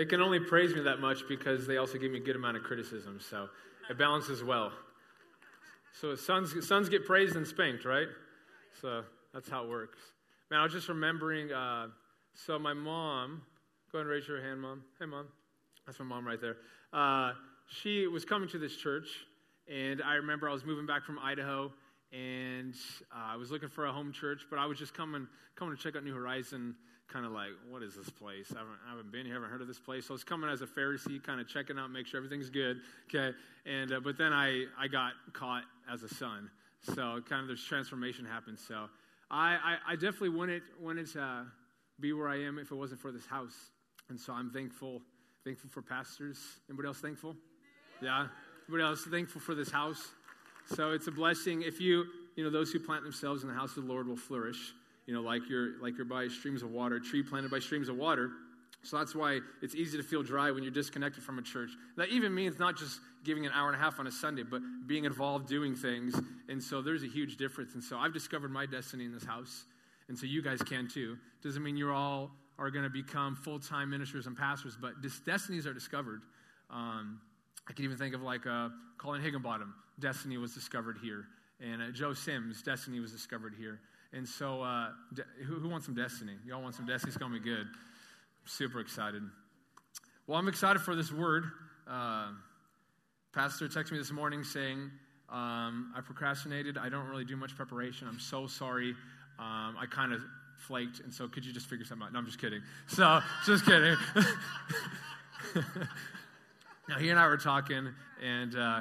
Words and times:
they 0.00 0.06
can 0.06 0.22
only 0.22 0.40
praise 0.40 0.74
me 0.74 0.80
that 0.80 0.98
much 0.98 1.28
because 1.28 1.66
they 1.66 1.76
also 1.76 1.98
give 1.98 2.10
me 2.10 2.16
a 2.16 2.22
good 2.22 2.34
amount 2.34 2.56
of 2.56 2.62
criticism. 2.62 3.20
So 3.20 3.50
it 3.90 3.98
balances 3.98 4.42
well. 4.42 4.72
So 5.92 6.14
sons, 6.14 6.66
sons 6.66 6.88
get 6.88 7.04
praised 7.04 7.36
and 7.36 7.46
spanked, 7.46 7.84
right? 7.84 8.06
So 8.80 9.02
that's 9.34 9.50
how 9.50 9.64
it 9.64 9.68
works. 9.68 9.98
Man, 10.50 10.58
I 10.58 10.62
was 10.62 10.72
just 10.72 10.88
remembering. 10.88 11.52
Uh, 11.52 11.88
so 12.32 12.58
my 12.58 12.72
mom, 12.72 13.42
go 13.92 13.98
ahead 13.98 14.06
and 14.06 14.10
raise 14.10 14.26
your 14.26 14.40
hand, 14.40 14.62
mom. 14.62 14.84
Hey, 14.98 15.04
mom. 15.04 15.26
That's 15.84 15.98
my 15.98 16.06
mom 16.06 16.26
right 16.26 16.40
there. 16.40 16.56
Uh, 16.94 17.32
she 17.66 18.06
was 18.06 18.24
coming 18.24 18.48
to 18.48 18.58
this 18.58 18.76
church, 18.76 19.06
and 19.70 20.00
I 20.00 20.14
remember 20.14 20.48
I 20.48 20.54
was 20.54 20.64
moving 20.64 20.86
back 20.86 21.04
from 21.04 21.18
Idaho, 21.18 21.70
and 22.10 22.74
uh, 23.14 23.34
I 23.34 23.36
was 23.36 23.50
looking 23.50 23.68
for 23.68 23.84
a 23.84 23.92
home 23.92 24.14
church, 24.14 24.46
but 24.48 24.58
I 24.58 24.64
was 24.64 24.78
just 24.78 24.94
coming 24.94 25.28
coming 25.56 25.76
to 25.76 25.82
check 25.82 25.94
out 25.94 26.04
New 26.04 26.14
Horizon 26.14 26.74
kind 27.12 27.26
of 27.26 27.32
like, 27.32 27.50
what 27.68 27.82
is 27.82 27.94
this 27.94 28.08
place? 28.08 28.52
I 28.54 28.58
haven't, 28.58 28.78
I 28.86 28.90
haven't 28.90 29.12
been 29.12 29.26
here, 29.26 29.34
I 29.34 29.36
haven't 29.36 29.50
heard 29.50 29.60
of 29.60 29.68
this 29.68 29.78
place. 29.78 30.06
So 30.06 30.14
I 30.14 30.16
was 30.16 30.24
coming 30.24 30.48
as 30.48 30.62
a 30.62 30.66
Pharisee, 30.66 31.22
kind 31.22 31.40
of 31.40 31.48
checking 31.48 31.78
out, 31.78 31.90
make 31.90 32.06
sure 32.06 32.18
everything's 32.18 32.50
good. 32.50 32.80
Okay. 33.08 33.36
And, 33.66 33.92
uh, 33.92 34.00
but 34.00 34.16
then 34.16 34.32
I, 34.32 34.64
I 34.78 34.88
got 34.88 35.12
caught 35.32 35.64
as 35.92 36.02
a 36.02 36.08
son. 36.08 36.50
So 36.82 37.20
kind 37.28 37.42
of 37.42 37.48
this 37.48 37.62
transformation 37.62 38.24
happened. 38.24 38.58
So 38.58 38.88
I, 39.30 39.56
I, 39.62 39.92
I 39.92 39.94
definitely 39.94 40.30
wouldn't, 40.30 40.62
wouldn't 40.80 41.14
uh, 41.16 41.42
be 41.98 42.12
where 42.12 42.28
I 42.28 42.40
am 42.42 42.58
if 42.58 42.70
it 42.70 42.74
wasn't 42.74 43.00
for 43.00 43.12
this 43.12 43.26
house. 43.26 43.56
And 44.08 44.18
so 44.18 44.32
I'm 44.32 44.50
thankful, 44.50 45.02
thankful 45.44 45.70
for 45.70 45.82
pastors. 45.82 46.38
Anybody 46.68 46.88
else 46.88 46.98
thankful? 46.98 47.36
Yeah. 48.00 48.26
Anybody 48.68 48.84
else 48.84 49.04
thankful 49.04 49.40
for 49.40 49.54
this 49.54 49.70
house? 49.70 50.08
So 50.74 50.92
it's 50.92 51.06
a 51.06 51.12
blessing. 51.12 51.62
If 51.62 51.80
you, 51.80 52.04
you 52.36 52.44
know, 52.44 52.50
those 52.50 52.70
who 52.70 52.78
plant 52.78 53.02
themselves 53.02 53.42
in 53.42 53.48
the 53.48 53.54
house 53.54 53.76
of 53.76 53.86
the 53.86 53.92
Lord 53.92 54.06
will 54.06 54.16
flourish 54.16 54.72
you 55.10 55.16
know, 55.16 55.22
like 55.22 55.48
you're 55.48 55.70
like 55.82 55.96
you're 55.96 56.06
by 56.06 56.28
streams 56.28 56.62
of 56.62 56.70
water, 56.70 57.00
tree 57.00 57.20
planted 57.20 57.50
by 57.50 57.58
streams 57.58 57.88
of 57.88 57.96
water. 57.96 58.30
So 58.84 58.96
that's 58.96 59.12
why 59.12 59.40
it's 59.60 59.74
easy 59.74 59.96
to 59.96 60.04
feel 60.04 60.22
dry 60.22 60.52
when 60.52 60.62
you're 60.62 60.70
disconnected 60.70 61.24
from 61.24 61.36
a 61.36 61.42
church. 61.42 61.70
That 61.96 62.10
even 62.10 62.32
means 62.32 62.60
not 62.60 62.78
just 62.78 63.00
giving 63.24 63.44
an 63.44 63.50
hour 63.52 63.66
and 63.66 63.74
a 63.74 63.78
half 63.80 63.98
on 63.98 64.06
a 64.06 64.12
Sunday, 64.12 64.44
but 64.44 64.62
being 64.86 65.06
involved 65.06 65.48
doing 65.48 65.74
things. 65.74 66.14
And 66.48 66.62
so 66.62 66.80
there's 66.80 67.02
a 67.02 67.08
huge 67.08 67.38
difference. 67.38 67.74
And 67.74 67.82
so 67.82 67.98
I've 67.98 68.12
discovered 68.12 68.52
my 68.52 68.66
destiny 68.66 69.04
in 69.04 69.12
this 69.12 69.24
house. 69.24 69.64
And 70.08 70.16
so 70.16 70.26
you 70.26 70.42
guys 70.42 70.62
can 70.62 70.86
too. 70.86 71.18
Doesn't 71.42 71.62
mean 71.64 71.76
you're 71.76 71.92
all 71.92 72.30
are 72.56 72.70
going 72.70 72.84
to 72.84 72.90
become 72.90 73.34
full 73.34 73.58
time 73.58 73.90
ministers 73.90 74.28
and 74.28 74.36
pastors, 74.36 74.78
but 74.80 74.92
destinies 75.26 75.66
are 75.66 75.74
discovered. 75.74 76.22
Um, 76.70 77.20
I 77.68 77.72
can 77.72 77.84
even 77.84 77.96
think 77.96 78.14
of 78.14 78.22
like 78.22 78.46
uh, 78.46 78.68
Colin 78.96 79.22
Higginbottom. 79.22 79.74
Destiny 79.98 80.36
was 80.36 80.54
discovered 80.54 80.98
here. 81.02 81.24
And 81.60 81.82
uh, 81.82 81.90
Joe 81.90 82.14
Sims, 82.14 82.62
Destiny 82.62 83.00
was 83.00 83.10
discovered 83.10 83.54
here. 83.58 83.80
And 84.12 84.26
so, 84.26 84.62
uh, 84.62 84.88
who, 85.46 85.60
who, 85.60 85.68
wants 85.68 85.86
some 85.86 85.94
destiny? 85.94 86.32
Y'all 86.44 86.62
want 86.62 86.74
some 86.74 86.86
destiny? 86.86 87.10
It's 87.10 87.16
going 87.16 87.32
to 87.32 87.38
be 87.38 87.44
good. 87.44 87.66
I'm 87.66 88.46
super 88.46 88.80
excited. 88.80 89.22
Well, 90.26 90.36
I'm 90.36 90.48
excited 90.48 90.82
for 90.82 90.96
this 90.96 91.12
word. 91.12 91.44
Uh, 91.88 92.30
Pastor 93.32 93.68
texted 93.68 93.92
me 93.92 93.98
this 93.98 94.10
morning 94.10 94.42
saying, 94.42 94.90
um, 95.28 95.92
I 95.96 96.00
procrastinated. 96.04 96.76
I 96.76 96.88
don't 96.88 97.06
really 97.06 97.24
do 97.24 97.36
much 97.36 97.54
preparation. 97.54 98.08
I'm 98.08 98.18
so 98.18 98.48
sorry. 98.48 98.96
Um, 99.38 99.76
I 99.78 99.86
kind 99.88 100.12
of 100.12 100.20
flaked. 100.66 101.00
And 101.00 101.14
so, 101.14 101.28
could 101.28 101.46
you 101.46 101.52
just 101.52 101.66
figure 101.66 101.84
something 101.84 102.04
out? 102.04 102.12
No, 102.12 102.18
I'm 102.18 102.26
just 102.26 102.40
kidding. 102.40 102.62
So, 102.88 103.20
just 103.46 103.64
kidding. 103.64 103.96
now, 106.88 106.98
he 106.98 107.10
and 107.10 107.18
I 107.20 107.28
were 107.28 107.36
talking, 107.36 107.94
and, 108.20 108.56
uh, 108.56 108.80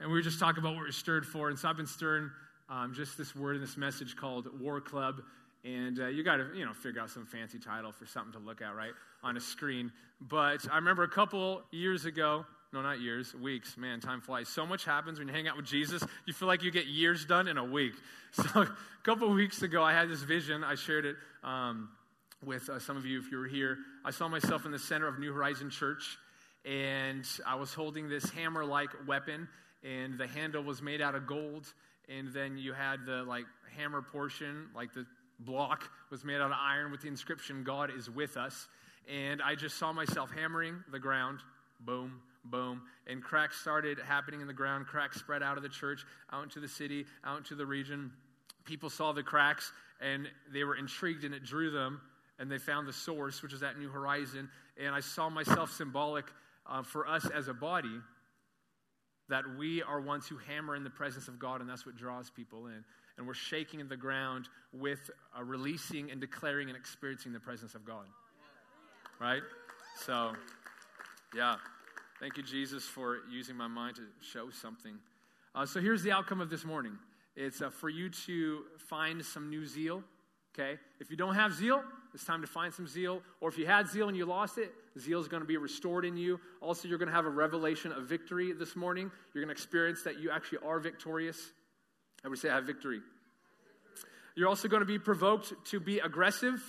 and 0.00 0.08
we 0.08 0.14
were 0.14 0.22
just 0.22 0.38
talking 0.38 0.60
about 0.60 0.76
what 0.76 0.84
we're 0.84 0.92
stirred 0.92 1.26
for. 1.26 1.48
And 1.48 1.58
so, 1.58 1.68
I've 1.68 1.76
been 1.76 1.86
stirring 1.86 2.30
um, 2.68 2.92
just 2.94 3.16
this 3.16 3.34
word 3.34 3.56
in 3.56 3.60
this 3.62 3.76
message 3.76 4.16
called 4.16 4.48
War 4.60 4.80
Club. 4.80 5.22
And 5.64 5.98
uh, 5.98 6.06
you 6.06 6.22
got 6.22 6.36
to, 6.36 6.48
you 6.54 6.64
know, 6.64 6.72
figure 6.72 7.00
out 7.00 7.10
some 7.10 7.26
fancy 7.26 7.58
title 7.58 7.92
for 7.92 8.06
something 8.06 8.32
to 8.32 8.38
look 8.38 8.62
at, 8.62 8.74
right, 8.74 8.92
on 9.22 9.36
a 9.36 9.40
screen. 9.40 9.90
But 10.20 10.66
I 10.70 10.76
remember 10.76 11.02
a 11.02 11.08
couple 11.08 11.62
years 11.72 12.04
ago, 12.04 12.46
no, 12.72 12.82
not 12.82 13.00
years, 13.00 13.34
weeks. 13.34 13.76
Man, 13.76 14.00
time 14.00 14.20
flies. 14.20 14.48
So 14.48 14.66
much 14.66 14.84
happens 14.84 15.18
when 15.18 15.28
you 15.28 15.34
hang 15.34 15.48
out 15.48 15.56
with 15.56 15.66
Jesus. 15.66 16.02
You 16.26 16.34
feel 16.34 16.48
like 16.48 16.62
you 16.62 16.70
get 16.70 16.86
years 16.86 17.24
done 17.24 17.48
in 17.48 17.58
a 17.58 17.64
week. 17.64 17.94
So 18.30 18.60
a 18.60 18.68
couple 19.04 19.30
weeks 19.30 19.62
ago, 19.62 19.82
I 19.82 19.94
had 19.94 20.10
this 20.10 20.22
vision. 20.22 20.62
I 20.62 20.74
shared 20.74 21.06
it 21.06 21.16
um, 21.42 21.88
with 22.44 22.68
uh, 22.68 22.78
some 22.78 22.98
of 22.98 23.06
you 23.06 23.18
if 23.18 23.32
you 23.32 23.38
were 23.38 23.46
here. 23.46 23.78
I 24.04 24.10
saw 24.10 24.28
myself 24.28 24.66
in 24.66 24.70
the 24.70 24.78
center 24.78 25.08
of 25.08 25.18
New 25.18 25.32
Horizon 25.32 25.70
Church, 25.70 26.18
and 26.66 27.26
I 27.46 27.54
was 27.54 27.72
holding 27.72 28.10
this 28.10 28.28
hammer 28.28 28.66
like 28.66 28.90
weapon, 29.06 29.48
and 29.82 30.18
the 30.18 30.26
handle 30.26 30.62
was 30.62 30.82
made 30.82 31.00
out 31.00 31.14
of 31.14 31.26
gold 31.26 31.72
and 32.08 32.32
then 32.32 32.56
you 32.56 32.72
had 32.72 33.04
the 33.06 33.22
like 33.24 33.44
hammer 33.76 34.02
portion, 34.02 34.68
like 34.74 34.92
the 34.94 35.06
block 35.40 35.90
was 36.10 36.24
made 36.24 36.36
out 36.36 36.50
of 36.50 36.56
iron 36.58 36.90
with 36.90 37.02
the 37.02 37.08
inscription 37.08 37.62
God 37.64 37.90
is 37.96 38.10
with 38.10 38.36
us. 38.36 38.68
And 39.08 39.40
I 39.40 39.54
just 39.54 39.78
saw 39.78 39.92
myself 39.92 40.30
hammering 40.30 40.82
the 40.90 40.98
ground, 40.98 41.40
boom, 41.80 42.20
boom, 42.44 42.82
and 43.06 43.22
cracks 43.22 43.60
started 43.60 43.98
happening 43.98 44.40
in 44.40 44.46
the 44.46 44.52
ground. 44.52 44.86
Cracks 44.86 45.18
spread 45.18 45.42
out 45.42 45.56
of 45.56 45.62
the 45.62 45.68
church, 45.68 46.04
out 46.32 46.44
into 46.44 46.60
the 46.60 46.68
city, 46.68 47.06
out 47.24 47.38
into 47.38 47.54
the 47.54 47.66
region. 47.66 48.10
People 48.64 48.90
saw 48.90 49.12
the 49.12 49.22
cracks 49.22 49.72
and 50.00 50.28
they 50.52 50.64
were 50.64 50.76
intrigued 50.76 51.24
and 51.24 51.34
it 51.34 51.44
drew 51.44 51.70
them. 51.70 52.00
And 52.40 52.50
they 52.50 52.58
found 52.58 52.86
the 52.86 52.92
source, 52.92 53.42
which 53.42 53.52
is 53.52 53.60
that 53.60 53.78
New 53.78 53.88
Horizon. 53.88 54.48
And 54.80 54.94
I 54.94 55.00
saw 55.00 55.28
myself 55.28 55.72
symbolic 55.72 56.26
uh, 56.66 56.82
for 56.82 57.08
us 57.08 57.26
as 57.26 57.48
a 57.48 57.54
body 57.54 58.00
that 59.28 59.44
we 59.58 59.82
are 59.82 60.00
ones 60.00 60.26
who 60.26 60.38
hammer 60.38 60.74
in 60.74 60.84
the 60.84 60.90
presence 60.90 61.28
of 61.28 61.38
God, 61.38 61.60
and 61.60 61.68
that's 61.68 61.84
what 61.84 61.96
draws 61.96 62.30
people 62.30 62.66
in. 62.66 62.84
And 63.16 63.26
we're 63.26 63.34
shaking 63.34 63.86
the 63.86 63.96
ground 63.96 64.48
with 64.72 65.10
uh, 65.36 65.42
releasing 65.42 66.10
and 66.10 66.20
declaring 66.20 66.68
and 66.68 66.76
experiencing 66.76 67.32
the 67.32 67.40
presence 67.40 67.74
of 67.74 67.84
God. 67.84 68.06
Right? 69.20 69.42
So, 70.04 70.32
yeah. 71.34 71.56
Thank 72.20 72.36
you, 72.36 72.42
Jesus, 72.42 72.84
for 72.84 73.18
using 73.30 73.56
my 73.56 73.68
mind 73.68 73.96
to 73.96 74.02
show 74.20 74.50
something. 74.50 74.98
Uh, 75.54 75.66
so, 75.66 75.80
here's 75.80 76.02
the 76.02 76.12
outcome 76.12 76.40
of 76.40 76.50
this 76.50 76.64
morning 76.64 76.98
it's 77.36 77.62
uh, 77.62 77.70
for 77.70 77.88
you 77.88 78.08
to 78.26 78.62
find 78.88 79.24
some 79.24 79.48
new 79.48 79.66
zeal. 79.66 80.02
Okay? 80.54 80.78
If 81.00 81.10
you 81.10 81.16
don't 81.16 81.34
have 81.34 81.52
zeal, 81.52 81.82
it's 82.14 82.24
time 82.24 82.40
to 82.40 82.46
find 82.46 82.72
some 82.72 82.86
zeal. 82.86 83.22
Or 83.40 83.48
if 83.48 83.58
you 83.58 83.66
had 83.66 83.88
zeal 83.88 84.08
and 84.08 84.16
you 84.16 84.26
lost 84.26 84.58
it, 84.58 84.72
zeal 84.98 85.20
is 85.20 85.28
going 85.28 85.42
to 85.42 85.46
be 85.46 85.56
restored 85.56 86.04
in 86.04 86.16
you. 86.16 86.40
Also, 86.60 86.88
you're 86.88 86.98
going 86.98 87.08
to 87.08 87.14
have 87.14 87.26
a 87.26 87.30
revelation 87.30 87.92
of 87.92 88.04
victory 88.04 88.52
this 88.52 88.74
morning. 88.76 89.10
You're 89.32 89.44
going 89.44 89.54
to 89.54 89.60
experience 89.60 90.02
that 90.02 90.18
you 90.18 90.30
actually 90.30 90.58
are 90.66 90.80
victorious. 90.80 91.38
I 92.24 92.28
would 92.28 92.38
say 92.38 92.48
I 92.48 92.56
have 92.56 92.64
victory. 92.64 93.00
You're 94.34 94.48
also 94.48 94.68
going 94.68 94.80
to 94.80 94.86
be 94.86 94.98
provoked 94.98 95.52
to 95.66 95.80
be 95.80 95.98
aggressive, 95.98 96.62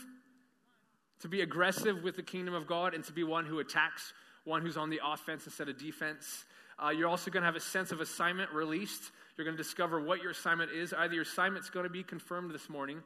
to 1.21 1.27
be 1.27 1.41
aggressive 1.41 2.03
with 2.03 2.15
the 2.15 2.23
kingdom 2.23 2.53
of 2.53 2.67
God, 2.67 2.93
and 2.93 3.03
to 3.05 3.13
be 3.13 3.23
one 3.23 3.45
who 3.45 3.59
attacks, 3.59 4.13
one 4.43 4.61
who's 4.61 4.77
on 4.77 4.89
the 4.89 4.99
offense 5.05 5.45
instead 5.45 5.69
of 5.69 5.77
defense. 5.77 6.45
Uh, 6.83 6.89
you're 6.89 7.07
also 7.07 7.29
going 7.29 7.41
to 7.41 7.45
have 7.45 7.55
a 7.55 7.59
sense 7.59 7.91
of 7.91 8.01
assignment 8.01 8.51
released. 8.51 9.11
You're 9.37 9.45
going 9.45 9.57
to 9.57 9.61
discover 9.61 10.01
what 10.01 10.21
your 10.21 10.31
assignment 10.31 10.71
is. 10.71 10.93
Either 10.93 11.13
your 11.13 11.23
assignment's 11.23 11.69
going 11.69 11.83
to 11.83 11.89
be 11.89 12.03
confirmed 12.03 12.51
this 12.51 12.69
morning 12.69 13.03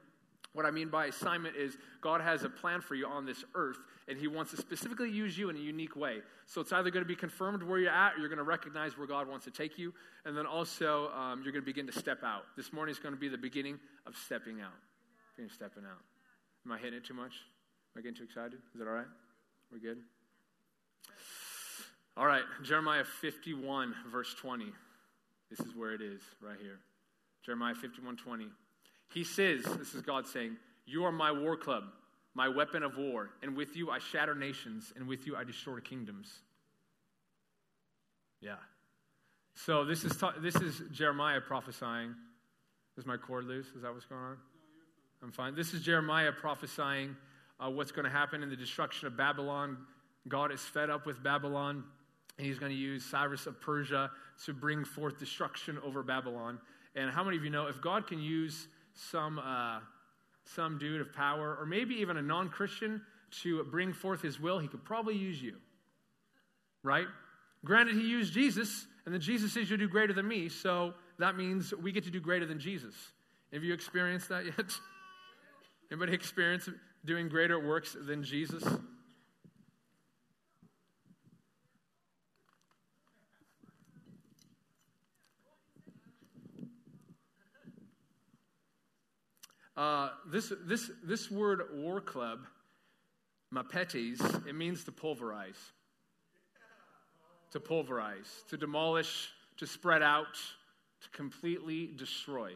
what 0.53 0.65
I 0.67 0.71
mean 0.71 0.89
by 0.89 1.07
assignment 1.07 1.55
is 1.55 1.77
God 1.99 2.21
has 2.21 2.43
a 2.43 2.49
plan 2.49 2.79
for 2.81 2.93
you 2.93 3.07
on 3.07 3.25
this 3.25 3.43
earth, 3.55 3.79
and 4.07 4.17
He 4.17 4.27
wants 4.27 4.51
to 4.51 4.57
specifically 4.57 5.09
use 5.09 5.37
you 5.37 5.49
in 5.49 5.55
a 5.55 5.59
unique 5.59 5.95
way. 5.95 6.19
So 6.45 6.61
it's 6.61 6.71
either 6.71 6.91
going 6.91 7.03
to 7.03 7.07
be 7.07 7.15
confirmed 7.15 7.63
where 7.63 7.79
you're 7.79 7.91
at, 7.91 8.13
or 8.13 8.19
you're 8.19 8.29
going 8.29 8.37
to 8.37 8.43
recognize 8.43 8.97
where 8.97 9.07
God 9.07 9.27
wants 9.27 9.45
to 9.45 9.51
take 9.51 9.79
you, 9.79 9.93
and 10.25 10.37
then 10.37 10.45
also 10.45 11.09
um, 11.11 11.41
you're 11.43 11.51
going 11.51 11.63
to 11.63 11.65
begin 11.65 11.87
to 11.87 11.99
step 11.99 12.23
out. 12.23 12.43
This 12.55 12.71
morning 12.71 12.93
is 12.93 12.99
going 12.99 13.15
to 13.15 13.19
be 13.19 13.29
the 13.29 13.37
beginning 13.37 13.79
of 14.05 14.15
stepping 14.15 14.61
out. 14.61 14.73
Beginning 15.35 15.51
stepping 15.53 15.83
out. 15.85 16.01
Am 16.65 16.71
I 16.71 16.77
hitting 16.77 16.99
it 16.99 17.03
too 17.03 17.15
much? 17.15 17.33
Am 17.95 17.99
I 17.99 18.01
getting 18.01 18.15
too 18.15 18.23
excited? 18.23 18.53
Is 18.73 18.79
that 18.79 18.87
all 18.87 18.93
right? 18.93 19.07
We're 19.71 19.79
good? 19.79 19.97
All 22.15 22.27
right, 22.27 22.43
Jeremiah 22.61 23.03
51, 23.03 23.95
verse 24.11 24.35
20. 24.35 24.65
This 25.49 25.59
is 25.61 25.75
where 25.75 25.93
it 25.93 26.01
is, 26.01 26.21
right 26.41 26.57
here. 26.61 26.77
Jeremiah 27.43 27.73
51, 27.73 28.17
20. 28.17 28.45
He 29.13 29.23
says, 29.23 29.63
This 29.63 29.93
is 29.93 30.01
God 30.01 30.27
saying, 30.27 30.57
You 30.85 31.05
are 31.05 31.11
my 31.11 31.31
war 31.31 31.55
club, 31.55 31.83
my 32.33 32.49
weapon 32.49 32.83
of 32.83 32.97
war, 32.97 33.29
and 33.41 33.55
with 33.55 33.75
you 33.75 33.91
I 33.91 33.99
shatter 33.99 34.35
nations, 34.35 34.91
and 34.95 35.07
with 35.07 35.27
you 35.27 35.35
I 35.35 35.43
destroy 35.43 35.79
kingdoms. 35.79 36.39
Yeah. 38.41 38.55
So 39.55 39.85
this 39.85 40.03
is, 40.03 40.17
ta- 40.17 40.33
this 40.39 40.55
is 40.55 40.81
Jeremiah 40.91 41.39
prophesying. 41.39 42.15
Is 42.97 43.05
my 43.05 43.17
cord 43.17 43.45
loose? 43.45 43.67
Is 43.75 43.83
that 43.83 43.93
what's 43.93 44.05
going 44.05 44.21
on? 44.21 44.37
I'm 45.21 45.31
fine. 45.31 45.55
This 45.55 45.73
is 45.73 45.81
Jeremiah 45.81 46.31
prophesying 46.31 47.15
uh, 47.63 47.69
what's 47.69 47.91
going 47.91 48.05
to 48.05 48.11
happen 48.11 48.43
in 48.43 48.49
the 48.49 48.55
destruction 48.55 49.07
of 49.07 49.15
Babylon. 49.15 49.77
God 50.27 50.51
is 50.51 50.61
fed 50.61 50.89
up 50.89 51.05
with 51.05 51.23
Babylon, 51.23 51.83
and 52.37 52.47
he's 52.47 52.59
going 52.59 52.71
to 52.71 52.77
use 52.77 53.05
Cyrus 53.05 53.45
of 53.45 53.61
Persia 53.61 54.11
to 54.45 54.53
bring 54.53 54.83
forth 54.83 55.19
destruction 55.19 55.79
over 55.83 56.03
Babylon. 56.03 56.59
And 56.95 57.09
how 57.09 57.23
many 57.23 57.37
of 57.37 57.43
you 57.43 57.49
know 57.49 57.67
if 57.67 57.81
God 57.81 58.07
can 58.07 58.19
use 58.19 58.67
some, 58.93 59.39
uh, 59.39 59.79
some 60.45 60.77
dude 60.77 61.01
of 61.01 61.13
power, 61.13 61.57
or 61.59 61.65
maybe 61.65 61.95
even 61.95 62.17
a 62.17 62.21
non 62.21 62.49
Christian 62.49 63.01
to 63.41 63.63
bring 63.63 63.93
forth 63.93 64.21
his 64.21 64.39
will, 64.39 64.59
he 64.59 64.67
could 64.67 64.83
probably 64.83 65.15
use 65.15 65.41
you. 65.41 65.55
Right? 66.83 67.07
Granted, 67.65 67.95
he 67.95 68.07
used 68.07 68.33
Jesus, 68.33 68.85
and 69.05 69.13
then 69.13 69.21
Jesus 69.21 69.53
says, 69.53 69.69
You'll 69.69 69.79
do 69.79 69.87
greater 69.87 70.13
than 70.13 70.27
me, 70.27 70.49
so 70.49 70.93
that 71.19 71.35
means 71.35 71.73
we 71.73 71.91
get 71.91 72.03
to 72.03 72.11
do 72.11 72.19
greater 72.19 72.45
than 72.45 72.59
Jesus. 72.59 72.93
Have 73.53 73.63
you 73.63 73.73
experienced 73.73 74.29
that 74.29 74.45
yet? 74.45 74.55
Anybody 75.91 76.13
experience 76.13 76.67
doing 77.05 77.29
greater 77.29 77.59
works 77.59 77.95
than 77.99 78.23
Jesus? 78.23 78.63
Uh, 89.75 90.09
this, 90.27 90.53
this, 90.65 90.91
this 91.03 91.31
word 91.31 91.61
war 91.73 91.99
club, 91.99 92.39
mapetes, 93.53 94.21
it 94.47 94.55
means 94.55 94.83
to 94.83 94.91
pulverize. 94.91 95.71
To 97.51 97.59
pulverize, 97.59 98.43
to 98.49 98.57
demolish, 98.57 99.29
to 99.57 99.67
spread 99.67 100.01
out, 100.01 100.35
to 101.01 101.09
completely 101.09 101.91
destroy. 101.95 102.53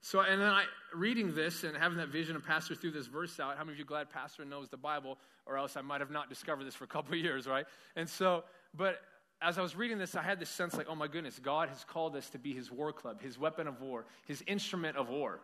So, 0.00 0.20
and 0.20 0.40
then 0.40 0.48
I, 0.48 0.64
reading 0.94 1.34
this 1.34 1.64
and 1.64 1.76
having 1.76 1.98
that 1.98 2.08
vision 2.08 2.36
of 2.36 2.46
Pastor 2.46 2.74
threw 2.74 2.92
this 2.92 3.06
verse 3.06 3.40
out, 3.40 3.56
how 3.56 3.64
many 3.64 3.72
of 3.72 3.78
you 3.78 3.84
glad 3.84 4.08
Pastor 4.08 4.44
knows 4.44 4.68
the 4.68 4.76
Bible, 4.76 5.18
or 5.46 5.58
else 5.58 5.76
I 5.76 5.80
might 5.80 6.00
have 6.00 6.12
not 6.12 6.28
discovered 6.28 6.64
this 6.64 6.74
for 6.74 6.84
a 6.84 6.88
couple 6.88 7.16
years, 7.16 7.46
right? 7.46 7.66
And 7.96 8.08
so, 8.08 8.44
but 8.72 9.00
as 9.40 9.58
I 9.58 9.62
was 9.62 9.76
reading 9.76 9.98
this, 9.98 10.14
I 10.14 10.22
had 10.22 10.40
this 10.40 10.48
sense 10.48 10.74
like, 10.74 10.86
oh 10.88 10.94
my 10.94 11.08
goodness, 11.08 11.38
God 11.38 11.68
has 11.68 11.84
called 11.84 12.16
us 12.16 12.28
to 12.30 12.38
be 12.38 12.54
his 12.54 12.70
war 12.70 12.92
club, 12.92 13.20
his 13.20 13.38
weapon 13.38 13.66
of 13.66 13.80
war, 13.80 14.06
his 14.26 14.42
instrument 14.46 14.96
of 14.96 15.08
war. 15.08 15.40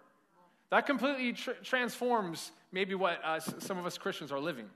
That 0.71 0.87
completely 0.87 1.35
tr- 1.35 1.50
transforms 1.62 2.50
maybe 2.73 2.94
what 2.94 3.23
uh, 3.23 3.41
some 3.41 3.79
of 3.79 3.85
us 3.85 3.99
Christians 3.99 4.33
are 4.33 4.41
living, 4.41 4.71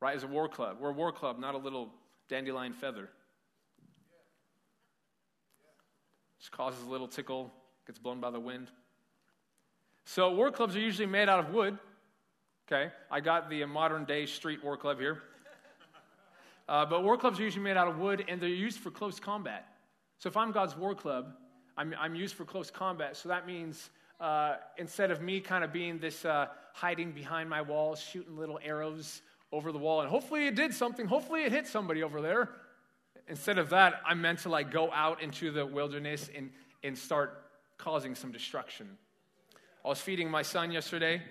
right? 0.00 0.14
As 0.14 0.22
a 0.22 0.26
war 0.26 0.48
club. 0.48 0.76
We're 0.80 0.90
a 0.90 0.92
war 0.92 1.12
club, 1.12 1.38
not 1.38 1.54
a 1.54 1.58
little 1.58 1.88
dandelion 2.28 2.74
feather. 2.74 3.08
Just 6.38 6.52
causes 6.52 6.82
a 6.86 6.90
little 6.90 7.08
tickle, 7.08 7.50
gets 7.86 7.98
blown 7.98 8.20
by 8.20 8.30
the 8.30 8.40
wind. 8.40 8.70
So, 10.04 10.32
war 10.32 10.50
clubs 10.50 10.76
are 10.76 10.80
usually 10.80 11.06
made 11.06 11.28
out 11.28 11.40
of 11.40 11.54
wood. 11.54 11.78
Okay, 12.70 12.92
I 13.10 13.20
got 13.20 13.48
the 13.48 13.64
modern 13.64 14.04
day 14.04 14.26
street 14.26 14.62
war 14.62 14.76
club 14.76 15.00
here. 15.00 15.22
Uh, 16.68 16.84
but 16.84 17.04
war 17.04 17.16
clubs 17.16 17.38
are 17.38 17.42
usually 17.42 17.62
made 17.62 17.76
out 17.76 17.88
of 17.88 17.98
wood 17.98 18.24
and 18.28 18.40
they're 18.40 18.48
used 18.48 18.78
for 18.80 18.90
close 18.90 19.20
combat. 19.20 19.66
So 20.18 20.28
if 20.28 20.36
I'm 20.36 20.50
God's 20.50 20.76
war 20.76 20.94
club, 20.94 21.32
I'm, 21.76 21.94
I'm 21.98 22.14
used 22.14 22.34
for 22.34 22.44
close 22.44 22.70
combat. 22.70 23.16
So 23.16 23.28
that 23.28 23.46
means 23.46 23.90
uh, 24.20 24.56
instead 24.78 25.10
of 25.10 25.20
me 25.20 25.40
kind 25.40 25.62
of 25.62 25.72
being 25.72 25.98
this 25.98 26.24
uh, 26.24 26.46
hiding 26.72 27.12
behind 27.12 27.48
my 27.48 27.62
walls, 27.62 28.00
shooting 28.00 28.36
little 28.36 28.58
arrows 28.64 29.22
over 29.52 29.72
the 29.72 29.78
wall, 29.78 30.00
and 30.00 30.10
hopefully 30.10 30.46
it 30.46 30.54
did 30.54 30.74
something, 30.74 31.06
hopefully 31.06 31.44
it 31.44 31.52
hit 31.52 31.66
somebody 31.66 32.02
over 32.02 32.20
there. 32.20 32.50
Instead 33.28 33.58
of 33.58 33.70
that, 33.70 34.00
I'm 34.06 34.20
meant 34.20 34.40
to 34.40 34.48
like 34.48 34.70
go 34.70 34.90
out 34.92 35.22
into 35.22 35.50
the 35.50 35.64
wilderness 35.66 36.30
and, 36.34 36.50
and 36.82 36.96
start 36.96 37.42
causing 37.78 38.14
some 38.14 38.32
destruction. 38.32 38.88
I 39.84 39.88
was 39.88 40.00
feeding 40.00 40.30
my 40.30 40.42
son 40.42 40.72
yesterday, 40.72 41.22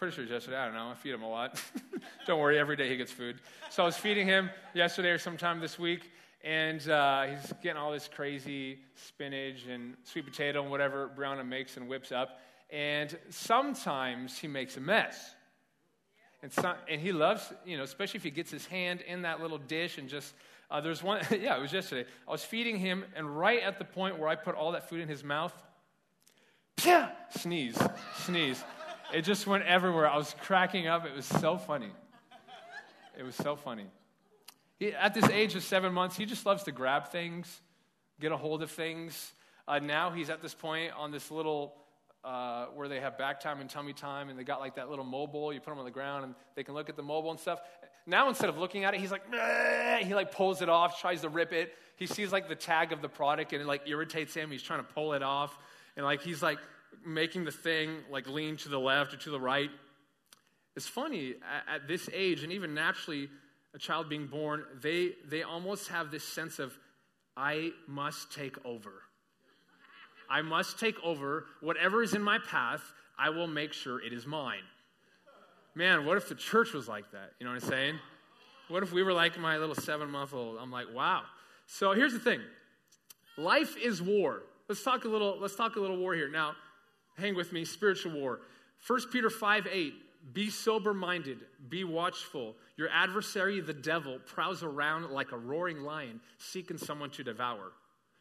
Pretty 0.00 0.14
sure 0.14 0.24
it 0.24 0.28
was 0.28 0.32
yesterday. 0.32 0.56
I 0.56 0.64
don't 0.64 0.72
know. 0.72 0.88
I 0.88 0.94
feed 0.94 1.12
him 1.12 1.20
a 1.20 1.28
lot. 1.28 1.62
don't 2.26 2.40
worry, 2.40 2.58
every 2.58 2.74
day 2.74 2.88
he 2.88 2.96
gets 2.96 3.12
food. 3.12 3.38
So 3.68 3.82
I 3.82 3.86
was 3.86 3.98
feeding 3.98 4.26
him 4.26 4.48
yesterday 4.72 5.10
or 5.10 5.18
sometime 5.18 5.60
this 5.60 5.78
week, 5.78 6.10
and 6.42 6.88
uh, 6.88 7.24
he's 7.24 7.52
getting 7.62 7.76
all 7.76 7.92
this 7.92 8.08
crazy 8.08 8.78
spinach 8.94 9.66
and 9.66 9.94
sweet 10.04 10.24
potato 10.24 10.62
and 10.62 10.70
whatever 10.70 11.10
Brianna 11.14 11.46
makes 11.46 11.76
and 11.76 11.86
whips 11.86 12.12
up. 12.12 12.40
And 12.70 13.14
sometimes 13.28 14.38
he 14.38 14.48
makes 14.48 14.78
a 14.78 14.80
mess. 14.80 15.34
And, 16.42 16.50
and 16.88 16.98
he 16.98 17.12
loves, 17.12 17.52
you 17.66 17.76
know, 17.76 17.82
especially 17.82 18.16
if 18.16 18.24
he 18.24 18.30
gets 18.30 18.50
his 18.50 18.64
hand 18.64 19.02
in 19.02 19.20
that 19.20 19.42
little 19.42 19.58
dish 19.58 19.98
and 19.98 20.08
just, 20.08 20.32
uh, 20.70 20.80
there's 20.80 21.02
one, 21.02 21.20
yeah, 21.30 21.58
it 21.58 21.60
was 21.60 21.74
yesterday. 21.74 22.08
I 22.26 22.30
was 22.30 22.42
feeding 22.42 22.78
him, 22.78 23.04
and 23.14 23.38
right 23.38 23.62
at 23.62 23.78
the 23.78 23.84
point 23.84 24.18
where 24.18 24.30
I 24.30 24.34
put 24.34 24.54
all 24.54 24.72
that 24.72 24.88
food 24.88 25.02
in 25.02 25.08
his 25.08 25.22
mouth, 25.22 25.52
yeah, 26.86 27.10
sneeze, 27.38 27.78
sneeze. 28.16 28.64
It 29.12 29.22
just 29.22 29.46
went 29.46 29.64
everywhere. 29.64 30.08
I 30.08 30.16
was 30.16 30.34
cracking 30.42 30.86
up. 30.86 31.04
It 31.04 31.14
was 31.14 31.26
so 31.26 31.58
funny. 31.58 31.90
It 33.18 33.24
was 33.24 33.34
so 33.34 33.56
funny. 33.56 33.86
He, 34.78 34.92
at 34.92 35.14
this 35.14 35.28
age 35.28 35.54
of 35.56 35.62
seven 35.64 35.92
months, 35.92 36.16
he 36.16 36.24
just 36.24 36.46
loves 36.46 36.62
to 36.64 36.72
grab 36.72 37.08
things, 37.08 37.60
get 38.20 38.30
a 38.32 38.36
hold 38.36 38.62
of 38.62 38.70
things. 38.70 39.32
Uh, 39.66 39.78
now 39.78 40.10
he's 40.10 40.30
at 40.30 40.42
this 40.42 40.54
point 40.54 40.92
on 40.96 41.10
this 41.10 41.30
little 41.30 41.74
uh, 42.24 42.66
where 42.66 42.88
they 42.88 43.00
have 43.00 43.18
back 43.18 43.40
time 43.40 43.60
and 43.60 43.68
tummy 43.68 43.92
time, 43.92 44.28
and 44.28 44.38
they 44.38 44.44
got 44.44 44.60
like 44.60 44.76
that 44.76 44.90
little 44.90 45.04
mobile. 45.04 45.52
You 45.52 45.60
put 45.60 45.70
them 45.70 45.78
on 45.78 45.84
the 45.84 45.90
ground, 45.90 46.24
and 46.24 46.34
they 46.54 46.62
can 46.62 46.74
look 46.74 46.88
at 46.88 46.96
the 46.96 47.02
mobile 47.02 47.30
and 47.30 47.40
stuff. 47.40 47.60
Now 48.06 48.28
instead 48.28 48.48
of 48.48 48.58
looking 48.58 48.84
at 48.84 48.94
it, 48.94 49.00
he's 49.00 49.10
like, 49.10 49.22
he 50.02 50.14
like 50.14 50.32
pulls 50.32 50.62
it 50.62 50.68
off, 50.68 51.00
tries 51.00 51.22
to 51.22 51.28
rip 51.28 51.52
it. 51.52 51.74
He 51.96 52.06
sees 52.06 52.32
like 52.32 52.48
the 52.48 52.54
tag 52.54 52.92
of 52.92 53.02
the 53.02 53.08
product, 53.08 53.52
and 53.52 53.60
it 53.60 53.66
like 53.66 53.88
irritates 53.88 54.34
him. 54.34 54.50
He's 54.50 54.62
trying 54.62 54.80
to 54.80 54.92
pull 54.92 55.14
it 55.14 55.22
off, 55.22 55.58
and 55.96 56.04
like 56.04 56.22
he's 56.22 56.42
like 56.42 56.58
making 57.04 57.44
the 57.44 57.52
thing 57.52 57.98
like 58.10 58.28
lean 58.28 58.56
to 58.58 58.68
the 58.68 58.78
left 58.78 59.14
or 59.14 59.16
to 59.18 59.30
the 59.30 59.40
right. 59.40 59.70
It's 60.76 60.86
funny 60.86 61.34
at, 61.68 61.74
at 61.76 61.88
this 61.88 62.08
age, 62.12 62.42
and 62.42 62.52
even 62.52 62.74
naturally, 62.74 63.28
a 63.74 63.78
child 63.78 64.08
being 64.08 64.26
born, 64.26 64.64
they, 64.82 65.12
they 65.28 65.42
almost 65.42 65.88
have 65.88 66.10
this 66.10 66.24
sense 66.24 66.58
of, 66.58 66.76
I 67.36 67.70
must 67.86 68.32
take 68.32 68.56
over. 68.64 68.92
I 70.28 70.42
must 70.42 70.78
take 70.78 70.96
over. 71.02 71.46
Whatever 71.60 72.02
is 72.02 72.14
in 72.14 72.22
my 72.22 72.38
path, 72.38 72.82
I 73.18 73.30
will 73.30 73.46
make 73.46 73.72
sure 73.72 74.00
it 74.00 74.12
is 74.12 74.26
mine. 74.26 74.62
Man, 75.74 76.04
what 76.04 76.16
if 76.16 76.28
the 76.28 76.34
church 76.34 76.72
was 76.72 76.88
like 76.88 77.10
that? 77.12 77.32
You 77.38 77.46
know 77.46 77.52
what 77.52 77.62
I'm 77.62 77.68
saying? 77.68 77.98
What 78.68 78.82
if 78.82 78.92
we 78.92 79.02
were 79.02 79.12
like 79.12 79.38
my 79.38 79.58
little 79.58 79.74
seven 79.74 80.10
month 80.10 80.34
old? 80.34 80.56
I'm 80.60 80.70
like, 80.70 80.86
wow. 80.92 81.22
So 81.66 81.92
here's 81.92 82.12
the 82.12 82.18
thing 82.18 82.40
life 83.36 83.76
is 83.76 84.02
war. 84.02 84.42
Let's 84.68 84.82
talk 84.82 85.04
a 85.04 85.08
little, 85.08 85.38
let's 85.40 85.56
talk 85.56 85.76
a 85.76 85.80
little 85.80 85.96
war 85.96 86.14
here. 86.14 86.28
Now, 86.28 86.54
hang 87.18 87.34
with 87.34 87.52
me, 87.52 87.64
spiritual 87.64 88.12
war. 88.12 88.40
1 88.86 89.00
Peter 89.12 89.30
5 89.30 89.66
8, 89.70 89.94
be 90.32 90.50
sober 90.50 90.94
minded, 90.94 91.38
be 91.68 91.84
watchful. 91.84 92.56
Your 92.76 92.88
adversary, 92.90 93.60
the 93.60 93.72
devil, 93.72 94.18
prowls 94.26 94.62
around 94.62 95.10
like 95.10 95.32
a 95.32 95.38
roaring 95.38 95.82
lion, 95.82 96.20
seeking 96.38 96.78
someone 96.78 97.10
to 97.10 97.24
devour. 97.24 97.72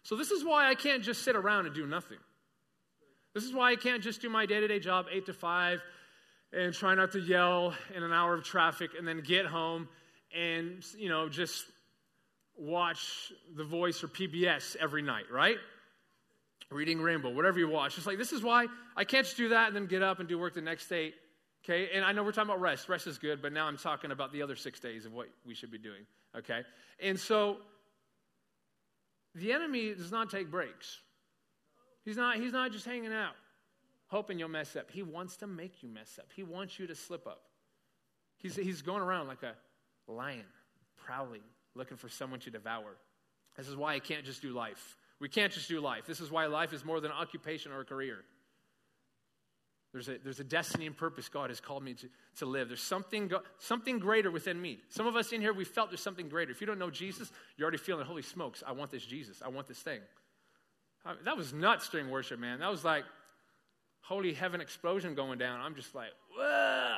So, 0.04 0.16
this 0.16 0.32
is 0.32 0.44
why 0.44 0.70
I 0.70 0.76
can't 0.76 1.04
just 1.04 1.24
sit 1.24 1.36
around 1.36 1.66
and 1.66 1.76
do 1.76 1.86
nothing. 1.86 2.18
This 3.34 3.44
is 3.44 3.54
why 3.54 3.72
I 3.72 3.76
can't 3.76 4.02
just 4.02 4.22
do 4.22 4.30
my 4.30 4.46
day 4.46 4.60
to 4.60 4.68
day 4.68 4.80
job, 4.80 5.06
8 5.12 5.26
to 5.28 5.34
5, 5.34 5.82
and 6.54 6.74
try 6.74 6.96
not 6.96 7.12
to 7.12 7.20
yell 7.20 7.74
in 7.96 8.04
an 8.04 8.12
hour 8.12 8.34
of 8.34 8.44
traffic 8.44 8.92
and 8.98 9.08
then 9.08 9.22
get 9.22 9.46
home 9.46 9.88
and, 10.36 10.84
you 10.98 11.10
know, 11.10 11.30
just 11.30 11.66
watch 12.58 13.32
The 13.56 13.64
Voice 13.64 14.04
or 14.04 14.08
PBS 14.08 14.76
every 14.76 15.02
night, 15.02 15.26
right? 15.32 15.58
Reading 16.72 17.02
Rainbow, 17.02 17.30
whatever 17.30 17.60
you 17.60 17.68
watch. 17.68 17.96
Just 17.96 18.08
like, 18.08 18.18
this 18.18 18.32
is 18.32 18.44
why 18.44 18.68
I 18.96 19.04
can't 19.04 19.26
just 19.26 19.38
do 19.38 19.50
that 19.50 19.68
and 19.68 19.76
then 19.76 19.88
get 19.88 20.04
up 20.04 20.20
and 20.20 20.30
do 20.30 20.38
work 20.38 20.54
the 20.54 20.62
next 20.62 20.88
day. 20.88 21.14
Okay? 21.64 21.90
And 21.94 22.06
I 22.06 22.12
know 22.12 22.24
we're 22.24 22.32
talking 22.32 22.50
about 22.50 22.62
rest. 22.62 22.90
Rest 22.90 23.08
is 23.08 23.18
good, 23.18 23.42
but 23.42 23.54
now 23.54 23.66
I'm 23.66 23.78
talking 23.78 24.12
about 24.12 24.32
the 24.32 24.42
other 24.42 24.56
six 24.56 24.80
days 24.80 25.06
of 25.06 25.14
what 25.14 25.28
we 25.46 25.56
should 25.56 25.72
be 25.72 25.78
doing. 25.78 26.06
Okay? 26.38 26.62
And 27.02 27.20
so 27.20 27.58
the 29.36 29.52
enemy 29.52 29.94
does 29.94 30.12
not 30.12 30.30
take 30.30 30.52
breaks. 30.52 31.00
He's 32.06 32.18
not, 32.18 32.38
he's 32.38 32.54
not 32.54 32.72
just 32.72 32.86
hanging 32.86 33.14
out, 33.14 33.34
hoping 34.08 34.40
you'll 34.40 34.50
mess 34.50 34.76
up. 34.76 34.90
He 34.90 35.04
wants 35.04 35.38
to 35.38 35.48
make 35.48 35.84
you 35.84 35.90
mess 35.90 36.18
up. 36.20 36.28
He 36.36 36.44
wants 36.44 36.80
you 36.80 36.88
to 36.88 36.96
slip 36.96 37.28
up. 37.28 37.42
He's, 38.38 38.56
he's 38.56 38.82
going 38.82 39.02
around 39.02 39.28
like 39.28 39.44
a 39.44 39.54
lion, 40.12 40.46
prowling, 41.06 41.42
looking 41.76 41.98
for 41.98 42.10
someone 42.10 42.40
to 42.42 42.52
devour. 42.52 42.96
This 43.58 43.68
is 43.68 43.76
why 43.76 43.96
I 43.96 44.00
can't 44.00 44.24
just 44.24 44.42
do 44.42 44.54
life. 44.54 44.96
We 45.20 45.30
can't 45.30 45.52
just 45.52 45.68
do 45.68 45.82
life. 45.82 46.06
This 46.06 46.22
is 46.22 46.32
why 46.32 46.46
life 46.46 46.74
is 46.74 46.86
more 46.86 47.00
than 47.00 47.12
an 47.12 47.18
occupation 47.18 47.72
or 47.72 47.82
a 47.82 47.86
career. 47.86 48.20
There's 49.92 50.08
a, 50.08 50.18
there's 50.24 50.40
a 50.40 50.44
destiny 50.44 50.86
and 50.86 50.96
purpose 50.96 51.30
God 51.30 51.50
has 51.50 51.60
called 51.60 51.84
me 51.84 51.96
to, 51.96 52.10
to 52.38 52.46
live. 52.46 52.68
There's 52.68 52.82
something, 52.82 53.32
something 53.58 53.98
greater 53.98 54.30
within 54.30 54.62
me. 54.62 54.80
Some 54.90 55.08
of 55.08 55.16
us 55.16 55.32
in 55.32 55.42
here, 55.42 55.52
we 55.52 55.66
felt 55.66 55.90
there's 55.90 56.02
something 56.02 56.30
greater. 56.30 56.52
If 56.52 56.62
you 56.62 56.68
don't 56.68 56.78
know 56.78 56.92
Jesus, 56.92 57.32
you're 57.58 57.66
already 57.66 57.80
feeling, 57.80 58.06
holy 58.06 58.22
smokes, 58.22 58.64
I 58.66 58.72
want 58.72 58.92
this 58.92 59.04
Jesus. 59.04 59.42
I 59.44 59.50
want 59.50 59.68
this 59.68 59.80
thing. 59.80 60.00
I, 61.06 61.16
that 61.26 61.36
was 61.36 61.54
nuts 61.54 61.90
during 61.90 62.10
worship, 62.10 62.40
man. 62.40 62.60
That 62.60 62.70
was 62.70 62.86
like 62.86 63.04
holy 64.02 64.34
heaven 64.34 64.62
explosion 64.62 65.16
going 65.16 65.40
down. 65.40 65.60
I'm 65.60 65.76
just 65.76 65.96
like, 65.96 66.10
whoa. 66.38 66.96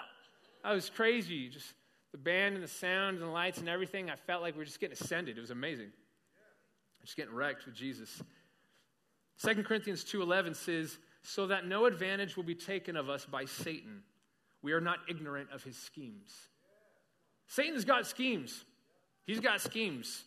That 0.64 0.74
was 0.74 0.90
crazy. 0.90 1.50
Just 1.50 1.74
the 2.12 2.18
band 2.18 2.56
and 2.56 2.64
the 2.64 2.68
sound 2.68 3.18
and 3.18 3.26
the 3.26 3.32
lights 3.32 3.60
and 3.60 3.70
everything. 3.70 4.10
I 4.10 4.16
felt 4.16 4.42
like 4.42 4.56
we 4.56 4.60
were 4.60 4.66
just 4.66 4.82
getting 4.82 4.98
ascended. 5.00 5.38
It 5.38 5.42
was 5.42 5.52
amazing. 5.52 5.92
Just 7.02 7.16
getting 7.16 7.34
wrecked 7.34 7.66
with 7.66 7.76
Jesus. 7.76 8.22
2 9.40 9.64
Corinthians 9.64 10.04
2:11 10.04 10.54
says, 10.54 11.00
"So 11.24 11.48
that 11.48 11.66
no 11.66 11.86
advantage 11.86 12.38
will 12.38 12.44
be 12.44 12.56
taken 12.56 12.96
of 12.96 13.10
us 13.10 13.26
by 13.26 13.46
Satan. 13.46 14.04
We 14.62 14.74
are 14.74 14.82
not 14.82 15.00
ignorant 15.08 15.50
of 15.52 15.64
his 15.64 15.78
schemes." 15.78 16.50
Satan's 17.48 17.84
got 17.84 18.06
schemes. 18.08 18.64
He's 19.26 19.40
got 19.40 19.62
schemes 19.62 20.24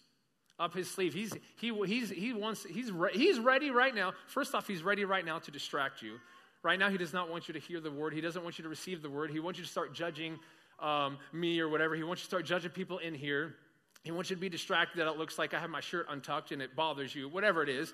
up 0.59 0.75
his 0.75 0.91
sleeve. 0.91 1.15
He's, 1.15 1.33
he, 1.57 1.73
he's, 1.87 2.11
he 2.11 2.33
wants, 2.33 2.65
he's, 2.65 2.93
re- 2.93 3.13
he's 3.13 3.39
ready 3.39 3.71
right 3.71 3.95
now. 3.95 4.13
First 4.27 4.55
off, 4.55 4.67
he's 4.67 4.83
ready 4.83 5.05
right 5.05 5.25
now 5.25 5.39
to 5.41 5.51
distract 5.51 6.03
you. 6.03 6.21
Right 6.63 6.79
now, 6.79 6.89
he 6.89 6.97
does 6.97 7.13
not 7.13 7.29
want 7.29 7.49
you 7.49 7.55
to 7.55 7.61
hear 7.61 7.81
the 7.81 7.91
word. 7.91 8.15
He 8.15 8.21
doesn't 8.21 8.43
want 8.43 8.59
you 8.59 8.63
to 8.63 8.69
receive 8.69 9.03
the 9.03 9.11
word. 9.11 9.31
He 9.31 9.41
wants 9.41 9.59
you 9.59 9.65
to 9.65 9.71
start 9.71 9.93
judging 9.93 10.39
um, 10.81 11.19
me 11.33 11.61
or 11.61 11.69
whatever. 11.69 11.95
He 11.95 12.03
wants 12.03 12.23
you 12.23 12.25
to 12.25 12.31
start 12.31 12.47
judging 12.47 12.71
people 12.71 12.99
in 12.99 13.15
here. 13.15 13.57
He 14.05 14.13
wants 14.13 14.29
you 14.29 14.37
to 14.37 14.41
be 14.41 14.51
distracted 14.51 14.99
that 14.99 15.09
it 15.09 15.17
looks 15.17 15.39
like 15.39 15.55
I 15.55 15.59
have 15.59 15.71
my 15.71 15.81
shirt 15.81 16.07
untucked 16.11 16.53
and 16.53 16.61
it 16.61 16.77
bothers 16.77 17.15
you, 17.15 17.29
whatever 17.29 17.63
it 17.63 17.71
is. 17.71 17.93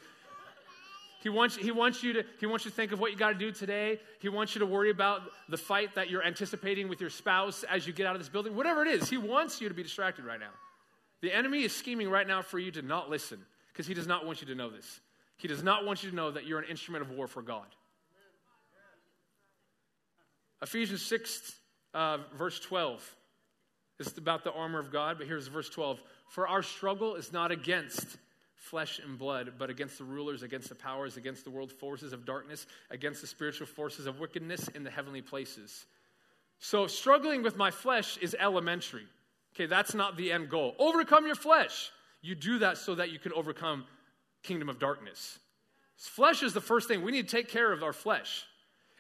He 1.23 1.29
wants, 1.29 1.55
he, 1.55 1.71
wants 1.71 2.02
you 2.02 2.14
to, 2.14 2.25
he 2.40 2.47
wants 2.47 2.64
you 2.64 2.71
to 2.71 2.76
think 2.76 2.93
of 2.93 2.99
what 2.99 3.12
you 3.12 3.17
got 3.17 3.29
to 3.29 3.38
do 3.38 3.52
today. 3.52 4.00
He 4.19 4.29
wants 4.29 4.55
you 4.55 4.59
to 4.61 4.67
worry 4.67 4.90
about 4.90 5.21
the 5.49 5.57
fight 5.57 5.95
that 5.95 6.11
you're 6.11 6.25
anticipating 6.25 6.88
with 6.88 7.00
your 7.00 7.11
spouse 7.11 7.62
as 7.64 7.87
you 7.87 7.93
get 7.93 8.07
out 8.07 8.17
of 8.17 8.21
this 8.21 8.29
building. 8.29 8.57
Whatever 8.57 8.83
it 8.83 8.88
is, 8.88 9.09
he 9.09 9.19
wants 9.19 9.61
you 9.61 9.69
to 9.69 9.75
be 9.75 9.83
distracted 9.83 10.25
right 10.25 10.40
now. 10.40 10.50
The 11.21 11.33
enemy 11.33 11.62
is 11.62 11.76
scheming 11.76 12.09
right 12.09 12.26
now 12.26 12.43
for 12.43 12.59
you 12.59 12.71
to 12.73 12.83
not 12.83 13.11
listen 13.11 13.38
because 13.73 13.87
he 13.87 13.95
does 13.95 14.07
not 14.07 14.26
want 14.26 14.40
you 14.40 14.49
to 14.49 14.55
know 14.55 14.71
this. 14.71 15.00
He 15.37 15.47
does 15.47 15.62
not 15.62 15.85
want 15.85 16.02
you 16.02 16.11
to 16.11 16.17
know 16.17 16.31
that 16.31 16.47
you're 16.47 16.59
an 16.59 16.69
instrument 16.69 17.05
of 17.05 17.11
war 17.11 17.29
for 17.29 17.43
God. 17.43 17.67
Ephesians 20.62 21.02
6, 21.02 21.55
uh, 21.95 22.19
verse 22.35 22.59
12. 22.61 23.17
It's 24.00 24.16
about 24.16 24.45
the 24.45 24.52
armor 24.52 24.78
of 24.78 24.90
God, 24.90 25.19
but 25.19 25.26
here's 25.26 25.47
verse 25.47 25.69
12. 25.69 26.02
For 26.28 26.49
our 26.49 26.62
struggle 26.62 27.16
is 27.16 27.35
not 27.35 27.52
against 27.52 28.16
flesh 28.54 28.99
and 28.99 29.19
blood, 29.19 29.52
but 29.59 29.69
against 29.69 29.99
the 29.99 30.04
rulers, 30.04 30.42
against 30.42 30.71
the 30.71 30.75
powers, 30.75 31.19
against 31.19 31.45
the 31.45 31.50
world 31.50 31.71
forces 31.71 32.14
of 32.14 32.25
darkness, 32.25 32.66
against 32.90 33.21
the 33.21 33.26
spiritual 33.26 33.66
forces 33.66 34.07
of 34.07 34.19
wickedness 34.19 34.69
in 34.69 34.85
the 34.85 34.90
heavenly 34.90 35.21
places. 35.21 35.85
So, 36.61 36.87
struggling 36.87 37.42
with 37.42 37.57
my 37.57 37.71
flesh 37.71 38.16
is 38.19 38.35
elementary. 38.40 39.07
Okay, 39.54 39.66
that's 39.66 39.95
not 39.95 40.16
the 40.16 40.33
end 40.33 40.49
goal. 40.49 40.75
Overcome 40.78 41.26
your 41.26 41.35
flesh. 41.35 41.90
You 42.23 42.35
do 42.35 42.59
that 42.61 42.78
so 42.78 42.95
that 42.95 43.11
you 43.11 43.19
can 43.19 43.35
overcome 43.35 43.85
kingdom 44.42 44.71
of 44.71 44.78
darkness. 44.78 45.38
Flesh 45.97 46.42
is 46.42 46.54
the 46.54 46.61
first 46.62 46.88
thing. 46.88 47.02
We 47.02 47.12
need 47.12 47.28
to 47.28 47.37
take 47.37 47.49
care 47.49 47.71
of 47.71 47.83
our 47.83 47.92
flesh. 47.92 48.45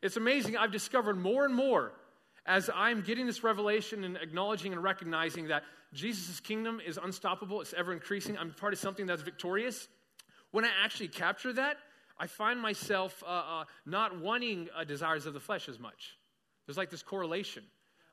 It's 0.02 0.18
amazing. 0.18 0.58
I've 0.58 0.72
discovered 0.72 1.16
more 1.16 1.46
and 1.46 1.54
more 1.54 1.92
as 2.50 2.68
I'm 2.74 3.00
getting 3.00 3.26
this 3.26 3.44
revelation 3.44 4.02
and 4.02 4.16
acknowledging 4.16 4.72
and 4.72 4.82
recognizing 4.82 5.46
that 5.48 5.62
Jesus' 5.94 6.40
kingdom 6.40 6.80
is 6.84 6.98
unstoppable, 7.00 7.60
it's 7.60 7.72
ever 7.74 7.92
increasing. 7.92 8.36
I'm 8.36 8.52
part 8.52 8.72
of 8.72 8.80
something 8.80 9.06
that's 9.06 9.22
victorious. 9.22 9.86
When 10.50 10.64
I 10.64 10.70
actually 10.82 11.08
capture 11.08 11.52
that, 11.52 11.76
I 12.18 12.26
find 12.26 12.60
myself 12.60 13.22
uh, 13.24 13.30
uh, 13.30 13.64
not 13.86 14.18
wanting 14.20 14.68
uh, 14.76 14.82
desires 14.82 15.26
of 15.26 15.32
the 15.32 15.38
flesh 15.38 15.68
as 15.68 15.78
much. 15.78 16.18
There's 16.66 16.76
like 16.76 16.90
this 16.90 17.04
correlation. 17.04 17.62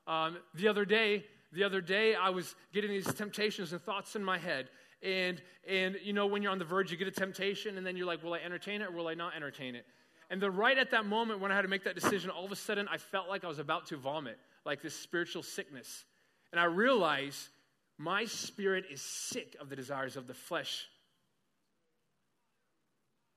Um, 0.06 0.38
the 0.54 0.68
other 0.68 0.84
day, 0.84 1.24
the 1.52 1.64
other 1.64 1.80
day, 1.80 2.14
I 2.14 2.30
was 2.30 2.54
getting 2.72 2.90
these 2.90 3.12
temptations 3.12 3.72
and 3.72 3.82
thoughts 3.82 4.14
in 4.14 4.22
my 4.22 4.38
head, 4.38 4.68
and 5.02 5.42
and 5.68 5.96
you 6.00 6.12
know 6.12 6.26
when 6.26 6.42
you're 6.42 6.52
on 6.52 6.58
the 6.58 6.64
verge, 6.64 6.92
you 6.92 6.96
get 6.96 7.08
a 7.08 7.10
temptation, 7.10 7.76
and 7.76 7.84
then 7.84 7.96
you're 7.96 8.06
like, 8.06 8.22
will 8.22 8.34
I 8.34 8.38
entertain 8.38 8.82
it 8.82 8.88
or 8.88 8.92
will 8.92 9.08
I 9.08 9.14
not 9.14 9.34
entertain 9.34 9.74
it? 9.74 9.84
And 10.30 10.42
then 10.42 10.54
right 10.54 10.76
at 10.76 10.90
that 10.90 11.06
moment 11.06 11.40
when 11.40 11.50
I 11.50 11.56
had 11.56 11.62
to 11.62 11.68
make 11.68 11.84
that 11.84 11.94
decision, 11.94 12.30
all 12.30 12.44
of 12.44 12.52
a 12.52 12.56
sudden 12.56 12.86
I 12.88 12.98
felt 12.98 13.28
like 13.28 13.44
I 13.44 13.48
was 13.48 13.58
about 13.58 13.86
to 13.86 13.96
vomit, 13.96 14.38
like 14.64 14.82
this 14.82 14.94
spiritual 14.94 15.42
sickness. 15.42 16.04
And 16.52 16.60
I 16.60 16.64
realized 16.64 17.48
my 17.96 18.26
spirit 18.26 18.84
is 18.90 19.00
sick 19.00 19.56
of 19.60 19.68
the 19.68 19.76
desires 19.76 20.16
of 20.16 20.26
the 20.26 20.34
flesh. 20.34 20.86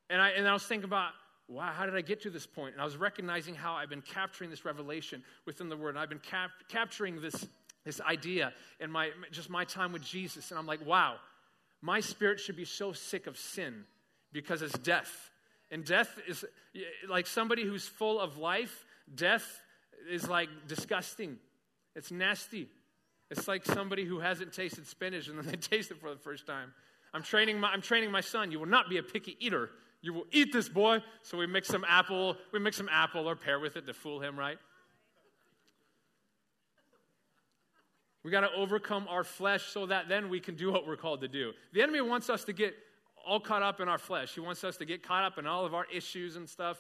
And 0.10 0.22
I, 0.22 0.30
and 0.32 0.48
I 0.48 0.54
was 0.54 0.64
thinking 0.64 0.84
about, 0.84 1.12
wow, 1.48 1.72
how 1.74 1.86
did 1.86 1.96
I 1.96 2.02
get 2.02 2.22
to 2.24 2.30
this 2.30 2.46
point? 2.46 2.74
And 2.74 2.82
I 2.82 2.86
was 2.86 2.98
recognizing 2.98 3.56
how 3.56 3.74
I've 3.74 3.90
been 3.90 4.02
capturing 4.02 4.50
this 4.50 4.66
revelation 4.66 5.24
within 5.46 5.70
the 5.70 5.78
Word. 5.78 5.92
And 5.92 6.00
I've 6.00 6.10
been 6.10 6.20
cap- 6.20 6.52
capturing 6.70 7.22
this, 7.22 7.48
this 7.86 8.02
idea 8.02 8.54
in 8.80 8.92
my, 8.92 9.12
just 9.32 9.50
my 9.50 9.64
time 9.64 9.94
with 9.94 10.04
Jesus. 10.04 10.52
And 10.52 10.60
I'm 10.60 10.68
like, 10.68 10.86
wow, 10.86 11.16
my 11.82 12.02
spirit 12.02 12.40
should 12.40 12.58
be 12.58 12.66
so 12.66 12.94
sick 12.94 13.26
of 13.26 13.38
sin 13.38 13.86
because 14.32 14.62
it's 14.62 14.78
death. 14.80 15.31
And 15.72 15.86
death 15.86 16.20
is 16.28 16.44
like 17.10 17.26
somebody 17.26 17.64
who's 17.64 17.88
full 17.88 18.20
of 18.20 18.38
life, 18.38 18.86
death 19.16 19.46
is 20.10 20.28
like 20.28 20.50
disgusting. 20.68 21.38
It's 21.96 22.12
nasty. 22.12 22.70
It's 23.30 23.48
like 23.48 23.66
somebody 23.66 24.04
who 24.04 24.20
hasn't 24.20 24.52
tasted 24.52 24.86
spinach 24.86 25.30
and 25.30 25.38
then 25.38 25.46
they 25.50 25.58
taste 25.58 25.90
it 25.90 26.00
for 26.00 26.10
the 26.10 26.20
first 26.20 26.46
time. 26.46 26.74
I'm 27.14 27.24
training 27.24 27.60
my, 27.60 27.70
I'm 27.70 27.82
training 27.82 28.12
my 28.12 28.22
son. 28.22 28.52
You 28.52 28.60
will 28.60 28.68
not 28.68 28.90
be 28.90 28.98
a 28.98 29.04
picky 29.04 29.38
eater. 29.40 29.70
You 30.02 30.14
will 30.14 30.26
eat 30.32 30.52
this 30.52 30.68
boy. 30.68 31.02
So 31.24 31.38
we 31.38 31.48
mix 31.48 31.68
some 31.68 31.86
apple, 31.88 32.36
we 32.52 32.60
mix 32.60 32.78
some 32.78 32.90
apple 32.92 33.30
or 33.30 33.36
pear 33.36 33.60
with 33.60 33.78
it 33.78 33.86
to 33.88 33.94
fool 33.94 34.20
him, 34.22 34.38
right? 34.38 34.58
We 38.24 38.30
got 38.30 38.42
to 38.42 38.52
overcome 38.56 39.08
our 39.08 39.24
flesh 39.24 39.64
so 39.64 39.88
that 39.88 40.08
then 40.08 40.30
we 40.30 40.40
can 40.40 40.56
do 40.56 40.72
what 40.72 40.86
we're 40.86 40.98
called 40.98 41.22
to 41.22 41.28
do. 41.28 41.54
The 41.74 41.82
enemy 41.82 42.02
wants 42.02 42.30
us 42.30 42.44
to 42.46 42.54
get 42.54 42.76
all 43.26 43.40
caught 43.40 43.64
up 43.64 43.80
in 43.80 43.88
our 43.88 43.98
flesh. 43.98 44.34
He 44.34 44.40
wants 44.40 44.64
us 44.64 44.78
to 44.78 44.86
get 44.86 45.04
caught 45.04 45.24
up 45.24 45.38
in 45.38 45.48
all 45.48 45.66
of 45.66 45.74
our 45.74 45.86
issues 45.94 46.36
and 46.36 46.48
stuff. 46.48 46.78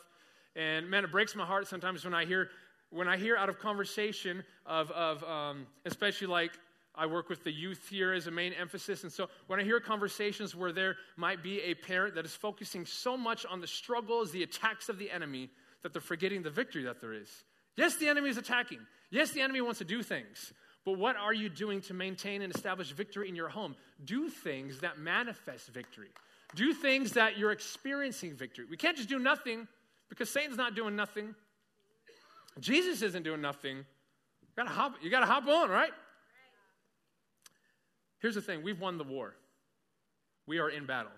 And 0.55 0.89
man, 0.89 1.03
it 1.03 1.11
breaks 1.11 1.35
my 1.35 1.45
heart 1.45 1.67
sometimes 1.67 2.03
when 2.03 2.13
I 2.13 2.25
hear 2.25 2.49
when 2.89 3.07
I 3.07 3.15
hear 3.15 3.37
out 3.37 3.47
of 3.47 3.57
conversation 3.57 4.43
of, 4.65 4.91
of 4.91 5.23
um, 5.23 5.65
especially 5.85 6.27
like 6.27 6.51
I 6.93 7.05
work 7.05 7.29
with 7.29 7.43
the 7.45 7.51
youth 7.51 7.87
here 7.89 8.11
as 8.11 8.27
a 8.27 8.31
main 8.31 8.51
emphasis. 8.51 9.03
And 9.03 9.11
so 9.11 9.29
when 9.47 9.61
I 9.61 9.63
hear 9.63 9.79
conversations 9.79 10.55
where 10.55 10.73
there 10.73 10.97
might 11.15 11.41
be 11.41 11.61
a 11.61 11.73
parent 11.73 12.15
that 12.15 12.25
is 12.25 12.35
focusing 12.35 12.85
so 12.85 13.15
much 13.15 13.45
on 13.45 13.61
the 13.61 13.67
struggles, 13.67 14.31
the 14.31 14.43
attacks 14.43 14.89
of 14.89 14.97
the 14.97 15.09
enemy, 15.09 15.49
that 15.83 15.93
they're 15.93 16.01
forgetting 16.01 16.43
the 16.43 16.49
victory 16.49 16.83
that 16.83 16.99
there 16.99 17.13
is. 17.13 17.29
Yes, 17.77 17.95
the 17.95 18.09
enemy 18.09 18.29
is 18.29 18.37
attacking. 18.37 18.79
Yes, 19.09 19.31
the 19.31 19.41
enemy 19.41 19.61
wants 19.61 19.79
to 19.79 19.85
do 19.85 20.03
things. 20.03 20.53
But 20.83 20.97
what 20.97 21.15
are 21.15 21.33
you 21.33 21.47
doing 21.47 21.81
to 21.81 21.93
maintain 21.93 22.41
and 22.41 22.53
establish 22.53 22.91
victory 22.91 23.29
in 23.29 23.35
your 23.35 23.49
home? 23.49 23.75
Do 24.03 24.29
things 24.29 24.79
that 24.79 24.99
manifest 24.99 25.67
victory. 25.69 26.09
Do 26.55 26.73
things 26.73 27.13
that 27.13 27.37
you're 27.37 27.51
experiencing 27.51 28.35
victory. 28.35 28.65
We 28.69 28.77
can't 28.77 28.97
just 28.97 29.09
do 29.09 29.19
nothing 29.19 29.67
because 30.09 30.29
Satan's 30.29 30.57
not 30.57 30.75
doing 30.75 30.95
nothing. 30.95 31.33
Jesus 32.59 33.01
isn't 33.01 33.23
doing 33.23 33.41
nothing. 33.41 33.77
You 33.77 35.09
gotta 35.09 35.25
hop, 35.25 35.47
on, 35.47 35.69
right? 35.69 35.91
Here's 38.19 38.35
the 38.35 38.41
thing 38.41 38.63
we've 38.63 38.79
won 38.79 38.97
the 38.97 39.03
war. 39.03 39.35
We 40.45 40.59
are 40.59 40.69
in 40.69 40.85
battle. 40.85 41.11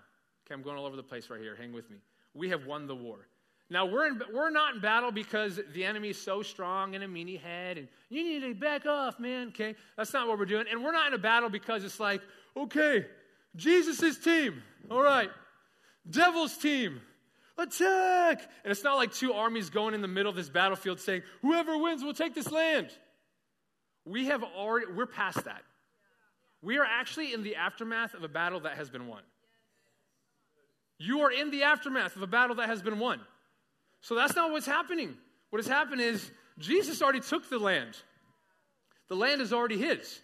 Okay, 0.46 0.54
I'm 0.54 0.62
going 0.62 0.78
all 0.78 0.86
over 0.86 0.96
the 0.96 1.02
place 1.02 1.28
right 1.30 1.40
here. 1.40 1.56
Hang 1.56 1.72
with 1.72 1.90
me. 1.90 1.96
We 2.34 2.48
have 2.50 2.66
won 2.66 2.86
the 2.86 2.94
war. 2.94 3.26
Now, 3.70 3.86
we're, 3.86 4.06
in, 4.06 4.20
we're 4.32 4.50
not 4.50 4.74
in 4.74 4.80
battle 4.80 5.10
because 5.10 5.58
the 5.72 5.84
enemy 5.84 6.10
is 6.10 6.20
so 6.20 6.42
strong 6.42 6.94
and 6.94 7.02
a 7.02 7.08
meanie 7.08 7.40
head 7.40 7.78
and 7.78 7.88
you 8.10 8.22
need 8.22 8.40
to 8.40 8.54
back 8.54 8.86
off, 8.86 9.18
man. 9.18 9.48
Okay, 9.48 9.74
that's 9.96 10.12
not 10.12 10.28
what 10.28 10.38
we're 10.38 10.44
doing. 10.44 10.66
And 10.70 10.84
we're 10.84 10.92
not 10.92 11.08
in 11.08 11.14
a 11.14 11.18
battle 11.18 11.48
because 11.48 11.82
it's 11.82 11.98
like, 11.98 12.20
okay, 12.56 13.06
Jesus' 13.56 14.18
team. 14.18 14.62
All 14.90 15.02
right. 15.02 15.30
Devil's 16.08 16.56
team. 16.56 17.00
Attack! 17.56 18.42
And 18.64 18.70
it's 18.72 18.82
not 18.82 18.96
like 18.96 19.12
two 19.12 19.32
armies 19.32 19.70
going 19.70 19.94
in 19.94 20.02
the 20.02 20.08
middle 20.08 20.28
of 20.28 20.36
this 20.36 20.48
battlefield 20.48 20.98
saying, 20.98 21.22
whoever 21.40 21.78
wins 21.78 22.02
will 22.02 22.14
take 22.14 22.34
this 22.34 22.50
land. 22.50 22.88
We 24.04 24.26
have 24.26 24.42
already, 24.42 24.86
we're 24.92 25.06
past 25.06 25.44
that. 25.44 25.62
We 26.62 26.78
are 26.78 26.84
actually 26.84 27.32
in 27.32 27.42
the 27.42 27.56
aftermath 27.56 28.14
of 28.14 28.24
a 28.24 28.28
battle 28.28 28.60
that 28.60 28.76
has 28.76 28.90
been 28.90 29.06
won. 29.06 29.22
You 30.98 31.20
are 31.20 31.30
in 31.30 31.50
the 31.50 31.62
aftermath 31.62 32.16
of 32.16 32.22
a 32.22 32.26
battle 32.26 32.56
that 32.56 32.68
has 32.68 32.82
been 32.82 32.98
won. 32.98 33.20
So 34.00 34.14
that's 34.14 34.34
not 34.34 34.50
what's 34.50 34.66
happening. 34.66 35.14
What 35.50 35.58
has 35.58 35.68
happened 35.68 36.00
is 36.00 36.30
Jesus 36.58 37.02
already 37.02 37.20
took 37.20 37.48
the 37.48 37.58
land, 37.58 37.96
the 39.08 39.16
land 39.16 39.40
is 39.40 39.52
already 39.52 39.78
his. 39.78 40.20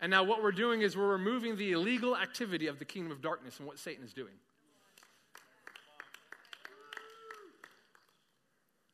And 0.00 0.10
now 0.10 0.24
what 0.24 0.42
we're 0.42 0.52
doing 0.52 0.82
is 0.82 0.96
we're 0.96 1.06
removing 1.06 1.56
the 1.56 1.72
illegal 1.72 2.16
activity 2.16 2.66
of 2.66 2.78
the 2.78 2.84
kingdom 2.84 3.12
of 3.12 3.22
darkness 3.22 3.58
and 3.58 3.66
what 3.66 3.78
Satan 3.78 4.04
is 4.04 4.12
doing. 4.12 4.34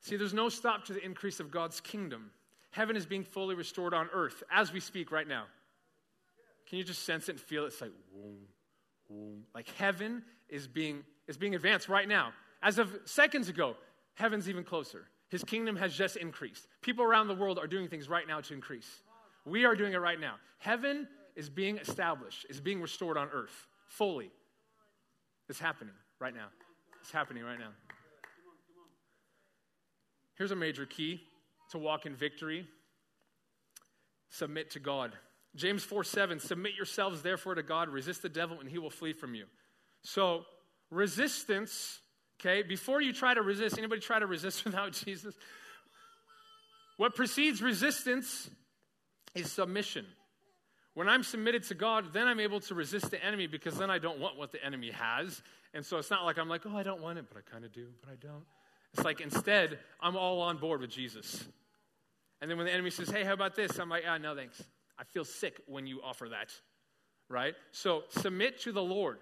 See, 0.01 0.17
there's 0.17 0.35
no 0.35 0.49
stop 0.49 0.85
to 0.87 0.93
the 0.93 1.05
increase 1.05 1.41
of 1.41 1.51
God's 1.51 1.81
kingdom. 1.81 2.31
Heaven 2.71 2.97
is 2.97 3.07
being 3.07 3.25
fully 3.25 3.55
restored 3.55 3.95
on 3.95 4.09
earth 4.13 4.43
as 4.51 4.73
we 4.73 4.81
speak 4.81 5.13
right 5.13 5.27
now. 5.27 5.45
Can 6.69 6.79
you 6.79 6.85
just 6.85 7.05
sense 7.05 7.29
it 7.29 7.33
and 7.33 7.41
feel 7.41 7.65
it? 7.65 7.69
It's 7.69 7.81
like, 7.81 7.93
whoom, 8.13 8.39
whoom. 9.09 9.45
Like 9.55 9.69
heaven 9.77 10.23
is 10.49 10.67
being, 10.67 11.05
is 11.29 11.37
being 11.37 11.55
advanced 11.55 11.89
right 11.89 12.09
now. 12.09 12.33
As 12.63 12.79
of 12.79 12.97
seconds 13.05 13.49
ago, 13.49 13.77
heaven's 14.15 14.49
even 14.49 14.65
closer. 14.65 15.07
His 15.29 15.45
kingdom 15.45 15.77
has 15.77 15.95
just 15.95 16.17
increased. 16.17 16.67
People 16.81 17.05
around 17.05 17.29
the 17.29 17.35
world 17.35 17.59
are 17.59 17.67
doing 17.67 17.89
things 17.89 18.09
right 18.09 18.27
now 18.27 18.41
to 18.41 18.55
increase. 18.55 19.03
We 19.45 19.65
are 19.65 19.75
doing 19.75 19.93
it 19.93 19.99
right 19.99 20.21
now. 20.21 20.35
Heaven 20.59 21.09
is 21.35 21.49
being 21.49 21.79
established, 21.79 22.47
is 22.49 22.61
being 22.61 22.81
restored 22.81 23.17
on 23.17 23.29
earth 23.33 23.67
fully. 23.87 24.31
It's 25.49 25.59
happening 25.59 25.95
right 26.21 26.35
now. 26.35 26.47
It's 27.01 27.11
happening 27.11 27.43
right 27.43 27.59
now. 27.59 27.71
Here's 30.37 30.51
a 30.51 30.57
major 30.57 30.87
key 30.87 31.23
to 31.71 31.79
walk 31.79 32.07
in 32.07 32.15
victory 32.15 32.67
submit 34.31 34.71
to 34.71 34.81
God. 34.81 35.13
James 35.55 35.85
4 35.85 36.05
7, 36.05 36.41
submit 36.41 36.73
yourselves 36.75 37.23
therefore 37.23 37.55
to 37.55 37.63
God, 37.63 37.89
resist 37.89 38.23
the 38.23 38.29
devil, 38.29 38.59
and 38.61 38.69
he 38.69 38.79
will 38.79 38.91
flee 38.91 39.13
from 39.13 39.35
you. 39.35 39.45
So, 40.03 40.45
resistance, 40.91 42.01
okay, 42.41 42.63
before 42.63 43.03
you 43.03 43.13
try 43.13 43.35
to 43.35 43.43
resist, 43.43 43.77
anybody 43.79 44.01
try 44.01 44.19
to 44.19 44.27
resist 44.27 44.65
without 44.65 44.93
Jesus? 44.93 45.35
What 46.97 47.15
precedes 47.15 47.63
resistance 47.63 48.49
is 49.35 49.51
submission. 49.51 50.07
When 50.95 51.09
I'm 51.09 51.23
submitted 51.23 51.63
to 51.65 51.75
God, 51.75 52.13
then 52.13 52.27
I'm 52.27 52.41
able 52.41 52.61
to 52.61 52.75
resist 52.75 53.11
the 53.11 53.25
enemy 53.25 53.47
because 53.47 53.77
then 53.77 53.91
I 53.91 53.99
don't 53.99 54.19
want 54.19 54.37
what 54.37 54.53
the 54.53 54.63
enemy 54.63 54.91
has. 54.91 55.43
And 55.73 55.85
so 55.85 55.97
it's 55.97 56.11
not 56.11 56.25
like 56.25 56.39
I'm 56.39 56.49
like, 56.49 56.63
oh, 56.67 56.77
I 56.77 56.83
don't 56.83 57.01
want 57.01 57.19
it, 57.19 57.25
but 57.33 57.39
I 57.39 57.51
kind 57.51 57.65
of 57.65 57.73
do, 57.73 57.89
but 58.03 58.13
I 58.13 58.17
don't. 58.17 58.45
It's 58.93 59.05
like 59.05 59.21
instead, 59.23 59.79
I'm 60.01 60.17
all 60.17 60.43
on 60.43 60.59
board 60.59 60.83
with 60.83 60.91
Jesus. 60.91 61.45
And 62.43 62.51
then 62.51 62.59
when 62.59 62.67
the 62.67 62.73
enemy 62.73 62.91
says, 62.91 63.09
hey, 63.09 63.25
how 63.25 63.33
about 63.33 63.57
this? 63.57 63.79
I'm 63.79 63.89
like, 63.89 64.05
ah, 64.07 64.19
no, 64.19 64.35
thanks. 64.35 64.63
I 64.99 65.05
feel 65.05 65.25
sick 65.25 65.61
when 65.67 65.87
you 65.87 66.01
offer 66.03 66.29
that, 66.29 66.53
right? 67.31 67.55
So 67.71 68.03
submit 68.11 68.61
to 68.63 68.73
the 68.73 68.83
Lord. 68.83 69.19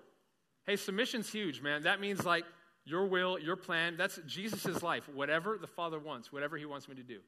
Hey, 0.66 0.74
submission's 0.76 1.30
huge, 1.30 1.62
man. 1.62 1.82
That 1.82 2.00
means 2.00 2.24
like 2.24 2.44
your 2.84 3.06
will, 3.06 3.38
your 3.38 3.56
plan. 3.56 3.96
That's 3.96 4.18
Jesus' 4.26 4.82
life. 4.82 5.08
Whatever 5.08 5.56
the 5.58 5.66
Father 5.68 6.00
wants, 6.00 6.32
whatever 6.32 6.56
he 6.56 6.66
wants 6.66 6.88
me 6.88 6.96
to 6.96 7.02
do. 7.02 7.20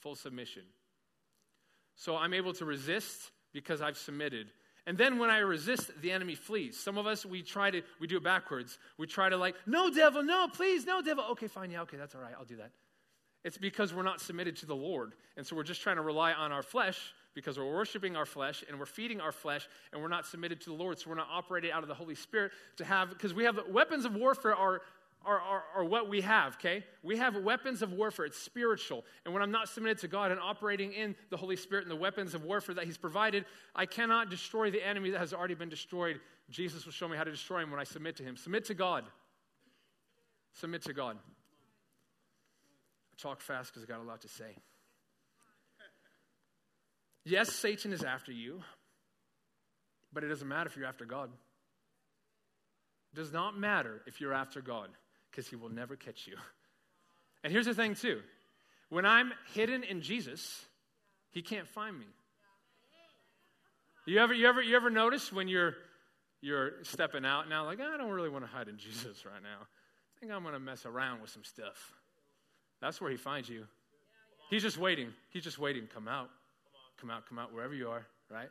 Full 0.00 0.14
submission. 0.14 0.62
So 1.96 2.16
I'm 2.16 2.34
able 2.34 2.52
to 2.54 2.64
resist 2.64 3.30
because 3.52 3.80
I've 3.82 3.96
submitted. 3.96 4.48
And 4.86 4.98
then 4.98 5.18
when 5.18 5.30
I 5.30 5.38
resist, 5.38 5.90
the 6.00 6.10
enemy 6.10 6.34
flees. 6.34 6.78
Some 6.78 6.98
of 6.98 7.06
us, 7.06 7.24
we 7.24 7.42
try 7.42 7.70
to, 7.70 7.82
we 8.00 8.06
do 8.06 8.16
it 8.16 8.24
backwards. 8.24 8.78
We 8.98 9.06
try 9.06 9.28
to 9.28 9.36
like, 9.36 9.54
no, 9.66 9.90
devil, 9.90 10.24
no, 10.24 10.48
please, 10.48 10.84
no, 10.84 11.00
devil. 11.02 11.24
Okay, 11.32 11.46
fine, 11.46 11.70
yeah, 11.70 11.82
okay, 11.82 11.96
that's 11.96 12.14
all 12.14 12.20
right, 12.20 12.34
I'll 12.36 12.44
do 12.44 12.56
that. 12.56 12.72
It's 13.44 13.58
because 13.58 13.92
we're 13.92 14.02
not 14.02 14.20
submitted 14.20 14.56
to 14.56 14.66
the 14.66 14.74
Lord. 14.74 15.14
And 15.36 15.46
so 15.46 15.54
we're 15.56 15.62
just 15.62 15.82
trying 15.82 15.96
to 15.96 16.02
rely 16.02 16.32
on 16.32 16.52
our 16.52 16.62
flesh 16.62 16.98
because 17.34 17.58
we're 17.58 17.72
worshiping 17.72 18.16
our 18.16 18.26
flesh 18.26 18.62
and 18.68 18.78
we're 18.78 18.86
feeding 18.86 19.20
our 19.20 19.32
flesh 19.32 19.68
and 19.92 20.02
we're 20.02 20.08
not 20.08 20.26
submitted 20.26 20.60
to 20.62 20.70
the 20.70 20.76
Lord. 20.76 20.98
So 20.98 21.10
we're 21.10 21.16
not 21.16 21.28
operating 21.30 21.72
out 21.72 21.82
of 21.82 21.88
the 21.88 21.94
Holy 21.94 22.14
Spirit 22.14 22.52
to 22.76 22.84
have, 22.84 23.08
because 23.08 23.34
we 23.34 23.44
have 23.44 23.58
weapons 23.68 24.04
of 24.04 24.14
warfare 24.14 24.54
are, 24.54 24.82
are, 25.24 25.40
are, 25.40 25.62
are, 25.76 25.84
what 25.84 26.08
we 26.08 26.20
have, 26.22 26.54
okay? 26.54 26.84
We 27.02 27.16
have 27.18 27.36
weapons 27.36 27.82
of 27.82 27.92
warfare. 27.92 28.24
It's 28.26 28.38
spiritual. 28.38 29.04
And 29.24 29.32
when 29.32 29.42
I'm 29.42 29.50
not 29.50 29.68
submitted 29.68 29.98
to 29.98 30.08
God 30.08 30.30
and 30.30 30.40
operating 30.40 30.92
in 30.92 31.14
the 31.30 31.36
Holy 31.36 31.56
Spirit 31.56 31.82
and 31.82 31.90
the 31.90 31.96
weapons 31.96 32.34
of 32.34 32.44
warfare 32.44 32.74
that 32.76 32.84
He's 32.84 32.98
provided, 32.98 33.44
I 33.74 33.86
cannot 33.86 34.30
destroy 34.30 34.70
the 34.70 34.86
enemy 34.86 35.10
that 35.10 35.18
has 35.18 35.32
already 35.32 35.54
been 35.54 35.68
destroyed. 35.68 36.20
Jesus 36.50 36.84
will 36.84 36.92
show 36.92 37.08
me 37.08 37.16
how 37.16 37.24
to 37.24 37.30
destroy 37.30 37.60
him 37.60 37.70
when 37.70 37.80
I 37.80 37.84
submit 37.84 38.16
to 38.16 38.22
Him. 38.22 38.36
Submit 38.36 38.66
to 38.66 38.74
God. 38.74 39.04
Submit 40.54 40.82
to 40.82 40.92
God. 40.92 41.16
I 43.12 43.22
talk 43.22 43.40
fast 43.40 43.72
because 43.72 43.88
I 43.88 43.92
got 43.92 44.00
a 44.00 44.08
lot 44.08 44.20
to 44.22 44.28
say. 44.28 44.56
Yes, 47.24 47.52
Satan 47.52 47.92
is 47.92 48.02
after 48.02 48.32
you, 48.32 48.62
but 50.12 50.24
it 50.24 50.28
doesn't 50.28 50.48
matter 50.48 50.68
if 50.68 50.76
you're 50.76 50.86
after 50.86 51.04
God. 51.04 51.30
It 53.12 53.16
does 53.16 53.32
not 53.32 53.56
matter 53.56 54.02
if 54.06 54.20
you're 54.20 54.32
after 54.32 54.60
God 54.60 54.88
because 55.32 55.48
he 55.48 55.56
will 55.56 55.70
never 55.70 55.96
catch 55.96 56.28
you. 56.28 56.36
And 57.42 57.52
here's 57.52 57.66
the 57.66 57.74
thing, 57.74 57.96
too 57.96 58.20
when 58.88 59.06
I'm 59.06 59.32
hidden 59.54 59.84
in 59.84 60.02
Jesus, 60.02 60.66
he 61.30 61.40
can't 61.40 61.66
find 61.66 61.98
me. 61.98 62.04
You 64.06 64.18
ever, 64.18 64.34
you 64.34 64.46
ever, 64.46 64.60
you 64.60 64.76
ever 64.76 64.90
notice 64.90 65.32
when 65.32 65.48
you're, 65.48 65.74
you're 66.42 66.72
stepping 66.82 67.24
out 67.24 67.48
now, 67.48 67.64
like, 67.64 67.80
I 67.80 67.96
don't 67.96 68.10
really 68.10 68.28
want 68.28 68.44
to 68.44 68.50
hide 68.50 68.68
in 68.68 68.76
Jesus 68.76 69.24
right 69.24 69.42
now. 69.42 69.60
I 69.62 70.20
think 70.20 70.30
I'm 70.30 70.42
going 70.42 70.52
to 70.52 70.60
mess 70.60 70.84
around 70.84 71.22
with 71.22 71.30
some 71.30 71.42
stuff. 71.42 71.94
That's 72.82 73.00
where 73.00 73.10
he 73.10 73.16
finds 73.16 73.48
you. 73.48 73.64
He's 74.50 74.62
just 74.62 74.76
waiting. 74.76 75.08
He's 75.30 75.44
just 75.44 75.58
waiting. 75.58 75.88
Come 75.94 76.06
out. 76.06 76.28
Come 77.00 77.10
out, 77.10 77.26
come 77.26 77.38
out, 77.38 77.52
wherever 77.52 77.74
you 77.74 77.88
are, 77.88 78.06
right? 78.30 78.50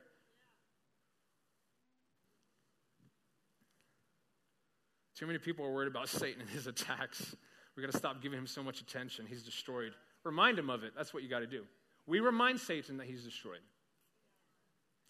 Too 5.21 5.27
many 5.27 5.37
people 5.37 5.63
are 5.63 5.71
worried 5.71 5.87
about 5.87 6.09
Satan 6.09 6.41
and 6.41 6.49
his 6.49 6.65
attacks. 6.65 7.35
We've 7.75 7.85
got 7.85 7.91
to 7.91 7.97
stop 7.97 8.23
giving 8.23 8.39
him 8.39 8.47
so 8.47 8.63
much 8.63 8.81
attention. 8.81 9.27
He's 9.29 9.43
destroyed. 9.43 9.93
Remind 10.23 10.57
him 10.57 10.71
of 10.71 10.83
it. 10.83 10.93
That's 10.97 11.13
what 11.13 11.21
you 11.21 11.29
got 11.29 11.39
to 11.39 11.47
do. 11.47 11.63
We 12.07 12.21
remind 12.21 12.59
Satan 12.59 12.97
that 12.97 13.05
he's 13.05 13.23
destroyed. 13.23 13.59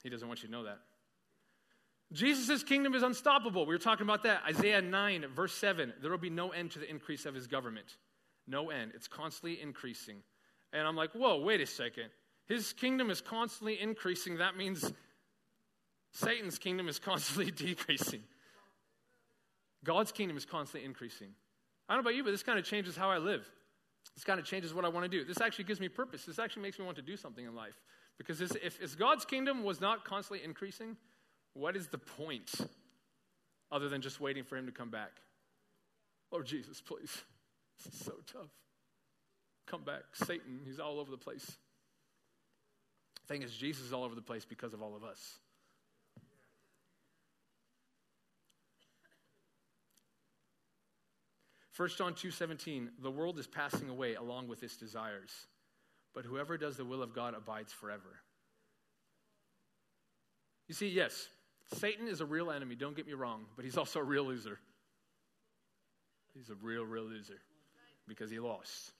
He 0.03 0.09
doesn't 0.09 0.27
want 0.27 0.43
you 0.43 0.49
to 0.49 0.51
know 0.51 0.65
that. 0.65 0.79
Jesus' 2.11 2.61
kingdom 2.61 2.93
is 2.93 3.03
unstoppable. 3.03 3.65
We 3.65 3.73
were 3.73 3.79
talking 3.79 4.05
about 4.05 4.23
that. 4.23 4.41
Isaiah 4.45 4.81
9, 4.81 5.27
verse 5.33 5.53
7. 5.53 5.93
There 6.01 6.11
will 6.11 6.17
be 6.17 6.29
no 6.29 6.49
end 6.49 6.71
to 6.71 6.79
the 6.79 6.89
increase 6.89 7.25
of 7.25 7.33
his 7.33 7.47
government. 7.47 7.95
No 8.47 8.69
end. 8.69 8.91
It's 8.93 9.07
constantly 9.07 9.61
increasing. 9.61 10.17
And 10.73 10.85
I'm 10.85 10.97
like, 10.97 11.13
whoa, 11.13 11.39
wait 11.39 11.61
a 11.61 11.65
second. 11.65 12.09
His 12.49 12.73
kingdom 12.73 13.09
is 13.11 13.21
constantly 13.21 13.79
increasing. 13.79 14.39
That 14.39 14.57
means 14.57 14.91
Satan's 16.11 16.59
kingdom 16.59 16.89
is 16.89 16.99
constantly 16.99 17.49
decreasing. 17.65 18.23
God's 19.83 20.11
kingdom 20.11 20.37
is 20.37 20.45
constantly 20.45 20.85
increasing. 20.85 21.29
I 21.89 21.93
don't 21.93 22.03
know 22.03 22.09
about 22.09 22.15
you, 22.15 22.23
but 22.23 22.31
this 22.31 22.43
kind 22.43 22.59
of 22.59 22.65
changes 22.65 22.95
how 22.95 23.09
I 23.09 23.17
live. 23.17 23.49
This 24.15 24.23
kind 24.23 24.39
of 24.39 24.45
changes 24.45 24.73
what 24.73 24.85
I 24.85 24.89
want 24.89 25.09
to 25.09 25.17
do. 25.17 25.23
This 25.23 25.41
actually 25.41 25.65
gives 25.65 25.79
me 25.79 25.89
purpose. 25.89 26.25
This 26.25 26.39
actually 26.39 26.63
makes 26.63 26.79
me 26.79 26.85
want 26.85 26.97
to 26.97 27.03
do 27.03 27.17
something 27.17 27.45
in 27.45 27.55
life. 27.55 27.79
Because 28.17 28.39
this, 28.39 28.51
if, 28.63 28.81
if 28.81 28.97
God's 28.97 29.25
kingdom 29.25 29.63
was 29.63 29.81
not 29.81 30.05
constantly 30.05 30.45
increasing, 30.45 30.97
what 31.53 31.75
is 31.75 31.87
the 31.87 31.97
point 31.97 32.51
other 33.71 33.89
than 33.89 34.01
just 34.01 34.19
waiting 34.19 34.43
for 34.43 34.57
him 34.57 34.65
to 34.65 34.71
come 34.71 34.89
back? 34.89 35.11
Lord 36.31 36.45
Jesus, 36.45 36.81
please. 36.81 37.23
This 37.83 37.93
is 37.93 38.05
so 38.05 38.13
tough. 38.31 38.51
Come 39.67 39.83
back. 39.83 40.03
Satan, 40.13 40.59
he's 40.65 40.79
all 40.79 40.99
over 40.99 41.11
the 41.11 41.17
place. 41.17 41.57
Thing 43.27 43.41
is, 43.41 43.53
Jesus 43.53 43.85
is 43.85 43.93
all 43.93 44.03
over 44.03 44.15
the 44.15 44.21
place 44.21 44.45
because 44.45 44.73
of 44.73 44.81
all 44.81 44.95
of 44.95 45.03
us. 45.03 45.39
First 51.71 51.97
John 51.97 52.13
2:17 52.13 52.89
The 52.99 53.11
world 53.11 53.39
is 53.39 53.47
passing 53.47 53.89
away 53.89 54.15
along 54.15 54.47
with 54.47 54.63
its 54.63 54.77
desires 54.77 55.47
but 56.13 56.25
whoever 56.25 56.57
does 56.57 56.75
the 56.75 56.83
will 56.83 57.01
of 57.01 57.13
God 57.13 57.33
abides 57.33 57.71
forever. 57.71 58.21
You 60.67 60.75
see 60.75 60.89
yes 60.89 61.29
Satan 61.73 62.07
is 62.07 62.19
a 62.19 62.25
real 62.25 62.51
enemy 62.51 62.75
don't 62.75 62.95
get 62.95 63.07
me 63.07 63.13
wrong 63.13 63.45
but 63.55 63.65
he's 63.65 63.77
also 63.77 63.99
a 63.99 64.03
real 64.03 64.23
loser. 64.23 64.59
He's 66.33 66.49
a 66.49 66.55
real 66.55 66.83
real 66.83 67.03
loser 67.03 67.41
because 68.07 68.29
he 68.29 68.39
lost. 68.39 68.91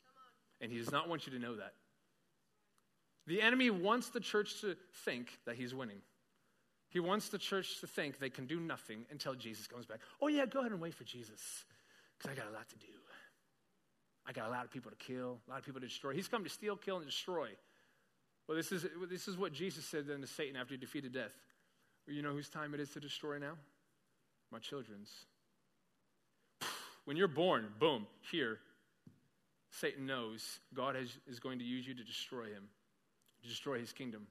And 0.62 0.72
he 0.72 0.78
does 0.78 0.92
not 0.92 1.10
want 1.10 1.26
you 1.26 1.34
to 1.34 1.40
know 1.40 1.56
that. 1.56 1.74
The 3.28 3.42
enemy 3.42 3.70
wants 3.70 4.10
the 4.10 4.20
church 4.20 4.62
to 4.62 4.76
think 5.06 5.40
that 5.46 5.56
he's 5.56 5.74
winning. 5.74 6.02
He 6.90 7.00
wants 7.00 7.30
the 7.30 7.38
church 7.38 7.80
to 7.80 7.88
think 7.88 8.20
they 8.20 8.30
can 8.30 8.46
do 8.46 8.60
nothing 8.60 9.06
until 9.10 9.34
Jesus 9.34 9.66
comes 9.66 9.86
back. 9.86 10.00
Oh, 10.22 10.28
yeah, 10.28 10.46
go 10.46 10.60
ahead 10.60 10.72
and 10.72 10.82
wait 10.82 10.94
for 10.94 11.04
Jesus 11.04 11.66
because 12.22 12.38
I 12.38 12.40
got 12.40 12.52
a 12.52 12.54
lot 12.54 12.70
to 12.70 12.78
do. 12.78 12.88
I 14.28 14.34
got 14.34 14.48
a 14.48 14.52
lot 14.52 14.66
of 14.66 14.72
people 14.72 14.92
to 14.92 14.98
kill, 14.98 15.40
a 15.48 15.50
lot 15.50 15.60
of 15.60 15.66
people 15.66 15.82
to 15.82 15.88
destroy. 15.88 16.14
He's 16.14 16.28
come 16.28 16.44
to 16.44 16.50
steal, 16.50 16.76
kill, 16.76 16.98
and 16.98 17.06
destroy. 17.06 17.50
Well, 18.48 18.56
this 18.56 18.72
is, 18.72 18.86
this 19.10 19.28
is 19.28 19.38
what 19.38 19.54
Jesus 19.54 19.86
said 19.86 20.08
then 20.08 20.22
to 20.22 20.28
Satan 20.28 20.56
after 20.56 20.74
he 20.74 20.78
defeated 20.78 21.14
death. 21.14 21.34
You 22.08 22.22
know 22.22 22.32
whose 22.32 22.50
time 22.50 22.74
it 22.74 22.80
is 22.80 22.92
to 22.92 23.00
destroy 23.00 23.40
now? 23.40 23.54
My 24.52 24.60
children's. 24.60 25.10
When 27.06 27.18
you're 27.18 27.28
born, 27.28 27.68
boom, 27.80 28.06
here, 28.32 28.60
Satan 29.72 30.06
knows 30.06 30.60
God 30.74 30.96
has, 30.96 31.10
is 31.28 31.40
going 31.40 31.60
to 31.60 31.66
use 31.66 31.88
you 31.88 31.96
to 31.96 32.04
destroy 32.04 32.46
him 32.46 32.68
to 33.42 33.50
destroy 33.50 33.80
his 33.80 33.92
kingdom. 33.92 34.28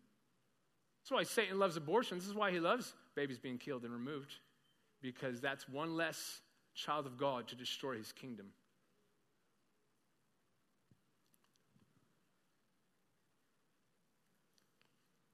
That's 1.03 1.11
why 1.11 1.23
Satan 1.25 1.59
loves 1.59 1.77
abortion. 1.77 2.19
This 2.19 2.29
is 2.29 2.35
why 2.35 2.51
he 2.51 2.61
loves 2.61 2.95
babies 3.17 3.39
being 3.39 3.59
killed 3.59 3.83
and 3.85 3.93
removed, 3.93 4.35
because 5.03 5.41
that's 5.41 5.69
one 5.69 5.97
less 5.97 6.41
child 6.81 7.07
of 7.07 7.19
God 7.19 7.49
to 7.49 7.55
destroy 7.55 7.97
his 7.97 8.13
kingdom. 8.13 8.47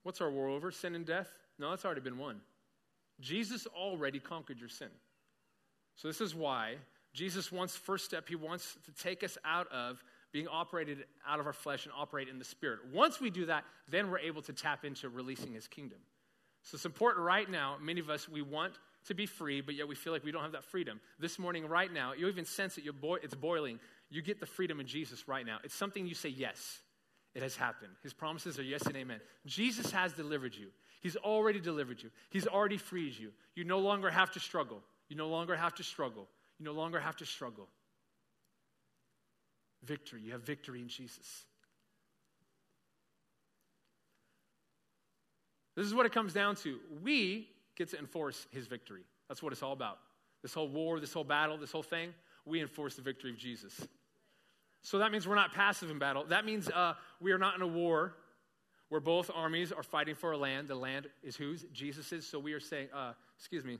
What's 0.02 0.20
our 0.20 0.30
war 0.30 0.48
over? 0.48 0.70
Sin 0.70 0.94
and 0.94 1.04
death? 1.04 1.28
No, 1.58 1.70
that's 1.70 1.84
already 1.84 2.00
been 2.00 2.18
won. 2.18 2.40
Jesus 3.20 3.66
already 3.66 4.18
conquered 4.20 4.60
your 4.60 4.68
sin. 4.68 4.90
So, 5.96 6.06
this 6.08 6.20
is 6.20 6.34
why 6.34 6.74
Jesus 7.14 7.50
wants, 7.50 7.74
first 7.74 8.04
step, 8.04 8.28
he 8.28 8.36
wants 8.36 8.76
to 8.84 9.02
take 9.02 9.24
us 9.24 9.38
out 9.44 9.66
of 9.72 10.02
being 10.32 10.48
operated 10.48 11.06
out 11.26 11.40
of 11.40 11.46
our 11.46 11.52
flesh 11.52 11.86
and 11.86 11.94
operate 11.96 12.28
in 12.28 12.38
the 12.38 12.44
spirit. 12.44 12.80
Once 12.92 13.20
we 13.20 13.30
do 13.30 13.46
that, 13.46 13.64
then 13.88 14.10
we're 14.10 14.18
able 14.18 14.42
to 14.42 14.52
tap 14.52 14.84
into 14.84 15.08
releasing 15.08 15.52
his 15.52 15.66
kingdom. 15.66 15.98
So 16.62 16.74
it's 16.74 16.84
important 16.84 17.24
right 17.24 17.50
now. 17.50 17.76
Many 17.80 18.00
of 18.00 18.10
us, 18.10 18.28
we 18.28 18.42
want 18.42 18.74
to 19.06 19.14
be 19.14 19.26
free, 19.26 19.60
but 19.60 19.74
yet 19.74 19.88
we 19.88 19.94
feel 19.94 20.12
like 20.12 20.24
we 20.24 20.32
don't 20.32 20.42
have 20.42 20.52
that 20.52 20.64
freedom. 20.64 21.00
This 21.18 21.38
morning, 21.38 21.66
right 21.66 21.92
now, 21.92 22.12
you 22.12 22.28
even 22.28 22.44
sense 22.44 22.78
it, 22.78 22.84
bo- 23.00 23.14
it's 23.14 23.34
boiling. 23.34 23.80
You 24.10 24.22
get 24.22 24.40
the 24.40 24.46
freedom 24.46 24.80
in 24.80 24.86
Jesus 24.86 25.28
right 25.28 25.44
now. 25.44 25.58
It's 25.64 25.74
something 25.74 26.06
you 26.06 26.14
say, 26.14 26.28
yes, 26.28 26.80
it 27.34 27.42
has 27.42 27.56
happened. 27.56 27.92
His 28.02 28.12
promises 28.12 28.58
are 28.58 28.62
yes 28.62 28.82
and 28.82 28.96
amen. 28.96 29.20
Jesus 29.46 29.90
has 29.90 30.12
delivered 30.12 30.54
you. 30.54 30.68
He's 31.00 31.16
already 31.16 31.60
delivered 31.60 32.02
you. 32.02 32.10
He's 32.30 32.46
already 32.46 32.78
freed 32.78 33.18
you. 33.18 33.30
You 33.54 33.64
no 33.64 33.78
longer 33.78 34.10
have 34.10 34.30
to 34.32 34.40
struggle. 34.40 34.82
You 35.08 35.16
no 35.16 35.28
longer 35.28 35.54
have 35.56 35.74
to 35.76 35.82
struggle. 35.84 36.26
You 36.58 36.64
no 36.64 36.72
longer 36.72 36.98
have 36.98 37.16
to 37.16 37.26
struggle 37.26 37.68
victory. 39.86 40.20
You 40.22 40.32
have 40.32 40.42
victory 40.42 40.80
in 40.80 40.88
Jesus. 40.88 41.44
This 45.76 45.86
is 45.86 45.94
what 45.94 46.06
it 46.06 46.12
comes 46.12 46.32
down 46.32 46.56
to. 46.56 46.78
We 47.02 47.48
get 47.76 47.90
to 47.90 47.98
enforce 47.98 48.46
his 48.50 48.66
victory. 48.66 49.02
That's 49.28 49.42
what 49.42 49.52
it's 49.52 49.62
all 49.62 49.72
about. 49.72 49.98
This 50.42 50.54
whole 50.54 50.68
war, 50.68 51.00
this 51.00 51.12
whole 51.12 51.24
battle, 51.24 51.58
this 51.58 51.72
whole 51.72 51.82
thing, 51.82 52.14
we 52.44 52.60
enforce 52.60 52.94
the 52.94 53.02
victory 53.02 53.30
of 53.30 53.38
Jesus. 53.38 53.86
So 54.82 54.98
that 54.98 55.10
means 55.10 55.26
we're 55.26 55.34
not 55.34 55.52
passive 55.52 55.90
in 55.90 55.98
battle. 55.98 56.24
That 56.28 56.44
means 56.44 56.68
uh, 56.68 56.94
we 57.20 57.32
are 57.32 57.38
not 57.38 57.56
in 57.56 57.62
a 57.62 57.66
war 57.66 58.14
where 58.88 59.00
both 59.00 59.30
armies 59.34 59.72
are 59.72 59.82
fighting 59.82 60.14
for 60.14 60.32
a 60.32 60.38
land. 60.38 60.68
The 60.68 60.76
land 60.76 61.08
is 61.22 61.36
whose? 61.36 61.64
Jesus's. 61.72 62.26
So 62.26 62.38
we 62.38 62.52
are 62.52 62.60
saying, 62.60 62.88
uh, 62.94 63.12
excuse 63.36 63.64
me, 63.64 63.78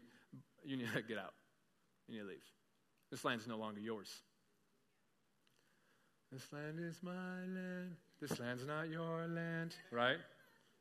you 0.65 0.77
need 0.77 0.89
to 0.95 1.03
get 1.09 1.19
out. 1.19 1.35
You 2.09 2.17
need 2.17 2.23
to 2.23 2.29
leave. 2.29 2.45
This 3.11 3.25
land 3.25 3.41
is 3.41 3.47
no 3.47 3.57
longer 3.57 3.81
yours. 3.81 4.11
This 6.33 6.53
land 6.53 6.81
is 6.81 6.99
my 7.03 7.13
land. 7.13 7.93
This 8.21 8.41
land's 8.41 8.67
not 8.67 8.89
your 8.89 9.29
land, 9.29 9.77
right? 9.93 10.17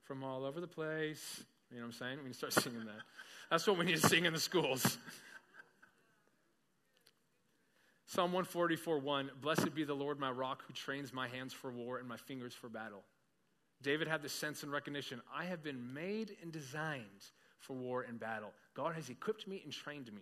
From 0.03 0.23
all 0.23 0.43
over 0.43 0.59
the 0.59 0.67
place. 0.67 1.43
You 1.71 1.77
know 1.77 1.83
what 1.83 1.87
I'm 1.87 1.93
saying? 1.93 2.17
We 2.17 2.25
need 2.25 2.33
to 2.33 2.37
start 2.37 2.53
singing 2.63 2.85
that. 2.85 3.01
That's 3.49 3.65
what 3.67 3.77
we 3.77 3.85
need 3.85 3.97
to 3.97 4.07
sing 4.07 4.25
in 4.25 4.33
the 4.33 4.39
schools. 4.39 4.97
Psalm 8.07 8.31
144 8.31 8.99
1 8.99 9.31
Blessed 9.41 9.75
be 9.75 9.83
the 9.83 9.93
Lord 9.93 10.19
my 10.19 10.31
rock 10.31 10.63
who 10.67 10.73
trains 10.73 11.11
my 11.11 11.27
hands 11.27 11.53
for 11.53 11.71
war 11.71 11.97
and 11.97 12.07
my 12.07 12.17
fingers 12.17 12.53
for 12.53 12.69
battle. 12.69 13.03
David 13.81 14.07
had 14.07 14.21
the 14.21 14.29
sense 14.29 14.63
and 14.63 14.71
recognition 14.71 15.21
I 15.35 15.45
have 15.45 15.63
been 15.63 15.93
made 15.93 16.37
and 16.41 16.51
designed 16.51 17.03
for 17.59 17.73
war 17.73 18.03
and 18.07 18.19
battle. 18.19 18.51
God 18.73 18.95
has 18.95 19.09
equipped 19.09 19.47
me 19.47 19.61
and 19.63 19.73
trained 19.73 20.11
me. 20.13 20.21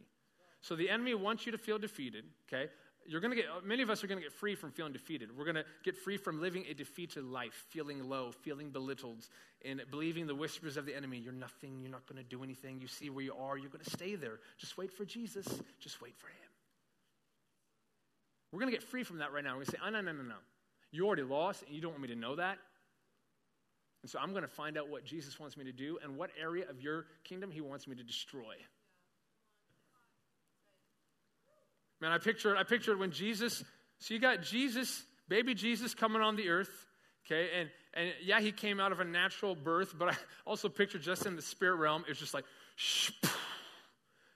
So 0.62 0.75
the 0.75 0.89
enemy 0.89 1.13
wants 1.13 1.45
you 1.45 1.51
to 1.51 1.58
feel 1.58 1.77
defeated, 1.77 2.25
okay? 2.47 2.71
You're 3.06 3.22
going 3.22 3.32
to 3.32 3.36
get, 3.36 3.46
many 3.66 3.84
of 3.84 3.89
us 3.89 4.04
are 4.04 4.08
going 4.08 4.20
to 4.20 4.24
get 4.24 4.32
free 4.32 4.56
from 4.56 4.72
feeling 4.72 4.94
defeated. 4.94 5.36
We're 5.36 5.46
going 5.46 5.56
to 5.56 5.66
get 5.84 5.98
free 5.98 6.18
from 6.18 6.42
living 6.42 6.66
a 6.70 6.74
defeated 6.74 7.24
life, 7.24 7.66
feeling 7.70 8.08
low, 8.10 8.32
feeling 8.32 8.70
belittled, 8.70 9.28
and 9.66 9.82
believing 9.92 10.28
the 10.28 10.36
whispers 10.36 10.78
of 10.78 10.86
the 10.86 10.96
enemy. 10.96 11.18
You're 11.18 11.34
nothing. 11.34 11.82
You're 11.82 11.92
not 11.92 12.06
going 12.08 12.24
to 12.24 12.30
do 12.30 12.44
anything. 12.44 12.80
You 12.80 12.88
see 12.88 13.10
where 13.10 13.24
you 13.24 13.34
are. 13.34 13.58
You're 13.58 13.70
going 13.70 13.84
to 13.84 13.89
stay 13.89 14.16
there. 14.16 14.39
Just 14.58 14.78
wait 14.78 14.92
for 14.92 15.06
Jesus. 15.06 15.46
Just 15.80 16.02
wait 16.02 16.16
for 16.18 16.28
him. 16.28 16.36
We're 18.52 18.60
going 18.60 18.72
to 18.72 18.78
get 18.78 18.88
free 18.88 19.04
from 19.04 19.18
that 19.18 19.34
right 19.34 19.44
now. 19.44 19.52
We're 19.52 19.63
going 19.63 19.66
to 19.66 19.72
say, 19.72 19.78
oh, 19.86 19.89
no, 19.89 20.02
no, 20.02 20.12
no, 20.12 20.24
no. 20.24 20.36
You 20.92 21.08
already 21.08 21.24
lost, 21.24 21.63
and 21.66 21.74
you 21.74 21.82
don't 21.82 21.92
want 21.92 22.04
me 22.04 22.10
to 22.10 22.16
know 22.16 22.36
that. 22.36 22.60
And 24.04 24.10
so 24.10 24.20
I'm 24.20 24.32
going 24.32 24.44
to 24.44 24.50
find 24.50 24.78
out 24.78 24.89
what 24.89 25.06
Jesus 25.06 25.39
wants 25.39 25.58
me 25.58 25.63
to 25.63 25.72
do 25.72 25.98
and 26.04 26.18
what 26.18 26.30
area 26.39 26.70
of 26.70 26.82
your 26.82 27.06
kingdom 27.24 27.50
he 27.50 27.62
wants 27.62 27.88
me 27.88 27.96
to 27.96 28.04
destroy. 28.04 28.56
Man, 32.04 32.12
I 32.12 32.18
pictured, 32.18 32.58
I 32.58 32.63
pictured 32.63 33.00
when 33.00 33.12
Jesus, 33.12 33.63
so 34.00 34.13
you 34.13 34.20
got 34.20 34.42
Jesus, 34.42 35.06
baby 35.30 35.54
Jesus 35.54 35.96
coming 35.96 36.22
on 36.22 36.36
the 36.36 36.50
earth, 36.50 36.86
okay, 37.26 37.48
and, 37.58 37.70
and 37.94 38.12
yeah, 38.22 38.42
he 38.42 38.52
came 38.52 38.82
out 38.82 38.92
of 38.92 39.00
a 39.00 39.06
natural 39.06 39.56
birth, 39.56 39.96
but 39.98 40.10
I 40.10 40.16
also 40.46 40.68
pictured 40.68 41.02
just 41.02 41.26
in 41.26 41.38
the 41.38 41.42
spirit 41.42 41.78
realm, 41.78 42.04
it's 42.10 42.20
just 42.20 42.34
like, 42.34 42.44
shh, 42.76 43.12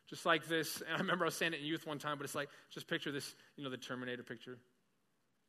just 0.09 0.25
like 0.25 0.47
this. 0.47 0.79
And 0.79 0.95
I 0.95 0.99
remember 0.99 1.25
I 1.25 1.27
was 1.27 1.35
saying 1.35 1.51
it 1.51 1.59
in 1.59 1.65
youth 1.65 1.85
one 1.85 1.99
time, 1.99 2.17
but 2.17 2.23
it's 2.23 2.35
like, 2.35 2.47
just 2.69 2.87
picture 2.87 3.11
this, 3.11 3.35
you 3.57 3.65
know, 3.65 3.69
the 3.69 3.75
Terminator 3.75 4.23
picture, 4.23 4.57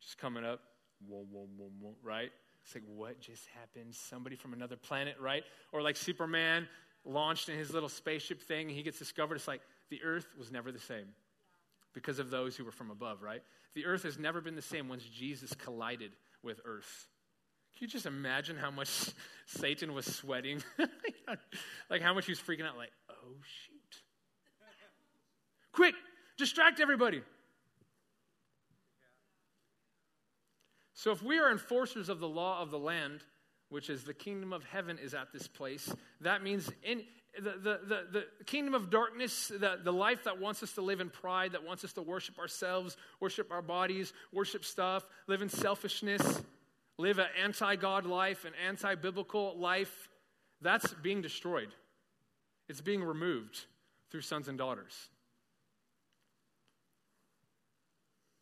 just 0.01 0.17
coming 0.17 0.43
up, 0.43 0.59
whoa, 1.07 1.25
whoa, 1.31 1.47
whoa, 1.55 1.71
whoa, 1.79 1.93
right? 2.03 2.31
It's 2.65 2.75
like, 2.75 2.83
what 2.85 3.21
just 3.21 3.45
happened? 3.57 3.95
Somebody 3.95 4.35
from 4.35 4.51
another 4.51 4.75
planet, 4.75 5.15
right? 5.21 5.45
Or 5.71 5.81
like 5.81 5.95
Superman 5.95 6.67
launched 7.05 7.47
in 7.47 7.57
his 7.57 7.71
little 7.71 7.87
spaceship 7.87 8.41
thing, 8.41 8.67
and 8.67 8.75
he 8.75 8.83
gets 8.83 8.99
discovered. 8.99 9.35
It's 9.35 9.47
like, 9.47 9.61
the 9.89 10.03
earth 10.03 10.27
was 10.37 10.51
never 10.51 10.73
the 10.73 10.79
same 10.79 11.05
because 11.93 12.19
of 12.19 12.29
those 12.29 12.55
who 12.55 12.65
were 12.65 12.71
from 12.71 12.91
above, 12.91 13.21
right? 13.21 13.41
The 13.75 13.85
earth 13.85 14.03
has 14.03 14.17
never 14.17 14.41
been 14.41 14.55
the 14.55 14.61
same 14.61 14.87
once 14.87 15.03
Jesus 15.03 15.53
collided 15.53 16.11
with 16.43 16.59
earth. 16.65 17.07
Can 17.77 17.85
you 17.85 17.91
just 17.91 18.05
imagine 18.05 18.57
how 18.57 18.71
much 18.71 18.89
Satan 19.45 19.93
was 19.93 20.05
sweating? 20.05 20.63
like 21.89 22.01
how 22.01 22.13
much 22.13 22.25
he 22.25 22.31
was 22.31 22.39
freaking 22.39 22.65
out, 22.65 22.77
like, 22.77 22.91
oh 23.09 23.35
shoot. 23.41 24.03
Quick, 25.71 25.95
distract 26.37 26.79
everybody. 26.79 27.21
So 30.93 31.11
if 31.11 31.23
we 31.23 31.39
are 31.39 31.49
enforcers 31.49 32.09
of 32.09 32.19
the 32.19 32.27
law 32.27 32.61
of 32.61 32.71
the 32.71 32.77
land, 32.77 33.23
which 33.69 33.89
is 33.89 34.03
the 34.03 34.13
kingdom 34.13 34.51
of 34.51 34.65
heaven 34.65 34.99
is 35.01 35.13
at 35.13 35.31
this 35.31 35.47
place, 35.47 35.93
that 36.19 36.43
means 36.43 36.69
in, 36.83 37.03
the, 37.35 37.79
the, 37.87 38.05
the, 38.11 38.25
kingdom 38.45 38.73
of 38.73 38.89
darkness, 38.89 39.47
the, 39.49 39.79
the 39.83 39.93
life 39.93 40.23
that 40.23 40.39
wants 40.39 40.63
us 40.63 40.73
to 40.73 40.81
live 40.81 40.99
in 40.99 41.09
pride, 41.09 41.51
that 41.51 41.63
wants 41.63 41.83
us 41.83 41.93
to 41.93 42.01
worship 42.01 42.39
ourselves, 42.39 42.97
worship 43.19 43.51
our 43.51 43.61
bodies, 43.61 44.13
worship 44.33 44.65
stuff, 44.65 45.05
live 45.27 45.41
in 45.41 45.49
selfishness, 45.49 46.41
live 46.97 47.19
an 47.19 47.27
anti 47.41 47.75
God 47.75 48.05
life, 48.05 48.45
an 48.45 48.53
anti 48.67 48.95
biblical 48.95 49.57
life, 49.57 50.09
that's 50.61 50.93
being 50.95 51.21
destroyed. 51.21 51.69
It's 52.67 52.81
being 52.81 53.03
removed 53.03 53.65
through 54.09 54.21
sons 54.21 54.47
and 54.47 54.57
daughters. 54.57 54.93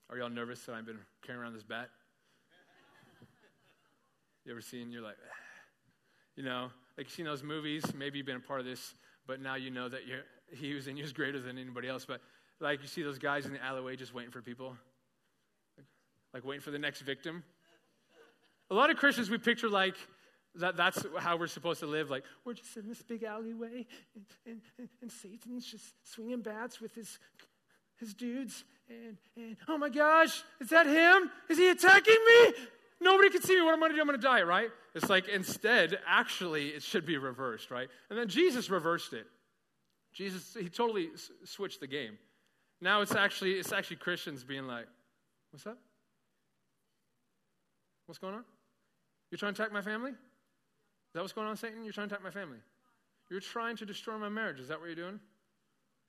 Are 0.09 0.17
y'all 0.17 0.29
nervous 0.29 0.61
that 0.65 0.75
I've 0.75 0.85
been 0.85 0.99
carrying 1.21 1.41
around 1.43 1.53
this 1.53 1.63
bat? 1.63 1.89
You 4.45 4.53
ever 4.53 4.61
seen, 4.61 4.93
you're 4.93 5.01
like, 5.01 5.17
you 6.37 6.43
know, 6.43 6.69
like 6.97 7.07
you 7.07 7.11
seen 7.11 7.25
those 7.25 7.43
movies, 7.43 7.93
maybe 7.95 8.17
you've 8.17 8.25
been 8.25 8.37
a 8.37 8.39
part 8.39 8.59
of 8.59 8.65
this, 8.65 8.95
but 9.27 9.39
now 9.39 9.55
you 9.55 9.69
know 9.69 9.87
that 9.87 10.07
you're, 10.07 10.23
he 10.55 10.73
was 10.73 10.87
in 10.87 10.97
you 10.97 11.03
is 11.03 11.13
greater 11.13 11.39
than 11.39 11.57
anybody 11.57 11.87
else. 11.87 12.05
But 12.05 12.21
like 12.59 12.81
you 12.81 12.87
see 12.87 13.03
those 13.03 13.19
guys 13.19 13.45
in 13.45 13.53
the 13.53 13.63
alleyway 13.63 13.95
just 13.95 14.13
waiting 14.13 14.31
for 14.31 14.41
people, 14.41 14.75
like, 15.77 15.85
like 16.33 16.45
waiting 16.45 16.61
for 16.61 16.71
the 16.71 16.79
next 16.79 17.01
victim. 17.01 17.43
A 18.69 18.73
lot 18.73 18.89
of 18.89 18.97
Christians 18.97 19.29
we 19.29 19.37
picture 19.37 19.69
like 19.69 19.95
that, 20.55 20.75
that's 20.75 21.05
how 21.19 21.37
we're 21.37 21.47
supposed 21.47 21.79
to 21.81 21.85
live. 21.85 22.09
Like, 22.09 22.23
we're 22.43 22.53
just 22.53 22.75
in 22.77 22.87
this 22.87 23.01
big 23.01 23.23
alleyway, 23.23 23.85
and, 24.15 24.25
and, 24.77 24.89
and 25.01 25.11
Satan's 25.11 25.65
just 25.65 25.93
swinging 26.03 26.41
bats 26.41 26.81
with 26.81 26.95
his, 26.95 27.19
his 27.97 28.13
dudes. 28.13 28.63
And, 28.89 29.17
and, 29.35 29.57
oh 29.67 29.77
my 29.77 29.89
gosh, 29.89 30.43
is 30.59 30.69
that 30.69 30.87
him? 30.87 31.29
Is 31.49 31.57
he 31.57 31.69
attacking 31.69 32.17
me? 32.25 32.53
Nobody 32.99 33.29
can 33.29 33.41
see 33.41 33.55
me. 33.55 33.61
What 33.61 33.73
am 33.73 33.83
I 33.83 33.87
going 33.87 33.91
to 33.91 33.95
do? 33.95 34.01
I'm 34.01 34.07
going 34.07 34.19
to 34.19 34.25
die, 34.25 34.41
right? 34.41 34.69
It's 34.95 35.09
like 35.09 35.27
instead, 35.27 35.99
actually, 36.07 36.69
it 36.69 36.81
should 36.81 37.05
be 37.05 37.17
reversed, 37.17 37.69
right? 37.69 37.87
And 38.09 38.17
then 38.17 38.27
Jesus 38.27 38.69
reversed 38.69 39.13
it. 39.13 39.27
Jesus, 40.13 40.57
he 40.59 40.67
totally 40.67 41.09
s- 41.13 41.29
switched 41.45 41.79
the 41.79 41.87
game. 41.87 42.17
Now 42.81 43.01
it's 43.01 43.15
actually 43.15 43.53
it's 43.53 43.71
actually 43.71 43.97
Christians 43.97 44.43
being 44.43 44.65
like, 44.65 44.87
"What's 45.51 45.67
up? 45.67 45.77
What's 48.05 48.19
going 48.19 48.35
on? 48.35 48.45
You're 49.29 49.37
trying 49.37 49.53
to 49.53 49.61
attack 49.61 49.73
my 49.73 49.81
family? 49.81 50.11
Is 50.11 50.17
that 51.13 51.21
what's 51.21 51.33
going 51.33 51.47
on, 51.47 51.57
Satan? 51.57 51.83
You're 51.83 51.93
trying 51.93 52.09
to 52.09 52.15
attack 52.15 52.23
my 52.23 52.31
family. 52.31 52.59
You're 53.29 53.41
trying 53.41 53.75
to 53.77 53.85
destroy 53.85 54.17
my 54.17 54.29
marriage. 54.29 54.59
Is 54.59 54.69
that 54.69 54.79
what 54.79 54.85
you're 54.85 54.95
doing? 54.95 55.19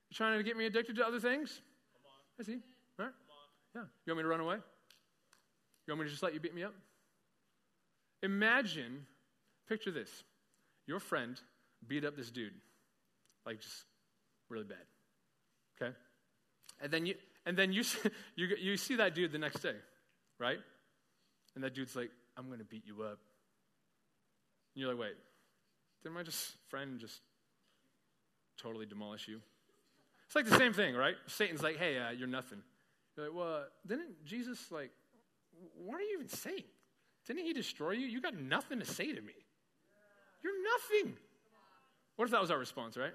You're 0.09 0.15
trying 0.15 0.37
to 0.37 0.43
get 0.43 0.57
me 0.57 0.65
addicted 0.65 0.95
to 0.95 1.05
other 1.05 1.19
things? 1.19 1.61
I 2.39 2.43
see. 2.43 2.59
All 2.97 3.05
right? 3.05 3.13
Yeah. 3.75 3.81
You 4.05 4.13
want 4.13 4.17
me 4.17 4.23
to 4.23 4.29
run 4.29 4.39
away? 4.39 4.57
You 5.89 5.93
want 5.93 6.01
me 6.01 6.05
to 6.05 6.11
just 6.11 6.21
let 6.21 6.35
you 6.35 6.39
beat 6.39 6.53
me 6.53 6.63
up? 6.63 6.75
Imagine, 8.21 9.07
picture 9.67 9.89
this. 9.89 10.23
Your 10.85 10.99
friend 10.99 11.41
beat 11.87 12.05
up 12.05 12.15
this 12.15 12.29
dude, 12.29 12.53
like 13.43 13.59
just 13.59 13.85
really 14.49 14.65
bad. 14.65 14.77
Okay? 15.81 15.95
And 16.79 16.91
then 16.93 17.07
you 17.07 17.15
and 17.43 17.57
then 17.57 17.73
you 17.73 17.83
you 18.35 18.49
you 18.61 18.77
see 18.77 18.97
that 18.97 19.15
dude 19.15 19.31
the 19.31 19.39
next 19.39 19.61
day, 19.61 19.73
right? 20.37 20.59
And 21.55 21.63
that 21.63 21.73
dude's 21.73 21.95
like, 21.95 22.11
"I'm 22.37 22.45
going 22.45 22.59
to 22.59 22.65
beat 22.65 22.85
you 22.85 23.01
up." 23.01 23.17
And 24.75 24.83
you're 24.83 24.89
like, 24.89 24.99
"Wait, 24.99 25.15
didn't 26.03 26.13
my 26.13 26.21
just 26.21 26.55
friend 26.69 26.99
just 26.99 27.19
totally 28.61 28.85
demolish 28.85 29.27
you?" 29.27 29.41
It's 30.27 30.35
like 30.35 30.45
the 30.45 30.55
same 30.55 30.73
thing, 30.73 30.93
right? 30.93 31.15
Satan's 31.25 31.63
like, 31.63 31.77
"Hey, 31.77 31.97
uh, 31.97 32.11
you're 32.11 32.27
nothing." 32.27 32.61
You're 33.17 33.29
like, 33.29 33.35
"Well, 33.35 33.63
didn't 33.87 34.23
Jesus 34.23 34.71
like 34.71 34.91
what 35.75 35.99
are 35.99 36.03
you 36.03 36.15
even 36.15 36.29
saying? 36.29 36.63
Didn't 37.27 37.45
he 37.45 37.53
destroy 37.53 37.91
you? 37.91 38.07
You 38.07 38.21
got 38.21 38.35
nothing 38.35 38.79
to 38.79 38.85
say 38.85 39.07
to 39.13 39.21
me. 39.21 39.33
You're 40.43 40.53
nothing. 40.63 41.15
What 42.15 42.25
if 42.25 42.31
that 42.31 42.41
was 42.41 42.51
our 42.51 42.57
response, 42.57 42.97
right? 42.97 43.13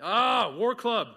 Ah, 0.00 0.54
war 0.56 0.74
club. 0.74 1.08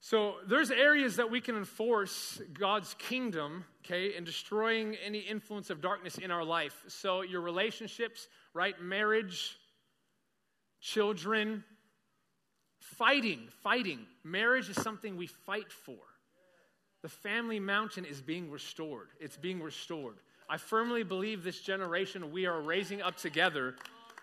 So 0.00 0.36
there's 0.48 0.70
areas 0.70 1.16
that 1.16 1.30
we 1.30 1.42
can 1.42 1.56
enforce 1.56 2.40
God's 2.58 2.94
kingdom, 2.94 3.64
okay, 3.84 4.16
in 4.16 4.24
destroying 4.24 4.96
any 5.04 5.18
influence 5.18 5.68
of 5.68 5.82
darkness 5.82 6.16
in 6.16 6.30
our 6.30 6.44
life. 6.44 6.84
So 6.88 7.20
your 7.20 7.42
relationships, 7.42 8.28
right? 8.54 8.80
Marriage, 8.80 9.58
children, 10.80 11.64
fighting, 12.78 13.48
fighting. 13.62 14.06
Marriage 14.24 14.70
is 14.70 14.76
something 14.76 15.16
we 15.16 15.26
fight 15.26 15.70
for. 15.70 15.98
The 17.02 17.08
family 17.08 17.58
mountain 17.58 18.04
is 18.04 18.20
being 18.20 18.50
restored. 18.50 19.08
It's 19.20 19.36
being 19.36 19.62
restored. 19.62 20.16
I 20.48 20.56
firmly 20.56 21.02
believe 21.02 21.42
this 21.42 21.60
generation 21.60 22.32
we 22.32 22.46
are 22.46 22.60
raising 22.60 23.00
up 23.00 23.16
together 23.16 23.76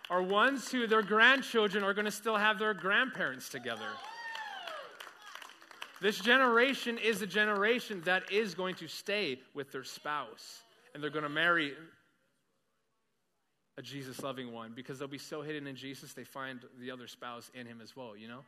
are 0.09 0.21
ones 0.21 0.71
who 0.71 0.87
their 0.87 1.01
grandchildren 1.01 1.83
are 1.83 1.93
going 1.93 2.05
to 2.05 2.11
still 2.11 2.37
have 2.37 2.59
their 2.59 2.73
grandparents 2.73 3.49
together. 3.49 3.89
This 6.01 6.19
generation 6.19 6.97
is 6.97 7.21
a 7.21 7.27
generation 7.27 8.01
that 8.05 8.31
is 8.31 8.53
going 8.53 8.75
to 8.75 8.87
stay 8.87 9.39
with 9.55 9.71
their 9.71 9.83
spouse 9.83 10.61
and 10.93 11.01
they're 11.01 11.09
going 11.09 11.23
to 11.23 11.29
marry 11.29 11.73
a 13.77 13.81
Jesus 13.81 14.21
loving 14.21 14.51
one 14.51 14.73
because 14.75 14.99
they'll 14.99 15.07
be 15.07 15.17
so 15.17 15.41
hidden 15.41 15.65
in 15.65 15.75
Jesus 15.75 16.13
they 16.13 16.23
find 16.23 16.61
the 16.79 16.91
other 16.91 17.07
spouse 17.07 17.49
in 17.53 17.65
him 17.65 17.79
as 17.81 17.95
well, 17.95 18.15
you 18.15 18.27
know? 18.27 18.41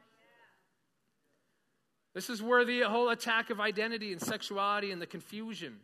This 2.14 2.30
is 2.30 2.42
where 2.42 2.66
the 2.66 2.82
whole 2.82 3.10
attack 3.10 3.50
of 3.50 3.60
identity 3.60 4.12
and 4.12 4.22
sexuality 4.22 4.92
and 4.92 5.02
the 5.02 5.08
confusion. 5.08 5.80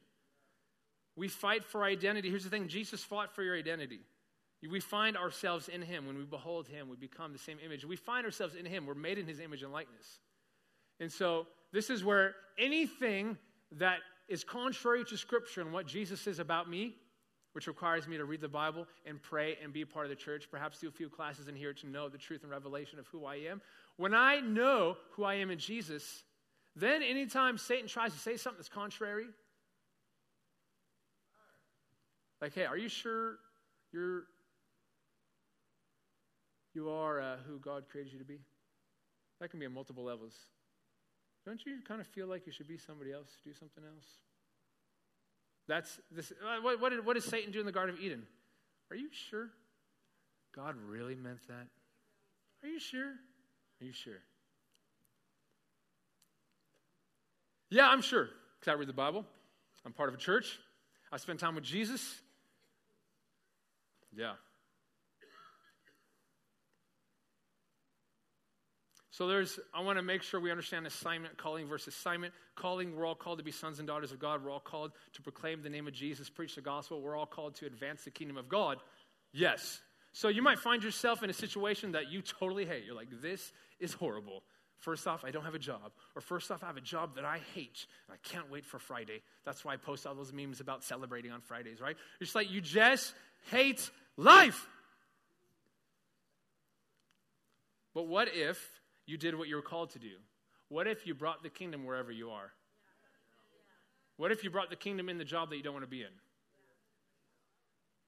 We 1.16 1.28
fight 1.28 1.64
for 1.64 1.84
identity. 1.84 2.30
Here's 2.30 2.44
the 2.44 2.50
thing 2.50 2.68
Jesus 2.68 3.04
fought 3.04 3.34
for 3.34 3.44
your 3.44 3.56
identity. 3.56 4.02
We 4.68 4.80
find 4.80 5.16
ourselves 5.16 5.68
in 5.68 5.82
Him. 5.82 6.08
When 6.08 6.18
we 6.18 6.24
behold 6.24 6.68
Him, 6.68 6.90
we 6.90 6.96
become 6.96 7.34
the 7.34 7.40
same 7.40 7.58
image. 7.64 7.86
We 7.86 7.96
find 7.96 8.26
ourselves 8.26 8.56
in 8.56 8.66
Him. 8.66 8.86
We're 8.86 8.96
made 8.96 9.20
in 9.20 9.28
His 9.28 9.40
image 9.40 9.62
and 9.62 9.72
likeness. 9.72 10.20
And 11.00 11.12
so, 11.12 11.48
this 11.72 11.90
is 11.90 12.04
where 12.04 12.36
anything 12.58 13.38
that 13.74 14.00
is 14.28 14.44
contrary 14.44 15.04
to 15.06 15.18
Scripture 15.18 15.62
and 15.62 15.72
what 15.72 15.86
Jesus 15.86 16.20
says 16.22 16.40
about 16.40 16.70
me, 16.70 16.96
which 17.54 17.68
requires 17.68 18.08
me 18.08 18.18
to 18.18 18.26
read 18.26 18.42
the 18.42 18.48
Bible 18.48 18.88
and 19.06 19.22
pray 19.22 19.58
and 19.62 19.72
be 19.72 19.82
a 19.82 19.86
part 19.86 20.06
of 20.06 20.10
the 20.10 20.16
church, 20.16 20.48
perhaps 20.50 20.80
do 20.80 20.88
a 20.88 20.92
few 20.92 21.10
classes 21.10 21.48
in 21.48 21.56
here 21.56 21.74
to 21.74 21.88
know 21.88 22.10
the 22.10 22.18
truth 22.18 22.42
and 22.42 22.52
revelation 22.52 22.98
of 22.98 23.08
who 23.08 23.26
I 23.26 23.36
am, 23.36 23.62
when 23.98 24.14
I 24.14 24.40
know 24.40 24.98
who 25.12 25.24
I 25.24 25.36
am 25.36 25.50
in 25.52 25.60
Jesus, 25.60 26.24
then 26.76 27.02
anytime 27.02 27.58
Satan 27.58 27.88
tries 27.88 28.14
to 28.14 28.20
say 28.20 28.38
something 28.38 28.58
that's 28.58 28.70
contrary, 28.70 29.28
like, 32.42 32.54
hey, 32.54 32.66
are 32.66 32.78
you 32.78 32.90
sure 32.90 33.38
you're 33.92 34.26
you 36.74 36.90
are 36.90 37.22
uh, 37.22 37.38
who 37.48 37.58
God 37.58 37.86
created 37.90 38.12
you 38.12 38.20
to 38.20 38.26
be? 38.26 38.40
That 39.40 39.50
can 39.50 39.60
be 39.60 39.66
on 39.66 39.74
multiple 39.74 40.04
levels. 40.04 40.36
don't 41.46 41.66
you 41.66 41.78
kind 41.88 42.02
of 42.02 42.08
feel 42.08 42.28
like 42.28 42.46
you 42.46 42.52
should 42.52 42.68
be 42.68 42.78
somebody 42.78 43.14
else, 43.14 43.30
do 43.46 43.54
something 43.54 43.84
else? 43.84 44.06
That's 45.68 46.00
this. 46.12 46.32
Uh, 46.32 46.62
what, 46.62 46.82
what, 46.82 46.90
did, 46.90 47.06
what 47.06 47.14
did 47.14 47.24
Satan 47.24 47.52
do 47.52 47.60
in 47.62 47.66
the 47.66 47.72
Garden 47.72 47.96
of 47.96 48.02
Eden? 48.02 48.24
Are 48.92 48.96
you 48.98 49.08
sure? 49.12 49.50
God 50.54 50.76
really 50.88 51.16
meant 51.16 51.48
that? 51.48 51.68
Are 52.64 52.68
you 52.68 52.80
sure? 52.80 53.14
Are 53.82 53.86
you 53.86 53.94
sure? 53.94 54.14
Yeah, 57.70 57.88
I'm 57.90 58.02
sure. 58.02 58.30
Because 58.60 58.72
I 58.72 58.76
read 58.76 58.88
the 58.88 58.94
Bible. 58.94 59.26
I'm 59.86 59.94
part 59.94 60.10
of 60.10 60.16
a 60.16 60.18
church. 60.18 60.60
I 61.12 61.18
spend 61.18 61.40
time 61.40 61.56
with 61.56 61.64
Jesus. 61.64 62.22
Yeah. 64.16 64.34
So 69.12 69.28
there's, 69.28 69.60
I 69.74 69.82
want 69.82 69.98
to 69.98 70.04
make 70.04 70.24
sure 70.24 70.42
we 70.42 70.52
understand 70.52 70.86
assignment, 70.86 71.38
calling 71.38 71.68
versus 71.68 71.96
assignment. 71.96 72.34
Calling, 72.56 72.96
we're 72.96 73.06
all 73.06 73.16
called 73.16 73.38
to 73.38 73.46
be 73.46 73.52
sons 73.52 73.80
and 73.80 73.88
daughters 73.88 74.12
of 74.12 74.20
God. 74.20 74.44
We're 74.44 74.52
all 74.52 74.60
called 74.60 74.92
to 75.14 75.22
proclaim 75.22 75.64
the 75.64 75.70
name 75.70 75.88
of 75.88 75.94
Jesus, 75.94 76.30
preach 76.30 76.56
the 76.56 76.62
gospel. 76.62 77.02
We're 77.02 77.16
all 77.16 77.26
called 77.26 77.56
to 77.56 77.66
advance 77.66 78.04
the 78.04 78.12
kingdom 78.12 78.36
of 78.36 78.50
God. 78.50 78.78
Yes. 79.32 79.80
So 80.16 80.30
you 80.30 80.42
might 80.42 80.60
find 80.60 80.82
yourself 80.82 81.24
in 81.24 81.30
a 81.30 81.34
situation 81.34 81.92
that 81.92 82.10
you 82.10 82.22
totally 82.22 82.66
hate. 82.66 82.86
You're 82.86 82.96
like, 82.96 83.10
this 83.22 83.52
is 83.82 83.92
horrible. 83.92 84.44
First 84.78 85.08
off, 85.08 85.26
I 85.26 85.32
don't 85.32 85.44
have 85.44 85.56
a 85.56 85.60
job. 85.60 85.92
Or 86.16 86.22
first 86.22 86.50
off, 86.52 86.64
I 86.64 86.68
have 86.68 86.78
a 86.78 86.82
job 86.82 87.16
that 87.16 87.26
I 87.26 87.42
hate. 87.54 87.86
And 88.08 88.16
I 88.16 88.28
can't 88.28 88.50
wait 88.50 88.66
for 88.66 88.80
Friday. 88.80 89.24
That's 89.44 89.66
why 89.66 89.74
I 89.74 89.76
post 89.76 90.08
all 90.08 90.16
those 90.16 90.32
memes 90.32 90.62
about 90.62 90.86
celebrating 90.86 91.34
on 91.34 91.42
Fridays, 91.42 91.82
right? 91.82 91.98
It's 92.22 92.34
like 92.34 92.50
you 92.50 92.62
just 92.62 93.14
hate 93.52 93.90
life. 94.16 94.66
But 97.94 98.08
what 98.08 98.30
if 98.32 98.66
you 99.06 99.18
did 99.18 99.36
what 99.36 99.50
you 99.50 99.58
were 99.58 99.62
called 99.62 99.90
to 99.92 100.00
do? 100.00 100.16
What 100.70 100.88
if 100.88 101.06
you 101.06 101.14
brought 101.14 101.44
the 101.44 101.50
kingdom 101.50 101.84
wherever 101.84 102.14
you 102.14 102.30
are? 102.30 102.54
What 104.16 104.32
if 104.32 104.46
you 104.46 104.50
brought 104.50 104.70
the 104.70 104.78
kingdom 104.78 105.10
in 105.10 105.18
the 105.18 105.26
job 105.26 105.50
that 105.50 105.58
you 105.58 105.64
don't 105.64 105.74
want 105.74 105.84
to 105.84 105.92
be 105.92 106.04
in? 106.04 106.14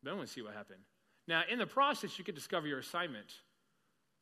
Then 0.04 0.18
we'll 0.18 0.28
see 0.28 0.42
what 0.42 0.54
happened. 0.54 0.80
Now, 1.28 1.44
in 1.50 1.60
the 1.60 1.68
process, 1.68 2.18
you 2.18 2.24
could 2.24 2.36
discover 2.36 2.68
your 2.68 2.80
assignment. 2.80 3.34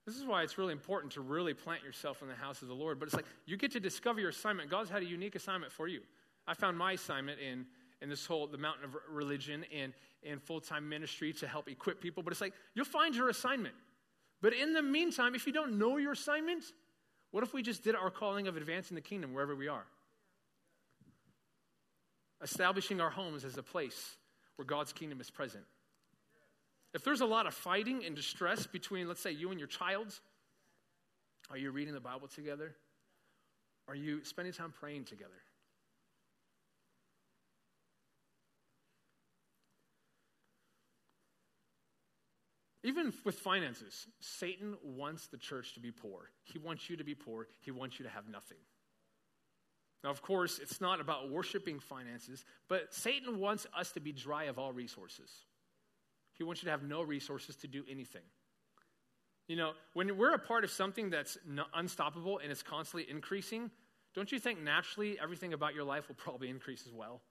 This 0.05 0.15
is 0.15 0.25
why 0.25 0.43
it's 0.43 0.57
really 0.57 0.73
important 0.73 1.13
to 1.13 1.21
really 1.21 1.53
plant 1.53 1.83
yourself 1.83 2.21
in 2.21 2.27
the 2.27 2.35
house 2.35 2.61
of 2.61 2.67
the 2.67 2.73
Lord. 2.73 2.99
But 2.99 3.07
it's 3.07 3.15
like 3.15 3.25
you 3.45 3.57
get 3.57 3.71
to 3.71 3.79
discover 3.79 4.19
your 4.19 4.29
assignment. 4.29 4.69
God's 4.69 4.89
had 4.89 5.01
a 5.01 5.05
unique 5.05 5.35
assignment 5.35 5.71
for 5.71 5.87
you. 5.87 6.01
I 6.47 6.53
found 6.53 6.77
my 6.77 6.93
assignment 6.93 7.39
in, 7.39 7.65
in 8.01 8.09
this 8.09 8.25
whole 8.25 8.45
the 8.47 8.57
mountain 8.57 8.85
of 8.85 8.95
religion 9.09 9.65
and 9.75 9.93
in 10.21 10.39
full-time 10.39 10.87
ministry 10.87 11.33
to 11.33 11.47
help 11.47 11.67
equip 11.67 12.01
people. 12.01 12.21
But 12.21 12.33
it's 12.33 12.41
like 12.41 12.53
you'll 12.75 12.85
find 12.85 13.15
your 13.15 13.29
assignment. 13.29 13.75
But 14.41 14.53
in 14.53 14.73
the 14.73 14.81
meantime, 14.81 15.33
if 15.33 15.47
you 15.47 15.53
don't 15.53 15.79
know 15.79 15.97
your 15.97 16.11
assignment, 16.11 16.63
what 17.31 17.43
if 17.43 17.53
we 17.53 17.63
just 17.63 17.83
did 17.83 17.95
our 17.95 18.11
calling 18.11 18.47
of 18.47 18.57
advancing 18.57 18.95
the 18.95 19.01
kingdom 19.01 19.33
wherever 19.33 19.55
we 19.55 19.67
are? 19.67 19.85
Establishing 22.43 23.01
our 23.01 23.09
homes 23.09 23.43
as 23.43 23.57
a 23.57 23.63
place 23.63 24.17
where 24.55 24.65
God's 24.65 24.93
kingdom 24.93 25.19
is 25.19 25.31
present. 25.31 25.63
If 26.95 27.03
there's 27.03 27.19
a 27.19 27.25
lot 27.25 27.45
of 27.45 27.53
fighting 27.53 28.05
and 28.05 28.15
distress 28.15 28.65
between, 28.65 29.09
let's 29.09 29.19
say, 29.19 29.31
you 29.31 29.51
and 29.51 29.59
your 29.59 29.67
child, 29.67 30.17
are 31.51 31.57
you 31.57 31.71
reading 31.71 31.93
the 31.93 31.99
Bible 31.99 32.29
together? 32.29 32.73
Are 33.89 33.95
you 33.95 34.23
spending 34.23 34.53
time 34.53 34.73
praying 34.79 35.03
together? 35.03 35.33
Even 42.83 43.11
with 43.25 43.35
finances, 43.35 44.07
Satan 44.21 44.77
wants 44.81 45.27
the 45.27 45.37
church 45.37 45.73
to 45.73 45.81
be 45.81 45.91
poor. 45.91 46.29
He 46.45 46.59
wants 46.59 46.89
you 46.89 46.95
to 46.95 47.03
be 47.03 47.13
poor. 47.13 47.47
He 47.59 47.71
wants 47.71 47.99
you 47.99 48.05
to 48.05 48.11
have 48.11 48.29
nothing. 48.29 48.59
Now, 50.01 50.11
of 50.11 50.21
course, 50.21 50.59
it's 50.59 50.79
not 50.79 51.01
about 51.01 51.29
worshiping 51.29 51.79
finances, 51.79 52.45
but 52.69 52.93
Satan 52.93 53.39
wants 53.39 53.67
us 53.77 53.91
to 53.93 53.99
be 53.99 54.13
dry 54.13 54.45
of 54.45 54.57
all 54.57 54.71
resources. 54.71 55.44
He 56.37 56.43
wants 56.43 56.61
you 56.61 56.67
to 56.67 56.71
have 56.71 56.83
no 56.83 57.01
resources 57.01 57.55
to 57.57 57.67
do 57.67 57.83
anything. 57.89 58.21
You 59.47 59.55
know, 59.55 59.73
when 59.93 60.17
we're 60.17 60.33
a 60.33 60.39
part 60.39 60.63
of 60.63 60.71
something 60.71 61.09
that's 61.09 61.37
unstoppable 61.73 62.39
and 62.39 62.51
it's 62.51 62.63
constantly 62.63 63.09
increasing, 63.09 63.69
don't 64.15 64.31
you 64.31 64.39
think 64.39 64.61
naturally 64.61 65.19
everything 65.21 65.53
about 65.53 65.75
your 65.75 65.83
life 65.83 66.07
will 66.07 66.15
probably 66.15 66.49
increase 66.49 66.85
as 66.87 66.93
well? 66.93 67.21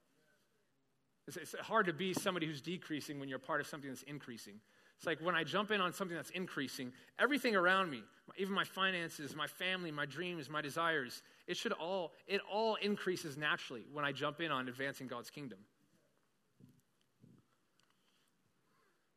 It's, 1.27 1.37
it's 1.37 1.55
hard 1.61 1.87
to 1.87 1.93
be 1.93 2.13
somebody 2.13 2.47
who's 2.47 2.61
decreasing 2.61 3.19
when 3.19 3.29
you're 3.29 3.39
a 3.39 3.41
part 3.41 3.61
of 3.61 3.67
something 3.67 3.89
that's 3.89 4.03
increasing. 4.03 4.61
It's 4.97 5.07
like 5.07 5.21
when 5.21 5.35
I 5.35 5.43
jump 5.43 5.71
in 5.71 5.81
on 5.81 5.93
something 5.93 6.17
that's 6.17 6.31
increasing, 6.31 6.93
everything 7.19 7.57
around 7.57 7.91
me, 7.91 8.03
even 8.37 8.55
my 8.55 8.65
finances, 8.65 9.35
my 9.35 9.47
family, 9.47 9.91
my 9.91 10.07
dreams, 10.07 10.49
my 10.49 10.61
desires, 10.61 11.23
it 11.47 11.57
should 11.57 11.73
all, 11.73 12.13
it 12.29 12.41
all 12.51 12.77
increases 12.77 13.37
naturally 13.37 13.85
when 13.93 14.05
I 14.05 14.13
jump 14.13 14.41
in 14.41 14.53
on 14.53 14.69
advancing 14.69 15.09
God's 15.09 15.31
kingdom. 15.31 15.59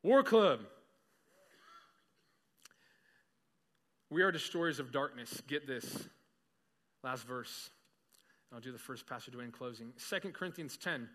War 0.07 0.23
Club. 0.23 0.61
We 4.09 4.21
are 4.21 4.31
destroyers 4.31 4.79
of 4.79 4.93
darkness. 4.93 5.41
Get 5.49 5.67
this. 5.67 6.07
Last 7.03 7.27
verse. 7.27 7.71
I'll 8.53 8.61
do 8.61 8.71
the 8.71 8.77
first 8.77 9.05
passage 9.05 9.33
in 9.35 9.51
closing. 9.51 9.91
2 10.09 10.29
Corinthians 10.29 10.77
10, 10.77 11.09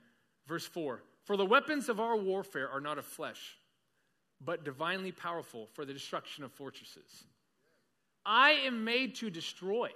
verse 0.46 0.66
4. 0.66 1.02
For 1.24 1.38
the 1.38 1.46
weapons 1.46 1.88
of 1.88 2.00
our 2.00 2.18
warfare 2.18 2.68
are 2.68 2.82
not 2.82 2.98
of 2.98 3.06
flesh 3.06 3.56
but 4.44 4.62
divinely 4.62 5.10
powerful 5.12 5.68
for 5.72 5.86
the 5.86 5.94
destruction 5.94 6.44
of 6.44 6.52
fortresses. 6.52 7.24
I 8.26 8.50
am 8.66 8.84
made 8.84 9.14
to 9.16 9.30
destroy. 9.30 9.88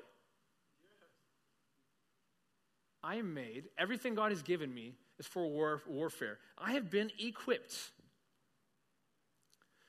I 3.03 3.17
am 3.17 3.35
made, 3.35 3.65
everything 3.77 4.15
God 4.15 4.31
has 4.31 4.43
given 4.43 4.73
me 4.73 4.95
is 5.19 5.27
for 5.27 5.47
war, 5.47 5.83
warfare. 5.87 6.39
I 6.57 6.73
have 6.73 6.91
been 6.91 7.11
equipped. 7.19 7.91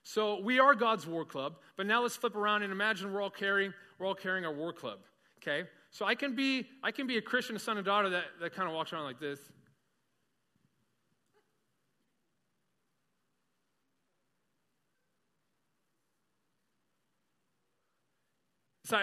So 0.07 0.39
we 0.39 0.57
are 0.57 0.73
God's 0.73 1.05
war 1.05 1.25
club, 1.25 1.57
but 1.75 1.85
now 1.85 2.01
let's 2.01 2.15
flip 2.15 2.33
around 2.33 2.63
and 2.63 2.71
imagine 2.71 3.11
we're 3.11 3.21
all 3.21 3.29
carrying, 3.29 3.73
we're 3.99 4.07
all 4.07 4.15
carrying 4.15 4.45
our 4.45 4.53
war 4.53 4.71
club. 4.71 4.99
Okay? 5.41 5.67
So 5.91 6.05
I 6.05 6.15
can 6.15 6.33
be 6.33 6.65
I 6.81 6.91
can 6.91 7.07
be 7.07 7.17
a 7.17 7.21
Christian, 7.21 7.57
a 7.57 7.59
son 7.59 7.75
and 7.75 7.85
daughter 7.85 8.09
that, 8.11 8.23
that 8.39 8.55
kind 8.55 8.69
of 8.69 8.73
walks 8.73 8.93
around 8.93 9.03
like 9.03 9.19
this. 9.19 9.37
So, 18.85 18.97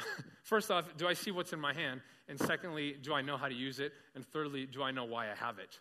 first 0.42 0.70
off, 0.70 0.88
do 0.96 1.06
I 1.06 1.12
see 1.12 1.32
what's 1.32 1.52
in 1.52 1.60
my 1.60 1.74
hand? 1.74 2.00
And 2.28 2.40
secondly, 2.40 2.96
do 3.02 3.12
I 3.12 3.20
know 3.20 3.36
how 3.36 3.48
to 3.48 3.54
use 3.54 3.78
it? 3.78 3.92
And 4.14 4.24
thirdly, 4.24 4.64
do 4.64 4.82
I 4.82 4.90
know 4.90 5.04
why 5.04 5.30
I 5.30 5.34
have 5.34 5.58
it? 5.58 5.78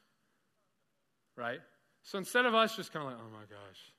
Right? 1.38 1.62
So 2.04 2.18
instead 2.18 2.46
of 2.46 2.54
us 2.54 2.76
just 2.76 2.92
kind 2.92 3.06
of 3.06 3.14
like, 3.14 3.22
oh 3.22 3.32
my 3.32 3.46
gosh, 3.46 3.95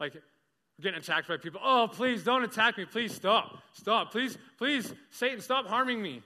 like 0.00 0.14
we're 0.14 0.82
getting 0.82 0.98
attacked 0.98 1.28
by 1.28 1.36
people, 1.36 1.60
oh, 1.62 1.88
please 1.90 2.24
don't 2.24 2.42
attack 2.42 2.78
me. 2.78 2.84
Please 2.84 3.14
stop. 3.14 3.58
Stop. 3.72 4.10
Please, 4.10 4.36
please, 4.58 4.92
Satan, 5.10 5.40
stop 5.40 5.66
harming 5.66 6.02
me. 6.02 6.22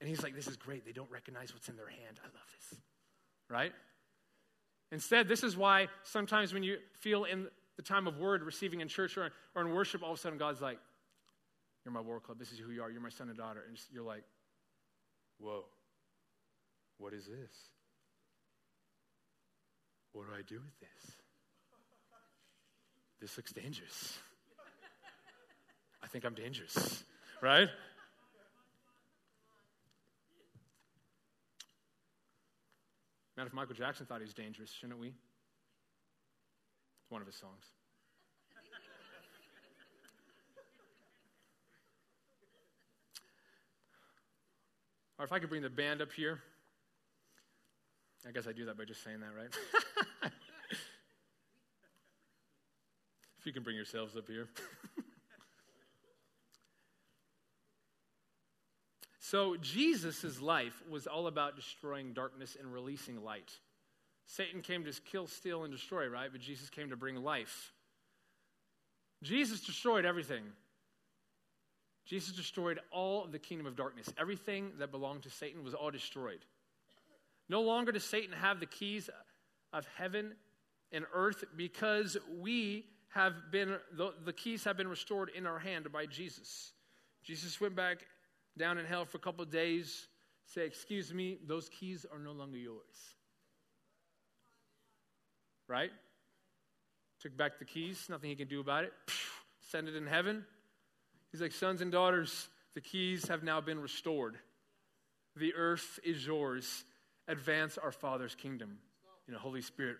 And 0.00 0.08
he's 0.08 0.22
like, 0.22 0.34
this 0.34 0.46
is 0.46 0.56
great. 0.56 0.84
They 0.84 0.92
don't 0.92 1.10
recognize 1.10 1.52
what's 1.52 1.68
in 1.68 1.76
their 1.76 1.88
hand. 1.88 2.20
I 2.22 2.26
love 2.26 2.46
this. 2.70 2.78
Right? 3.48 3.72
Instead, 4.92 5.26
this 5.26 5.42
is 5.42 5.56
why 5.56 5.88
sometimes 6.04 6.54
when 6.54 6.62
you 6.62 6.78
feel 7.00 7.24
in 7.24 7.48
the 7.76 7.82
time 7.82 8.06
of 8.06 8.18
word 8.18 8.42
receiving 8.42 8.80
in 8.80 8.88
church 8.88 9.16
or, 9.16 9.30
or 9.54 9.62
in 9.62 9.72
worship, 9.72 10.02
all 10.02 10.12
of 10.12 10.18
a 10.18 10.20
sudden 10.20 10.38
God's 10.38 10.60
like, 10.60 10.78
You're 11.84 11.92
my 11.92 12.00
war 12.00 12.20
club. 12.20 12.38
This 12.38 12.52
is 12.52 12.58
who 12.58 12.70
you 12.70 12.82
are. 12.82 12.90
You're 12.90 13.00
my 13.00 13.08
son 13.08 13.28
and 13.28 13.36
daughter. 13.36 13.64
And 13.66 13.78
you're 13.90 14.04
like, 14.04 14.22
Whoa, 15.38 15.64
what 16.98 17.12
is 17.12 17.26
this? 17.26 17.52
What 20.12 20.28
do 20.28 20.34
I 20.34 20.42
do 20.42 20.56
with 20.56 20.78
this? 20.80 21.16
This 23.20 23.36
looks 23.36 23.52
dangerous. 23.52 24.18
I 26.02 26.06
think 26.06 26.24
I'm 26.24 26.34
dangerous, 26.34 27.04
right? 27.40 27.68
Man, 33.36 33.46
if 33.46 33.52
Michael 33.52 33.74
Jackson 33.74 34.06
thought 34.06 34.18
he 34.18 34.24
was 34.24 34.34
dangerous, 34.34 34.70
shouldn't 34.70 34.98
we? 34.98 35.08
It's 35.08 37.10
one 37.10 37.20
of 37.20 37.26
his 37.26 37.36
songs. 37.36 37.64
or 45.18 45.24
if 45.24 45.32
I 45.32 45.38
could 45.38 45.48
bring 45.48 45.62
the 45.62 45.70
band 45.70 46.02
up 46.02 46.12
here. 46.12 46.40
I 48.26 48.32
guess 48.32 48.46
I 48.46 48.52
do 48.52 48.64
that 48.66 48.76
by 48.76 48.84
just 48.84 49.04
saying 49.04 49.20
that, 49.20 49.30
right? 49.36 50.32
you 53.46 53.52
can 53.52 53.62
bring 53.62 53.76
yourselves 53.76 54.16
up 54.16 54.26
here. 54.28 54.48
so, 59.20 59.56
Jesus' 59.56 60.40
life 60.40 60.82
was 60.90 61.06
all 61.06 61.28
about 61.28 61.56
destroying 61.56 62.12
darkness 62.12 62.56
and 62.58 62.72
releasing 62.72 63.22
light. 63.22 63.52
Satan 64.26 64.60
came 64.60 64.84
to 64.84 64.92
kill, 65.02 65.26
steal, 65.28 65.64
and 65.64 65.72
destroy, 65.72 66.08
right? 66.08 66.30
But 66.30 66.40
Jesus 66.40 66.68
came 66.68 66.90
to 66.90 66.96
bring 66.96 67.16
life. 67.22 67.72
Jesus 69.22 69.60
destroyed 69.60 70.04
everything. 70.04 70.42
Jesus 72.04 72.34
destroyed 72.34 72.78
all 72.90 73.26
the 73.26 73.38
kingdom 73.38 73.66
of 73.66 73.76
darkness. 73.76 74.12
Everything 74.18 74.72
that 74.78 74.90
belonged 74.90 75.22
to 75.22 75.30
Satan 75.30 75.64
was 75.64 75.74
all 75.74 75.90
destroyed. 75.90 76.44
No 77.48 77.62
longer 77.62 77.92
does 77.92 78.04
Satan 78.04 78.34
have 78.34 78.60
the 78.60 78.66
keys 78.66 79.08
of 79.72 79.86
heaven 79.96 80.32
and 80.92 81.04
earth 81.12 81.44
because 81.56 82.16
we 82.38 82.84
have 83.14 83.34
been, 83.50 83.76
the, 83.96 84.12
the 84.24 84.32
keys 84.32 84.64
have 84.64 84.76
been 84.76 84.88
restored 84.88 85.30
in 85.34 85.46
our 85.46 85.58
hand 85.58 85.90
by 85.92 86.06
Jesus. 86.06 86.72
Jesus 87.24 87.60
went 87.60 87.74
back 87.74 88.06
down 88.58 88.78
in 88.78 88.86
hell 88.86 89.04
for 89.04 89.18
a 89.18 89.20
couple 89.20 89.42
of 89.42 89.50
days, 89.50 90.06
say, 90.44 90.64
Excuse 90.64 91.12
me, 91.12 91.38
those 91.46 91.68
keys 91.68 92.06
are 92.12 92.18
no 92.18 92.32
longer 92.32 92.58
yours. 92.58 93.14
Right? 95.68 95.90
Took 97.20 97.36
back 97.36 97.58
the 97.58 97.64
keys, 97.64 98.06
nothing 98.08 98.30
he 98.30 98.36
can 98.36 98.48
do 98.48 98.60
about 98.60 98.84
it. 98.84 98.92
Send 99.70 99.88
it 99.88 99.96
in 99.96 100.06
heaven. 100.06 100.44
He's 101.32 101.40
like, 101.40 101.52
Sons 101.52 101.80
and 101.80 101.90
daughters, 101.90 102.48
the 102.74 102.80
keys 102.80 103.26
have 103.28 103.42
now 103.42 103.60
been 103.60 103.80
restored. 103.80 104.36
The 105.34 105.54
earth 105.54 105.98
is 106.04 106.24
yours. 106.24 106.84
Advance 107.28 107.78
our 107.78 107.92
Father's 107.92 108.34
kingdom. 108.34 108.78
You 109.26 109.34
know, 109.34 109.40
Holy 109.40 109.62
Spirit. 109.62 109.96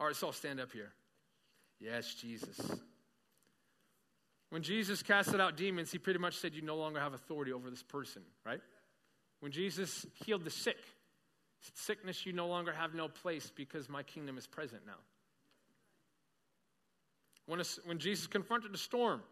All 0.00 0.06
right, 0.06 0.16
so 0.16 0.30
stand 0.30 0.60
up 0.60 0.72
here. 0.72 0.92
Yes, 1.80 2.14
Jesus. 2.14 2.58
When 4.50 4.62
Jesus 4.62 5.02
casted 5.02 5.40
out 5.40 5.56
demons, 5.56 5.90
he 5.90 5.98
pretty 5.98 6.18
much 6.18 6.36
said, 6.36 6.54
You 6.54 6.62
no 6.62 6.76
longer 6.76 7.00
have 7.00 7.12
authority 7.12 7.52
over 7.52 7.70
this 7.70 7.82
person, 7.82 8.22
right? 8.46 8.60
When 9.40 9.52
Jesus 9.52 10.06
healed 10.24 10.44
the 10.44 10.50
sick, 10.50 10.76
sickness, 11.74 12.24
you 12.24 12.32
no 12.32 12.46
longer 12.46 12.72
have 12.72 12.94
no 12.94 13.08
place 13.08 13.50
because 13.54 13.88
my 13.88 14.02
kingdom 14.02 14.38
is 14.38 14.46
present 14.46 14.82
now. 14.86 15.00
When, 17.46 17.60
a, 17.60 17.64
when 17.84 17.98
Jesus 17.98 18.26
confronted 18.26 18.72
the 18.72 18.78
storm, 18.78 19.22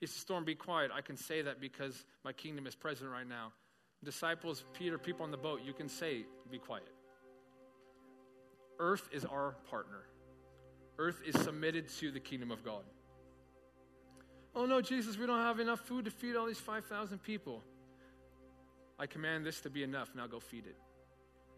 he 0.00 0.06
said, 0.06 0.20
Storm, 0.20 0.44
be 0.44 0.54
quiet. 0.54 0.90
I 0.94 1.02
can 1.02 1.16
say 1.16 1.42
that 1.42 1.60
because 1.60 2.04
my 2.24 2.32
kingdom 2.32 2.66
is 2.66 2.74
present 2.74 3.10
right 3.10 3.28
now. 3.28 3.52
Disciples, 4.02 4.64
Peter, 4.72 4.96
people 4.96 5.24
on 5.24 5.30
the 5.30 5.36
boat, 5.36 5.60
you 5.64 5.72
can 5.72 5.88
say, 5.88 6.24
Be 6.50 6.58
quiet. 6.58 6.88
Earth 8.80 9.08
is 9.12 9.24
our 9.26 9.54
partner, 9.70 10.00
earth 10.98 11.20
is 11.24 11.38
submitted 11.40 11.88
to 12.00 12.10
the 12.10 12.18
kingdom 12.18 12.50
of 12.50 12.64
God. 12.64 12.82
Oh 14.56 14.66
no, 14.66 14.80
Jesus, 14.80 15.16
we 15.16 15.26
don't 15.26 15.38
have 15.38 15.60
enough 15.60 15.80
food 15.80 16.06
to 16.06 16.10
feed 16.10 16.34
all 16.34 16.46
these 16.46 16.58
5,000 16.58 17.22
people. 17.22 17.62
I 18.98 19.06
command 19.06 19.46
this 19.46 19.60
to 19.60 19.70
be 19.70 19.82
enough. 19.82 20.10
Now 20.16 20.26
go 20.26 20.40
feed 20.40 20.66
it. 20.66 20.76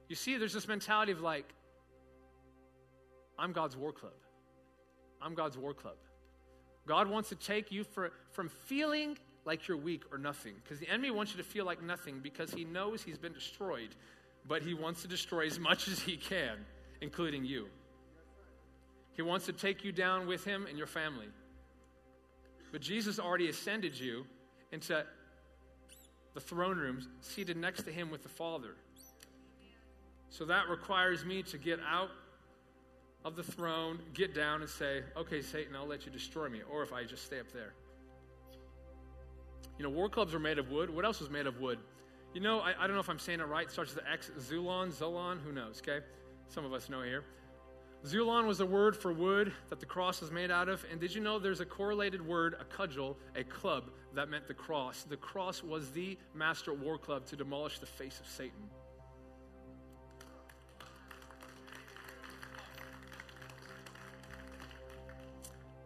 You 0.09 0.17
see, 0.17 0.37
there's 0.37 0.53
this 0.53 0.69
mentality 0.69 1.13
of 1.13 1.21
like, 1.21 1.47
I'm 3.39 3.53
God's 3.53 3.77
war 3.77 3.93
club. 3.93 4.13
I'm 5.23 5.35
God's 5.35 5.57
war 5.57 5.73
club. 5.73 5.97
God 6.87 7.09
wants 7.09 7.29
to 7.31 7.35
take 7.37 7.73
you 7.73 7.85
for, 7.85 8.13
from 8.33 8.49
feeling 8.49 9.17
like 9.45 9.69
you're 9.69 9.77
weak 9.77 10.03
or 10.13 10.19
nothing. 10.19 10.55
Because 10.63 10.79
the 10.79 10.89
enemy 10.89 11.11
wants 11.11 11.33
you 11.33 11.39
to 11.39 11.49
feel 11.49 11.65
like 11.65 11.83
nothing 11.83 12.21
because 12.21 12.53
he 12.53 12.65
knows 12.65 13.03
he's 13.03 13.19
been 13.19 13.33
destroyed, 13.33 13.95
but 14.47 14.63
he 14.63 14.75
wants 14.75 15.03
to 15.03 15.09
destroy 15.09 15.47
as 15.47 15.59
much 15.59 15.89
as 15.89 16.01
he 16.01 16.17
can, 16.17 16.59
including 17.03 17.45
you. 17.45 17.67
He 19.15 19.21
wants 19.21 19.45
to 19.47 19.53
take 19.53 19.85
you 19.85 19.93
down 19.93 20.27
with 20.27 20.45
him 20.45 20.67
and 20.67 20.79
your 20.79 20.87
family. 20.87 21.27
But 22.71 22.81
Jesus 22.81 23.19
already 23.19 23.49
ascended 23.49 23.99
you 23.99 24.25
into 24.71 25.05
the 26.33 26.41
throne 26.41 26.79
rooms, 26.79 27.09
seated 27.21 27.59
next 27.59 27.83
to 27.83 27.93
him 27.93 28.11
with 28.11 28.23
the 28.23 28.31
Father. 28.31 28.75
So 30.31 30.47
that 30.47 30.71
requires 30.71 31.27
me 31.27 31.43
to 31.43 31.59
get 31.59 31.79
out 31.87 32.09
of 33.25 33.37
the 33.37 33.43
throne, 33.43 33.99
get 34.15 34.35
down 34.35 34.62
and 34.62 34.71
say, 34.71 35.03
okay, 35.15 35.43
Satan, 35.43 35.77
I'll 35.77 35.87
let 35.87 36.07
you 36.07 36.12
destroy 36.12 36.49
me. 36.49 36.62
Or 36.73 36.83
if 36.83 36.93
I 36.93 37.05
just 37.05 37.27
stay 37.27 37.38
up 37.38 37.53
there. 37.53 37.75
You 39.79 39.85
know, 39.85 39.91
war 39.91 40.09
clubs 40.09 40.33
are 40.33 40.38
made 40.38 40.59
of 40.59 40.71
wood. 40.71 40.88
What 40.88 41.05
else 41.05 41.21
was 41.21 41.29
made 41.29 41.47
of 41.47 41.61
wood? 41.61 41.79
You 42.33 42.41
know, 42.41 42.61
I, 42.61 42.73
I 42.79 42.87
don't 42.87 42.95
know 42.95 43.01
if 43.01 43.11
I'm 43.11 43.19
saying 43.19 43.41
it 43.41 43.45
right. 43.45 43.67
It 43.67 43.73
starts 43.73 43.95
with 43.95 44.03
the 44.03 44.11
X, 44.11 44.31
Zulon, 44.38 44.91
Zolon, 44.91 45.38
who 45.43 45.53
knows, 45.53 45.83
okay? 45.83 46.05
Some 46.53 46.67
of 46.67 46.75
us 46.75 46.91
know 46.91 47.01
here. 47.01 47.25
Zulon 48.05 48.47
was 48.47 48.61
a 48.61 48.67
word 48.67 48.95
for 48.95 49.11
wood 49.11 49.55
that 49.71 49.81
the 49.81 49.87
cross 49.87 50.21
was 50.21 50.31
made 50.31 50.51
out 50.51 50.69
of. 50.69 50.85
And 50.91 51.01
did 51.01 51.15
you 51.15 51.23
know 51.23 51.38
there's 51.38 51.61
a 51.61 51.65
correlated 51.65 52.21
word, 52.21 52.57
a 52.61 52.65
cudgel, 52.65 53.17
a 53.35 53.43
club, 53.43 53.85
that 54.15 54.29
meant 54.29 54.47
the 54.47 54.53
cross? 54.53 55.07
The 55.09 55.17
cross 55.17 55.62
was 55.62 55.93
the 55.93 56.19
master 56.35 56.75
war 56.75 56.99
club 56.99 57.25
to 57.27 57.37
demolish 57.37 57.79
the 57.79 57.87
face 57.87 58.21
of 58.21 58.27
Satan. 58.27 58.69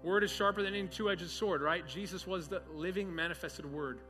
Word 0.02 0.24
is 0.24 0.32
sharper 0.32 0.64
than 0.64 0.74
any 0.74 0.88
two 0.88 1.10
edged 1.10 1.30
sword, 1.30 1.62
right? 1.62 1.86
Jesus 1.86 2.26
was 2.26 2.48
the 2.48 2.62
living 2.74 3.14
manifested 3.14 3.70
word. 3.72 4.00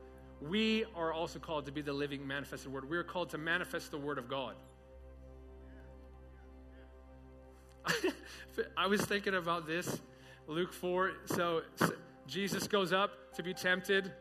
We 0.41 0.85
are 0.95 1.13
also 1.13 1.37
called 1.37 1.67
to 1.67 1.71
be 1.71 1.81
the 1.81 1.93
living 1.93 2.25
manifested 2.25 2.73
word. 2.73 2.89
We 2.89 2.97
are 2.97 3.03
called 3.03 3.29
to 3.29 3.37
manifest 3.37 3.91
the 3.91 3.99
word 3.99 4.17
of 4.17 4.27
God. 4.27 4.55
I 8.75 8.87
was 8.87 9.01
thinking 9.01 9.35
about 9.35 9.67
this, 9.67 10.01
Luke 10.47 10.73
4. 10.73 11.11
So 11.25 11.61
Jesus 12.27 12.67
goes 12.67 12.93
up 12.93 13.11
to 13.35 13.43
be 13.43 13.53
tempted. 13.53 14.11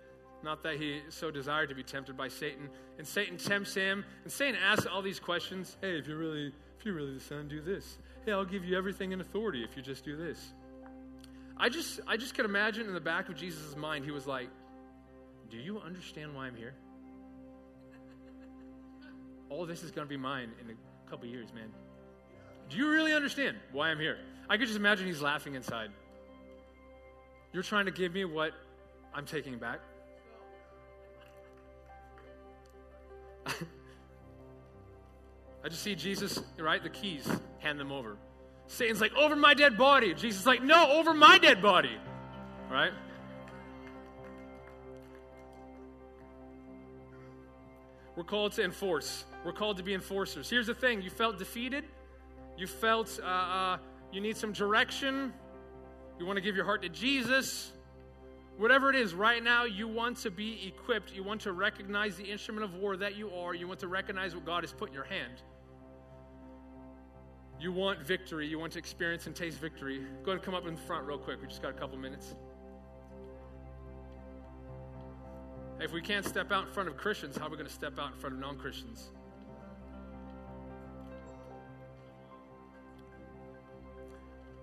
Not 0.42 0.62
that 0.62 0.76
he 0.76 1.00
so 1.08 1.30
desired 1.30 1.70
to 1.70 1.74
be 1.74 1.82
tempted 1.82 2.16
by 2.16 2.28
Satan. 2.28 2.68
And 2.98 3.06
Satan 3.06 3.36
tempts 3.36 3.74
him. 3.74 4.04
And 4.22 4.32
Satan 4.32 4.56
asks 4.62 4.86
all 4.86 5.02
these 5.02 5.18
questions. 5.18 5.76
Hey, 5.80 5.98
if 5.98 6.06
you're 6.06 6.18
really, 6.18 6.52
if 6.78 6.84
you're 6.84 6.94
really 6.94 7.14
the 7.14 7.20
son, 7.20 7.48
do 7.48 7.60
this. 7.60 7.98
Hey, 8.24 8.32
I'll 8.32 8.44
give 8.44 8.64
you 8.64 8.76
everything 8.76 9.12
in 9.12 9.20
authority 9.20 9.64
if 9.64 9.76
you 9.76 9.82
just 9.82 10.04
do 10.04 10.16
this. 10.16 10.52
I 11.56 11.68
just, 11.68 12.00
I 12.06 12.16
just 12.16 12.34
can 12.34 12.44
imagine 12.44 12.86
in 12.86 12.94
the 12.94 13.00
back 13.00 13.28
of 13.28 13.36
Jesus' 13.36 13.76
mind, 13.76 14.04
he 14.04 14.10
was 14.10 14.26
like, 14.26 14.48
Do 15.50 15.56
you 15.56 15.80
understand 15.80 16.34
why 16.34 16.46
I'm 16.46 16.54
here? 16.54 16.74
All 19.48 19.64
this 19.64 19.82
is 19.82 19.90
going 19.90 20.06
to 20.06 20.08
be 20.08 20.18
mine 20.18 20.50
in 20.62 20.70
a 20.70 21.10
couple 21.10 21.26
years, 21.26 21.52
man. 21.54 21.70
Do 22.68 22.76
you 22.76 22.88
really 22.90 23.12
understand 23.12 23.56
why 23.72 23.90
I'm 23.90 23.98
here? 23.98 24.18
I 24.48 24.56
could 24.56 24.66
just 24.66 24.78
imagine 24.78 25.06
he's 25.06 25.22
laughing 25.22 25.54
inside. 25.54 25.90
You're 27.52 27.62
trying 27.62 27.86
to 27.86 27.90
give 27.90 28.12
me 28.12 28.24
what 28.24 28.52
I'm 29.14 29.24
taking 29.24 29.58
back? 29.58 29.80
I 35.64 35.68
just 35.68 35.82
see 35.82 35.94
Jesus, 35.94 36.40
right? 36.58 36.82
The 36.82 36.90
keys, 36.90 37.28
hand 37.58 37.80
them 37.80 37.92
over. 37.92 38.16
Satan's 38.66 39.00
like, 39.00 39.14
over 39.14 39.36
my 39.36 39.54
dead 39.54 39.78
body. 39.78 40.12
Jesus 40.14 40.44
like, 40.44 40.62
no, 40.62 40.90
over 40.92 41.14
my 41.14 41.38
dead 41.38 41.62
body. 41.62 41.96
Right? 42.70 42.92
We're 48.16 48.24
called 48.24 48.52
to 48.52 48.64
enforce. 48.64 49.24
We're 49.44 49.52
called 49.52 49.76
to 49.76 49.82
be 49.82 49.94
enforcers. 49.94 50.48
Here's 50.50 50.66
the 50.66 50.74
thing 50.74 51.02
you 51.02 51.10
felt 51.10 51.38
defeated, 51.38 51.84
you 52.56 52.66
felt 52.66 53.18
uh, 53.22 53.26
uh, 53.26 53.78
you 54.12 54.20
need 54.20 54.36
some 54.36 54.52
direction, 54.52 55.32
you 56.18 56.26
want 56.26 56.36
to 56.36 56.40
give 56.40 56.56
your 56.56 56.64
heart 56.64 56.82
to 56.82 56.88
Jesus. 56.88 57.72
Whatever 58.56 58.88
it 58.88 58.96
is, 58.96 59.12
right 59.12 59.42
now, 59.42 59.64
you 59.64 59.86
want 59.86 60.16
to 60.18 60.30
be 60.30 60.66
equipped. 60.66 61.14
You 61.14 61.22
want 61.22 61.42
to 61.42 61.52
recognize 61.52 62.16
the 62.16 62.24
instrument 62.24 62.64
of 62.64 62.74
war 62.74 62.96
that 62.96 63.14
you 63.14 63.30
are. 63.30 63.54
You 63.54 63.68
want 63.68 63.80
to 63.80 63.88
recognize 63.88 64.34
what 64.34 64.46
God 64.46 64.62
has 64.62 64.72
put 64.72 64.88
in 64.88 64.94
your 64.94 65.04
hand. 65.04 65.42
You 67.60 67.70
want 67.72 68.00
victory. 68.00 68.46
You 68.46 68.58
want 68.58 68.72
to 68.72 68.78
experience 68.78 69.26
and 69.26 69.36
taste 69.36 69.58
victory. 69.58 69.98
Go 70.24 70.30
ahead 70.30 70.36
and 70.36 70.42
come 70.42 70.54
up 70.54 70.66
in 70.66 70.76
front 70.76 71.06
real 71.06 71.18
quick. 71.18 71.40
We 71.42 71.48
just 71.48 71.60
got 71.60 71.70
a 71.70 71.74
couple 71.74 71.98
minutes. 71.98 72.34
If 75.78 75.92
we 75.92 76.00
can't 76.00 76.24
step 76.24 76.50
out 76.50 76.66
in 76.66 76.72
front 76.72 76.88
of 76.88 76.96
Christians, 76.96 77.36
how 77.36 77.46
are 77.46 77.50
we 77.50 77.56
going 77.56 77.68
to 77.68 77.72
step 77.72 77.98
out 77.98 78.12
in 78.12 78.18
front 78.18 78.36
of 78.36 78.40
non 78.40 78.56
Christians? 78.56 79.10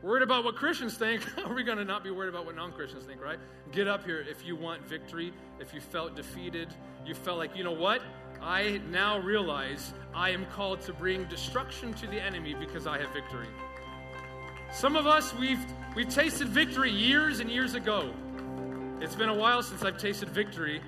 Worried 0.03 0.21
about 0.21 0.43
what 0.43 0.57
Christians 0.57 0.95
think, 0.95 1.25
are 1.45 1.53
we 1.53 1.63
going 1.63 1.77
to 1.77 1.85
not 1.85 2.03
be 2.03 2.11
worried 2.11 2.27
about 2.27 2.45
what 2.45 2.55
non 2.55 2.73
Christians 2.73 3.05
think, 3.05 3.23
right? 3.23 3.39
Get 3.71 3.87
up 3.87 4.03
here 4.03 4.23
if 4.29 4.45
you 4.45 4.57
want 4.57 4.85
victory, 4.85 5.33
if 5.61 5.73
you 5.73 5.79
felt 5.79 6.13
defeated, 6.15 6.67
you 7.05 7.15
felt 7.15 7.37
like, 7.37 7.55
you 7.55 7.63
know 7.63 7.71
what? 7.71 8.01
I 8.41 8.81
now 8.89 9.19
realize 9.19 9.93
I 10.13 10.31
am 10.31 10.45
called 10.47 10.81
to 10.81 10.93
bring 10.93 11.23
destruction 11.25 11.93
to 11.93 12.07
the 12.07 12.21
enemy 12.21 12.53
because 12.53 12.85
I 12.85 12.99
have 12.99 13.13
victory. 13.13 13.47
Some 14.73 14.97
of 14.97 15.07
us, 15.07 15.33
we've, 15.35 15.65
we've 15.95 16.09
tasted 16.09 16.49
victory 16.49 16.91
years 16.91 17.39
and 17.39 17.49
years 17.49 17.73
ago. 17.73 18.13
It's 18.99 19.15
been 19.15 19.29
a 19.29 19.33
while 19.33 19.63
since 19.63 19.83
I've 19.83 19.97
tasted 19.97 20.29
victory. 20.29 20.81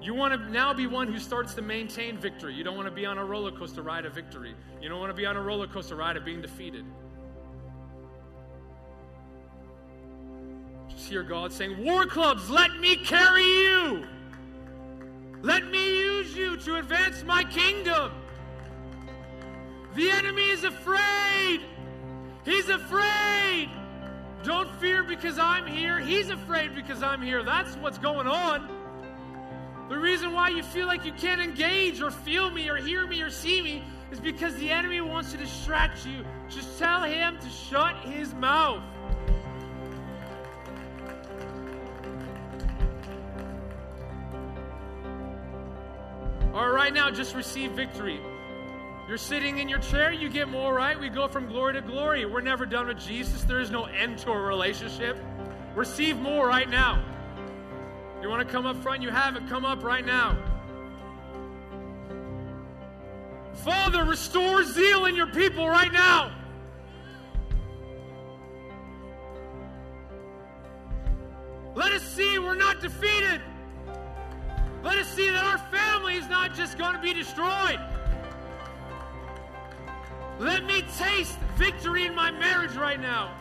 You 0.00 0.14
want 0.14 0.32
to 0.34 0.52
now 0.52 0.72
be 0.72 0.86
one 0.86 1.12
who 1.12 1.18
starts 1.18 1.54
to 1.54 1.62
maintain 1.62 2.16
victory. 2.16 2.54
You 2.54 2.62
don't 2.62 2.76
want 2.76 2.86
to 2.86 2.94
be 2.94 3.04
on 3.04 3.18
a 3.18 3.24
roller 3.24 3.50
coaster 3.50 3.82
ride 3.82 4.06
of 4.06 4.12
victory. 4.12 4.54
You 4.80 4.88
don't 4.88 5.00
want 5.00 5.10
to 5.10 5.16
be 5.16 5.26
on 5.26 5.36
a 5.36 5.42
roller 5.42 5.66
coaster 5.66 5.96
ride 5.96 6.16
of 6.16 6.24
being 6.24 6.40
defeated. 6.40 6.84
Hear 11.06 11.22
God 11.22 11.52
saying, 11.52 11.82
War 11.82 12.06
clubs, 12.06 12.48
let 12.50 12.78
me 12.78 12.96
carry 12.96 13.44
you. 13.44 14.06
Let 15.42 15.66
me 15.66 15.98
use 15.98 16.36
you 16.36 16.56
to 16.56 16.76
advance 16.76 17.22
my 17.24 17.44
kingdom. 17.44 18.10
The 19.94 20.10
enemy 20.10 20.48
is 20.50 20.64
afraid. 20.64 21.60
He's 22.44 22.68
afraid. 22.68 23.68
Don't 24.42 24.70
fear 24.76 25.02
because 25.02 25.38
I'm 25.38 25.66
here. 25.66 25.98
He's 25.98 26.30
afraid 26.30 26.74
because 26.74 27.02
I'm 27.02 27.22
here. 27.22 27.42
That's 27.42 27.74
what's 27.76 27.98
going 27.98 28.26
on. 28.26 28.68
The 29.88 29.98
reason 29.98 30.32
why 30.32 30.50
you 30.50 30.62
feel 30.62 30.86
like 30.86 31.04
you 31.04 31.12
can't 31.12 31.40
engage 31.40 32.00
or 32.00 32.10
feel 32.10 32.50
me 32.50 32.68
or 32.68 32.76
hear 32.76 33.06
me 33.06 33.22
or 33.22 33.30
see 33.30 33.62
me 33.62 33.82
is 34.10 34.20
because 34.20 34.54
the 34.56 34.70
enemy 34.70 35.00
wants 35.00 35.32
to 35.32 35.38
distract 35.38 36.06
you. 36.06 36.24
Just 36.48 36.78
tell 36.78 37.02
him 37.02 37.38
to 37.40 37.48
shut 37.48 37.96
his 38.04 38.34
mouth. 38.34 38.82
All 46.58 46.68
right, 46.68 46.74
right 46.74 46.92
now, 46.92 47.08
just 47.08 47.36
receive 47.36 47.70
victory. 47.70 48.18
You're 49.06 49.16
sitting 49.16 49.58
in 49.58 49.68
your 49.68 49.78
chair, 49.78 50.12
you 50.12 50.28
get 50.28 50.48
more, 50.48 50.74
right? 50.74 50.98
We 50.98 51.08
go 51.08 51.28
from 51.28 51.46
glory 51.46 51.74
to 51.74 51.80
glory. 51.80 52.26
We're 52.26 52.40
never 52.40 52.66
done 52.66 52.88
with 52.88 52.98
Jesus. 52.98 53.44
There 53.44 53.60
is 53.60 53.70
no 53.70 53.84
end 53.84 54.18
to 54.18 54.32
a 54.32 54.36
relationship. 54.36 55.16
Receive 55.76 56.18
more 56.18 56.48
right 56.48 56.68
now. 56.68 57.00
You 58.20 58.28
want 58.28 58.44
to 58.44 58.52
come 58.52 58.66
up 58.66 58.76
front? 58.82 59.02
You 59.02 59.10
have 59.10 59.36
it. 59.36 59.48
Come 59.48 59.64
up 59.64 59.84
right 59.84 60.04
now. 60.04 60.36
Father, 63.62 64.02
restore 64.04 64.64
zeal 64.64 65.04
in 65.04 65.14
your 65.14 65.28
people 65.28 65.68
right 65.68 65.92
now. 65.92 66.34
Let 71.76 71.92
us 71.92 72.02
see 72.02 72.40
we're 72.40 72.56
not 72.56 72.80
defeated. 72.80 73.42
Let 74.82 74.96
us 74.98 75.08
see 75.08 75.28
that 75.30 75.44
our 75.44 75.58
family 75.70 76.14
is 76.14 76.28
not 76.28 76.54
just 76.54 76.78
going 76.78 76.94
to 76.94 77.00
be 77.00 77.12
destroyed. 77.12 77.80
Let 80.38 80.64
me 80.64 80.84
taste 80.96 81.36
victory 81.56 82.06
in 82.06 82.14
my 82.14 82.30
marriage 82.30 82.76
right 82.76 83.00
now. 83.00 83.34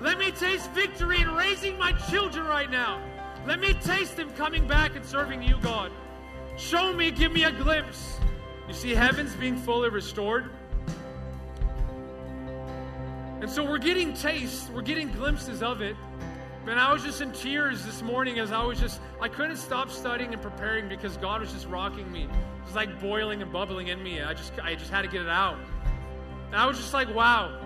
Let 0.00 0.18
me 0.18 0.30
taste 0.30 0.70
victory 0.70 1.20
in 1.20 1.34
raising 1.34 1.76
my 1.76 1.92
children 1.92 2.46
right 2.46 2.70
now. 2.70 3.02
Let 3.46 3.58
me 3.58 3.74
taste 3.74 4.16
them 4.16 4.30
coming 4.34 4.66
back 4.66 4.94
and 4.94 5.04
serving 5.04 5.42
you, 5.42 5.56
God. 5.60 5.90
Show 6.56 6.92
me, 6.92 7.10
give 7.10 7.32
me 7.32 7.44
a 7.44 7.52
glimpse. 7.52 8.20
You 8.68 8.74
see, 8.74 8.94
heaven's 8.94 9.34
being 9.34 9.56
fully 9.56 9.88
restored. 9.88 10.50
And 13.40 13.50
so 13.50 13.64
we're 13.64 13.78
getting 13.78 14.14
taste, 14.14 14.70
we're 14.70 14.82
getting 14.82 15.10
glimpses 15.10 15.62
of 15.62 15.80
it. 15.80 15.96
Man, 16.68 16.78
I 16.78 16.92
was 16.92 17.02
just 17.02 17.22
in 17.22 17.32
tears 17.32 17.82
this 17.86 18.02
morning 18.02 18.38
as 18.38 18.52
I 18.52 18.62
was 18.62 18.78
just, 18.78 19.00
I 19.22 19.28
couldn't 19.28 19.56
stop 19.56 19.88
studying 19.88 20.34
and 20.34 20.42
preparing 20.42 20.86
because 20.86 21.16
God 21.16 21.40
was 21.40 21.50
just 21.50 21.66
rocking 21.66 22.12
me. 22.12 22.24
It 22.24 22.30
was 22.66 22.74
like 22.74 23.00
boiling 23.00 23.40
and 23.40 23.50
bubbling 23.50 23.88
in 23.88 24.02
me. 24.02 24.20
I 24.20 24.34
just, 24.34 24.52
I 24.62 24.74
just 24.74 24.90
had 24.90 25.00
to 25.00 25.08
get 25.08 25.22
it 25.22 25.30
out. 25.30 25.56
And 26.48 26.56
I 26.56 26.66
was 26.66 26.76
just 26.76 26.92
like, 26.92 27.08
wow. 27.14 27.58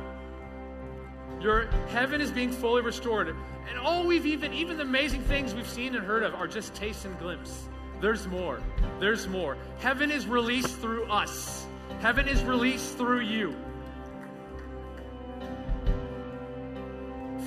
Your 1.41 1.67
heaven 1.89 2.21
is 2.21 2.31
being 2.31 2.53
fully 2.53 2.81
restored. 2.81 3.35
And 3.69 3.77
all 3.77 4.07
we've 4.07 4.25
even, 4.25 4.53
even 4.53 4.77
the 4.77 4.85
amazing 4.85 5.23
things 5.23 5.53
we've 5.53 5.69
seen 5.69 5.97
and 5.97 6.07
heard 6.07 6.23
of 6.23 6.37
are 6.37 6.47
just 6.47 6.73
taste 6.73 7.05
and 7.05 7.19
glimpse. 7.19 7.69
There's 8.01 8.29
more. 8.29 8.63
There's 9.01 9.27
more. 9.27 9.57
Heaven 9.81 10.13
is 10.13 10.29
released 10.29 10.79
through 10.79 11.07
us. 11.07 11.67
Heaven 11.99 12.29
is 12.29 12.45
released 12.45 12.97
through 12.97 13.23
you. 13.23 13.53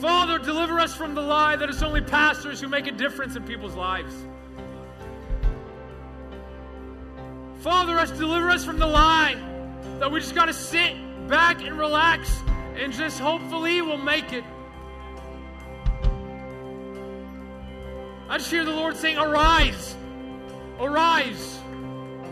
Father, 0.02 0.40
deliver 0.40 0.80
us 0.80 0.94
from 0.94 1.16
the 1.16 1.22
lie 1.22 1.56
that 1.56 1.70
it's 1.70 1.82
only 1.82 2.02
pastors 2.02 2.60
who 2.60 2.68
make 2.68 2.88
a 2.88 2.92
difference 2.92 3.36
in 3.36 3.44
people's 3.44 3.76
lives. 3.76 4.14
Father, 7.60 7.98
us 7.98 8.12
deliver 8.12 8.50
us 8.50 8.64
from 8.64 8.78
the 8.78 8.86
lie 8.86 9.36
that 10.00 10.12
we 10.12 10.20
just 10.20 10.36
got 10.36 10.46
to 10.46 10.54
sit 10.54 10.94
back 11.28 11.64
and 11.64 11.78
relax 11.78 12.32
and 12.76 12.92
just 12.94 13.20
hopefully 13.20 13.82
we'll 13.82 13.98
make 13.98 14.34
it. 14.34 14.44
I 18.28 18.38
just 18.38 18.52
hear 18.52 18.66
the 18.66 18.72
Lord 18.72 18.98
saying, 18.98 19.18
Arise, 19.18 19.96
arise. 20.80 21.60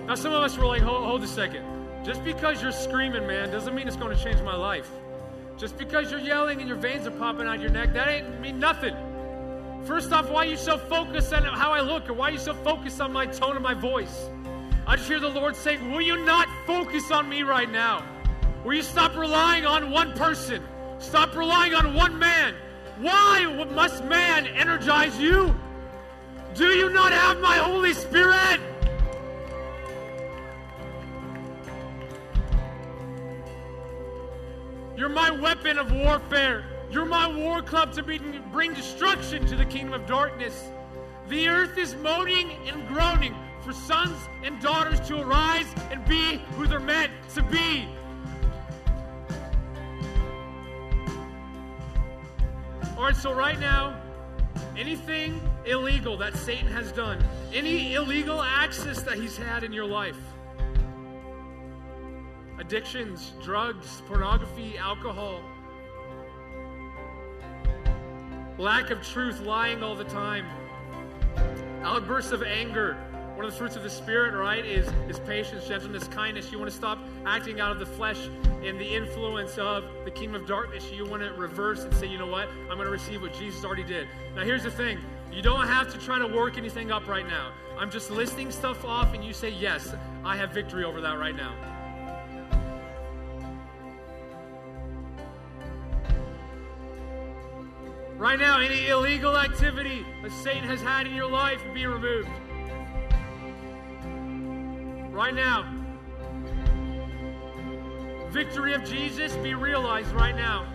Now, 0.05 0.15
some 0.15 0.33
of 0.33 0.43
us 0.43 0.57
were 0.57 0.65
like, 0.65 0.81
hold, 0.81 1.05
hold 1.05 1.23
a 1.23 1.27
second. 1.27 1.65
Just 2.03 2.23
because 2.25 2.61
you're 2.61 2.73
screaming, 2.73 3.25
man, 3.25 3.49
doesn't 3.51 3.73
mean 3.73 3.87
it's 3.87 3.95
going 3.95 4.15
to 4.15 4.21
change 4.21 4.41
my 4.41 4.55
life. 4.55 4.91
Just 5.57 5.77
because 5.77 6.09
you're 6.09 6.19
yelling 6.19 6.59
and 6.59 6.67
your 6.67 6.77
veins 6.77 7.05
are 7.05 7.11
popping 7.11 7.47
out 7.47 7.59
your 7.59 7.69
neck, 7.69 7.93
that 7.93 8.07
ain't 8.07 8.39
mean 8.41 8.59
nothing. 8.59 8.95
First 9.85 10.11
off, 10.11 10.29
why 10.29 10.45
are 10.45 10.49
you 10.49 10.57
so 10.57 10.77
focused 10.77 11.33
on 11.33 11.43
how 11.43 11.71
I 11.71 11.81
look 11.81 12.09
or 12.09 12.13
why 12.13 12.29
are 12.29 12.31
you 12.31 12.39
so 12.39 12.53
focused 12.53 13.01
on 13.01 13.11
my 13.11 13.25
tone 13.25 13.55
of 13.55 13.61
my 13.61 13.73
voice? 13.73 14.29
I 14.87 14.95
just 14.95 15.07
hear 15.07 15.19
the 15.19 15.29
Lord 15.29 15.55
saying, 15.55 15.91
Will 15.91 16.01
you 16.01 16.23
not 16.25 16.47
focus 16.65 17.11
on 17.11 17.29
me 17.29 17.43
right 17.43 17.69
now? 17.69 18.03
Will 18.65 18.75
you 18.75 18.81
stop 18.81 19.15
relying 19.15 19.65
on 19.65 19.91
one 19.91 20.13
person? 20.13 20.63
Stop 20.99 21.35
relying 21.35 21.73
on 21.73 21.93
one 21.93 22.17
man. 22.17 22.55
Why 22.99 23.45
must 23.73 24.03
man 24.05 24.47
energize 24.47 25.19
you? 25.19 25.55
Do 26.55 26.67
you 26.67 26.89
not 26.89 27.11
have 27.11 27.39
my 27.39 27.57
Holy 27.57 27.93
Spirit? 27.93 28.61
You're 35.03 35.11
my 35.11 35.31
weapon 35.31 35.77
of 35.77 35.91
warfare. 35.91 36.63
You're 36.89 37.03
my 37.03 37.27
war 37.27 37.61
club 37.61 37.91
to 37.95 38.03
bring 38.03 38.73
destruction 38.73 39.45
to 39.47 39.55
the 39.57 39.65
kingdom 39.65 39.93
of 39.93 40.07
darkness. 40.07 40.69
The 41.27 41.49
earth 41.49 41.77
is 41.77 41.93
moaning 41.95 42.53
and 42.69 42.87
groaning 42.87 43.35
for 43.65 43.73
sons 43.73 44.15
and 44.45 44.61
daughters 44.61 45.01
to 45.09 45.19
arise 45.19 45.65
and 45.91 46.05
be 46.05 46.37
who 46.55 46.67
they're 46.67 46.79
meant 46.79 47.11
to 47.33 47.43
be. 47.43 47.85
All 52.95 53.03
right, 53.03 53.13
so 53.13 53.33
right 53.33 53.59
now, 53.59 54.01
anything 54.77 55.41
illegal 55.65 56.15
that 56.15 56.33
Satan 56.37 56.67
has 56.67 56.93
done, 56.93 57.21
any 57.53 57.95
illegal 57.95 58.41
access 58.41 59.03
that 59.03 59.15
he's 59.15 59.35
had 59.35 59.65
in 59.65 59.73
your 59.73 59.85
life, 59.85 60.32
addictions, 62.59 63.33
drugs, 63.41 64.01
pornography, 64.07 64.77
alcohol, 64.77 65.41
lack 68.57 68.89
of 68.89 69.01
truth, 69.01 69.41
lying 69.41 69.83
all 69.83 69.95
the 69.95 70.03
time, 70.05 70.45
outbursts 71.83 72.31
of 72.31 72.43
anger. 72.43 72.97
One 73.35 73.45
of 73.45 73.51
the 73.51 73.57
fruits 73.57 73.75
of 73.75 73.81
the 73.81 73.89
Spirit, 73.89 74.37
right, 74.37 74.63
is, 74.63 74.87
is 75.09 75.19
patience, 75.19 75.67
gentleness, 75.67 76.07
kindness. 76.07 76.51
You 76.51 76.59
want 76.59 76.69
to 76.69 76.77
stop 76.77 76.99
acting 77.25 77.59
out 77.59 77.71
of 77.71 77.79
the 77.79 77.85
flesh 77.85 78.29
and 78.63 78.79
the 78.79 78.85
influence 78.85 79.57
of 79.57 79.85
the 80.05 80.11
kingdom 80.11 80.39
of 80.39 80.47
darkness. 80.47 80.91
You 80.91 81.05
want 81.05 81.23
to 81.23 81.33
reverse 81.33 81.83
and 81.83 81.91
say, 81.95 82.05
you 82.05 82.19
know 82.19 82.27
what? 82.27 82.47
I'm 82.69 82.75
going 82.75 82.85
to 82.85 82.91
receive 82.91 83.23
what 83.23 83.33
Jesus 83.33 83.65
already 83.65 83.83
did. 83.83 84.07
Now, 84.35 84.43
here's 84.43 84.61
the 84.61 84.69
thing 84.69 84.99
you 85.31 85.41
don't 85.41 85.65
have 85.65 85.91
to 85.91 85.97
try 85.97 86.19
to 86.19 86.27
work 86.27 86.59
anything 86.59 86.91
up 86.91 87.07
right 87.07 87.27
now. 87.27 87.53
I'm 87.75 87.89
just 87.89 88.11
listing 88.11 88.51
stuff 88.51 88.85
off, 88.85 89.15
and 89.15 89.23
you 89.23 89.33
say, 89.33 89.49
yes, 89.49 89.95
I 90.23 90.37
have 90.37 90.51
victory 90.51 90.83
over 90.83 91.01
that 91.01 91.17
right 91.17 91.35
now. 91.35 91.72
Right 98.23 98.39
now, 98.39 98.61
any 98.61 98.87
illegal 98.87 99.37
activity 99.37 100.05
that 100.21 100.31
Satan 100.31 100.63
has 100.63 100.81
had 100.81 101.07
in 101.07 101.13
your 101.13 101.29
life 101.29 101.61
be 101.73 101.85
removed. 101.85 102.29
Right 105.13 105.33
now. 105.35 105.69
Victory 108.29 108.75
of 108.75 108.85
Jesus 108.85 109.35
be 109.35 109.55
realized 109.55 110.13
right 110.13 110.37
now. 110.37 110.65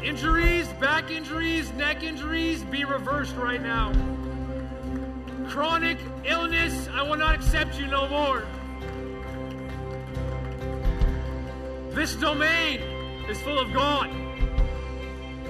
Injuries, 0.00 0.68
back 0.74 1.10
injuries, 1.10 1.72
neck 1.72 2.04
injuries 2.04 2.62
be 2.62 2.84
reversed 2.84 3.34
right 3.34 3.60
now. 3.60 3.92
Chronic 5.48 5.98
illness, 6.24 6.88
I 6.92 7.02
will 7.02 7.16
not 7.16 7.34
accept 7.34 7.80
you 7.80 7.88
no 7.88 8.06
more. 8.06 8.46
This 11.96 12.14
domain 12.14 12.78
is 13.28 13.40
full 13.42 13.58
of 13.58 13.72
God. 13.72 14.23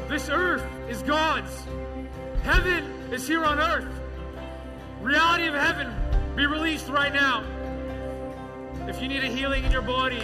This 0.09 0.29
earth 0.29 0.65
is 0.89 1.03
God's. 1.03 1.51
Heaven 2.43 2.85
is 3.11 3.27
here 3.27 3.45
on 3.45 3.59
earth. 3.59 3.89
Reality 5.01 5.47
of 5.47 5.55
heaven 5.55 5.93
be 6.37 6.47
released 6.47 6.89
right 6.89 7.13
now. 7.13 7.45
If 8.87 9.01
you 9.01 9.09
need 9.09 9.25
a 9.25 9.29
healing 9.29 9.65
in 9.65 9.73
your 9.73 9.83
body, 9.83 10.23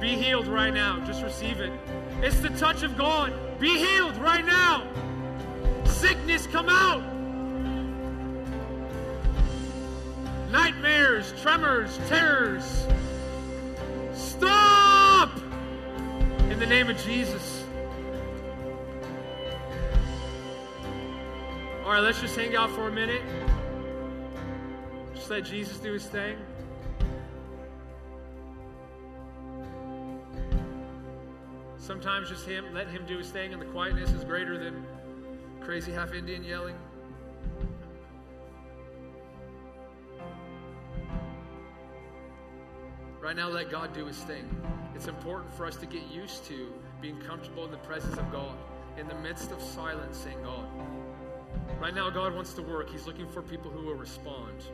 be 0.00 0.10
healed 0.10 0.46
right 0.46 0.72
now. 0.72 1.04
Just 1.04 1.22
receive 1.24 1.58
it. 1.60 1.72
It's 2.22 2.38
the 2.40 2.50
touch 2.50 2.84
of 2.84 2.96
God. 2.96 3.32
Be 3.58 3.76
healed 3.76 4.16
right 4.18 4.44
now. 4.44 4.86
Sickness, 5.84 6.46
come 6.46 6.68
out. 6.68 7.02
Nightmares, 10.52 11.34
tremors, 11.42 11.98
terrors. 12.08 12.86
Stop! 14.14 15.36
In 16.50 16.58
the 16.60 16.66
name 16.66 16.88
of 16.88 16.96
Jesus. 17.04 17.57
All 21.88 21.94
right, 21.94 22.02
let's 22.02 22.20
just 22.20 22.36
hang 22.36 22.54
out 22.54 22.68
for 22.72 22.88
a 22.88 22.92
minute. 22.92 23.22
Just 25.14 25.30
let 25.30 25.46
Jesus 25.46 25.78
do 25.78 25.94
his 25.94 26.04
thing. 26.04 26.36
Sometimes 31.78 32.28
just 32.28 32.46
him, 32.46 32.74
let 32.74 32.88
him 32.88 33.06
do 33.06 33.16
his 33.16 33.30
thing, 33.30 33.54
and 33.54 33.62
the 33.62 33.64
quietness 33.64 34.10
is 34.10 34.22
greater 34.22 34.62
than 34.62 34.84
crazy 35.62 35.90
half 35.90 36.12
Indian 36.12 36.44
yelling. 36.44 36.76
Right 43.18 43.34
now, 43.34 43.48
let 43.48 43.70
God 43.70 43.94
do 43.94 44.04
his 44.04 44.18
thing. 44.18 44.44
It's 44.94 45.06
important 45.06 45.50
for 45.54 45.64
us 45.64 45.76
to 45.76 45.86
get 45.86 46.02
used 46.08 46.44
to 46.48 46.70
being 47.00 47.18
comfortable 47.20 47.64
in 47.64 47.70
the 47.70 47.78
presence 47.78 48.18
of 48.18 48.30
God, 48.30 48.58
in 48.98 49.08
the 49.08 49.14
midst 49.14 49.52
of 49.52 49.62
silence, 49.62 50.18
saying, 50.18 50.42
God. 50.42 50.68
Right 51.80 51.94
now, 51.94 52.10
God 52.10 52.34
wants 52.34 52.54
to 52.54 52.62
work. 52.62 52.90
He's 52.90 53.06
looking 53.06 53.28
for 53.28 53.42
people 53.42 53.70
who 53.70 53.86
will 53.86 53.94
respond. 53.94 54.64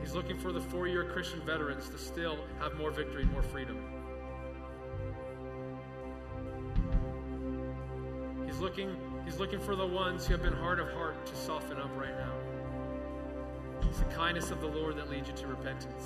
He's 0.00 0.14
looking 0.14 0.38
for 0.38 0.52
the 0.52 0.60
four 0.60 0.86
year 0.88 1.04
Christian 1.04 1.40
veterans 1.42 1.88
to 1.90 1.98
still 1.98 2.38
have 2.58 2.74
more 2.76 2.90
victory, 2.90 3.24
more 3.26 3.42
freedom. 3.42 3.78
He's 8.46 8.58
looking, 8.58 8.96
he's 9.24 9.38
looking 9.38 9.60
for 9.60 9.76
the 9.76 9.86
ones 9.86 10.26
who 10.26 10.32
have 10.32 10.42
been 10.42 10.54
hard 10.54 10.80
of 10.80 10.90
heart 10.92 11.24
to 11.26 11.36
soften 11.36 11.76
up 11.76 11.90
right 11.96 12.16
now. 12.16 12.32
It's 13.88 13.98
the 13.98 14.04
kindness 14.06 14.50
of 14.50 14.60
the 14.60 14.66
Lord 14.66 14.96
that 14.96 15.10
leads 15.10 15.28
you 15.28 15.34
to 15.34 15.46
repentance. 15.46 16.04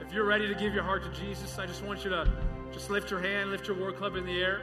If 0.00 0.12
you're 0.12 0.24
ready 0.24 0.46
to 0.46 0.54
give 0.54 0.72
your 0.72 0.84
heart 0.84 1.02
to 1.04 1.20
Jesus, 1.20 1.58
I 1.58 1.66
just 1.66 1.84
want 1.84 2.04
you 2.04 2.10
to 2.10 2.30
just 2.72 2.90
lift 2.90 3.10
your 3.10 3.20
hand, 3.20 3.50
lift 3.50 3.66
your 3.68 3.76
war 3.76 3.92
club 3.92 4.16
in 4.16 4.26
the 4.26 4.42
air. 4.42 4.62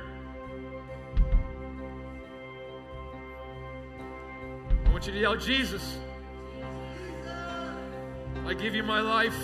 I 4.85 4.91
want 4.91 5.07
you 5.07 5.13
to 5.13 5.19
yell, 5.19 5.35
Jesus, 5.35 5.97
I 8.45 8.53
give 8.53 8.75
you 8.75 8.83
my 8.83 8.99
life. 8.99 9.37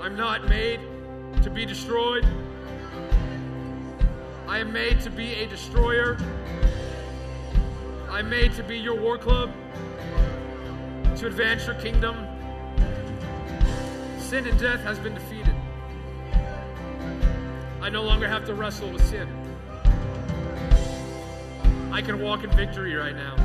I'm 0.00 0.16
not 0.16 0.48
made 0.48 0.80
to 1.42 1.50
be 1.50 1.64
destroyed. 1.64 2.26
I 4.48 4.58
am 4.58 4.72
made 4.72 5.00
to 5.02 5.10
be 5.10 5.34
a 5.34 5.46
destroyer. 5.46 6.18
I'm 8.10 8.28
made 8.28 8.52
to 8.54 8.64
be 8.64 8.76
your 8.76 9.00
war 9.00 9.16
club, 9.16 9.52
to 11.16 11.26
advance 11.28 11.66
your 11.66 11.76
kingdom. 11.76 12.16
Sin 14.18 14.46
and 14.46 14.58
death 14.58 14.80
has 14.80 14.98
been 14.98 15.14
defeated. 15.14 15.39
I 17.82 17.88
no 17.88 18.02
longer 18.02 18.28
have 18.28 18.44
to 18.46 18.54
wrestle 18.54 18.90
with 18.90 19.04
sin. 19.06 19.28
I 21.90 22.02
can 22.02 22.20
walk 22.20 22.44
in 22.44 22.50
victory 22.50 22.94
right 22.94 23.16
now. 23.16 23.36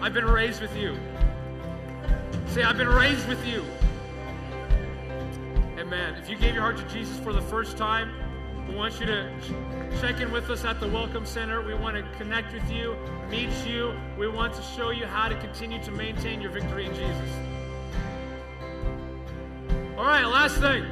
I've 0.00 0.14
been 0.14 0.26
raised 0.26 0.60
with 0.60 0.76
you. 0.76 0.96
Say, 2.48 2.62
I've 2.62 2.76
been 2.76 2.88
raised 2.88 3.26
with 3.28 3.44
you. 3.46 3.64
Amen. 5.78 6.14
If 6.16 6.28
you 6.28 6.36
gave 6.36 6.54
your 6.54 6.62
heart 6.62 6.76
to 6.76 6.84
Jesus 6.84 7.18
for 7.20 7.32
the 7.32 7.40
first 7.40 7.76
time, 7.78 8.12
we 8.68 8.74
want 8.74 9.00
you 9.00 9.06
to 9.06 9.30
check 10.00 10.20
in 10.20 10.30
with 10.30 10.50
us 10.50 10.64
at 10.64 10.78
the 10.78 10.88
Welcome 10.88 11.24
Center. 11.24 11.62
We 11.62 11.74
want 11.74 11.96
to 11.96 12.18
connect 12.18 12.52
with 12.52 12.70
you, 12.70 12.96
meet 13.30 13.50
you. 13.66 13.94
We 14.18 14.28
want 14.28 14.54
to 14.54 14.62
show 14.62 14.90
you 14.90 15.06
how 15.06 15.28
to 15.28 15.34
continue 15.36 15.82
to 15.82 15.90
maintain 15.90 16.40
your 16.40 16.50
victory 16.50 16.86
in 16.86 16.94
Jesus. 16.94 17.30
All 19.96 20.04
right, 20.04 20.24
last 20.24 20.58
thing. 20.58 20.84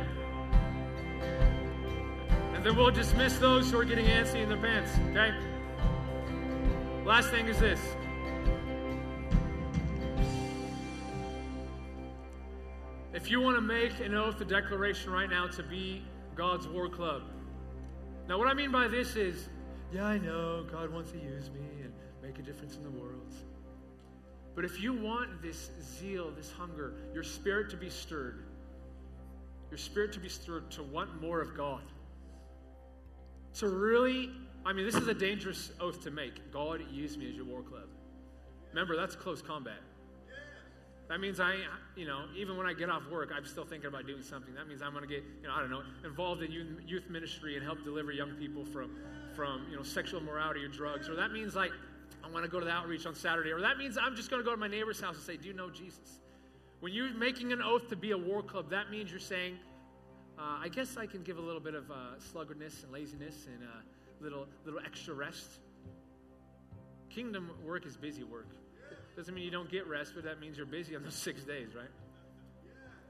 And 2.61 2.67
then 2.67 2.77
we'll 2.77 2.91
dismiss 2.91 3.39
those 3.39 3.71
who 3.71 3.79
are 3.79 3.87
getting 3.87 4.05
antsy 4.05 4.43
in 4.43 4.51
their 4.51 4.59
pants, 4.59 4.91
okay? 5.13 5.33
Last 7.07 7.31
thing 7.31 7.47
is 7.47 7.59
this. 7.59 7.81
If 13.15 13.31
you 13.31 13.41
want 13.41 13.57
to 13.57 13.63
make 13.63 14.01
an 14.01 14.15
oath, 14.15 14.39
a 14.43 14.45
declaration 14.45 15.11
right 15.11 15.31
now 15.31 15.47
to 15.47 15.63
be 15.63 16.03
God's 16.35 16.69
war 16.69 16.91
club. 16.91 17.23
Now, 18.29 18.37
what 18.37 18.47
I 18.47 18.53
mean 18.53 18.71
by 18.71 18.89
this 18.89 19.17
is, 19.17 19.49
yeah, 19.91 20.05
I 20.05 20.19
know 20.19 20.67
God 20.71 20.93
wants 20.93 21.13
to 21.13 21.19
use 21.19 21.49
me 21.49 21.67
and 21.83 21.95
make 22.23 22.39
a 22.39 22.43
difference 22.43 22.77
in 22.77 22.83
the 22.83 22.91
world. 22.91 23.33
But 24.55 24.67
if 24.67 24.83
you 24.83 24.93
want 24.93 25.41
this 25.41 25.71
zeal, 25.99 26.31
this 26.31 26.53
hunger, 26.53 26.93
your 27.15 27.25
spirit 27.25 27.71
to 27.71 27.79
be 27.79 27.89
stirred, 27.89 28.45
your 29.71 29.79
spirit 29.79 30.13
to 30.13 30.21
be 30.21 30.29
stirred 30.29 30.71
to 30.73 30.83
want 30.83 31.23
more 31.23 31.41
of 31.41 31.57
God, 31.57 31.85
to 33.55 33.69
really, 33.69 34.31
I 34.65 34.73
mean, 34.73 34.85
this 34.85 34.95
is 34.95 35.09
a 35.09 35.15
dangerous 35.15 35.73
oath 35.81 36.03
to 36.05 36.11
make. 36.11 36.53
God, 36.53 36.83
use 36.91 37.17
me 37.17 37.29
as 37.29 37.35
your 37.35 37.45
war 37.45 37.63
club. 37.63 37.89
Remember, 38.71 38.97
that's 38.97 39.17
close 39.17 39.43
combat. 39.43 39.81
That 41.09 41.21
means 41.21 41.41
I, 41.41 41.57
you 41.97 42.07
know, 42.07 42.27
even 42.37 42.57
when 42.57 42.69
I 42.69 42.73
get 42.73 42.89
off 42.89 43.03
work, 43.11 43.31
I'm 43.37 43.45
still 43.45 43.65
thinking 43.65 43.89
about 43.89 44.07
doing 44.07 44.23
something. 44.23 44.55
That 44.55 44.69
means 44.69 44.81
I'm 44.81 44.93
going 44.93 45.03
to 45.03 45.13
get, 45.13 45.25
you 45.43 45.49
know, 45.49 45.55
I 45.55 45.59
don't 45.59 45.71
know, 45.71 45.83
involved 46.05 46.43
in 46.43 46.53
youth 46.53 47.11
ministry 47.11 47.57
and 47.57 47.65
help 47.65 47.83
deliver 47.83 48.13
young 48.13 48.31
people 48.37 48.65
from, 48.65 48.95
from, 49.35 49.67
you 49.69 49.77
know, 49.77 49.83
sexual 49.83 50.21
morality 50.21 50.65
or 50.65 50.69
drugs. 50.69 51.09
Or 51.09 51.17
that 51.17 51.33
means 51.33 51.57
like 51.57 51.73
I 52.23 52.31
want 52.31 52.45
to 52.45 52.51
go 52.51 52.61
to 52.61 52.65
the 52.65 52.71
outreach 52.71 53.07
on 53.07 53.17
Saturday. 53.17 53.51
Or 53.51 53.61
that 53.61 53.77
means 53.77 53.99
I'm 54.01 54.15
just 54.15 54.31
going 54.31 54.41
to 54.41 54.45
go 54.45 54.53
to 54.53 54.57
my 54.57 54.69
neighbor's 54.69 55.01
house 55.01 55.17
and 55.17 55.25
say, 55.25 55.37
"Do 55.37 55.49
you 55.49 55.55
know 55.55 55.69
Jesus?" 55.69 56.21
When 56.79 56.93
you're 56.93 57.13
making 57.13 57.53
an 57.53 57.61
oath 57.61 57.89
to 57.89 57.97
be 57.97 58.13
a 58.13 58.19
war 58.19 58.41
club, 58.43 58.71
that 58.71 58.93
means 58.93 59.11
you're 59.11 59.19
saying, 59.19 59.59
uh, 60.41 60.59
"I 60.61 60.69
guess 60.69 60.97
I 60.97 61.07
can 61.07 61.23
give 61.23 61.39
a 61.39 61.41
little 61.41 61.61
bit 61.61 61.75
of 61.75 61.91
uh, 61.91 62.17
sluggardness 62.33 62.83
and 62.83 62.93
laziness 62.93 63.47
and 63.47 63.63
a 63.63 63.67
uh, 63.67 63.81
little 64.21 64.47
little 64.65 64.81
extra 64.85 65.15
rest." 65.15 65.61
Kingdom 67.11 67.51
work 67.65 67.87
is 67.87 67.97
busy 67.97 68.25
work. 68.25 68.49
Doesn't 69.17 69.35
mean 69.35 69.45
you 69.45 69.51
don't 69.51 69.71
get 69.71 69.87
rest, 69.87 70.13
but 70.15 70.25
that 70.25 70.41
means 70.41 70.57
you're 70.57 70.67
busy 70.67 70.97
on 70.97 71.03
those 71.03 71.15
six 71.29 71.45
days, 71.45 71.75
right? 71.75 71.91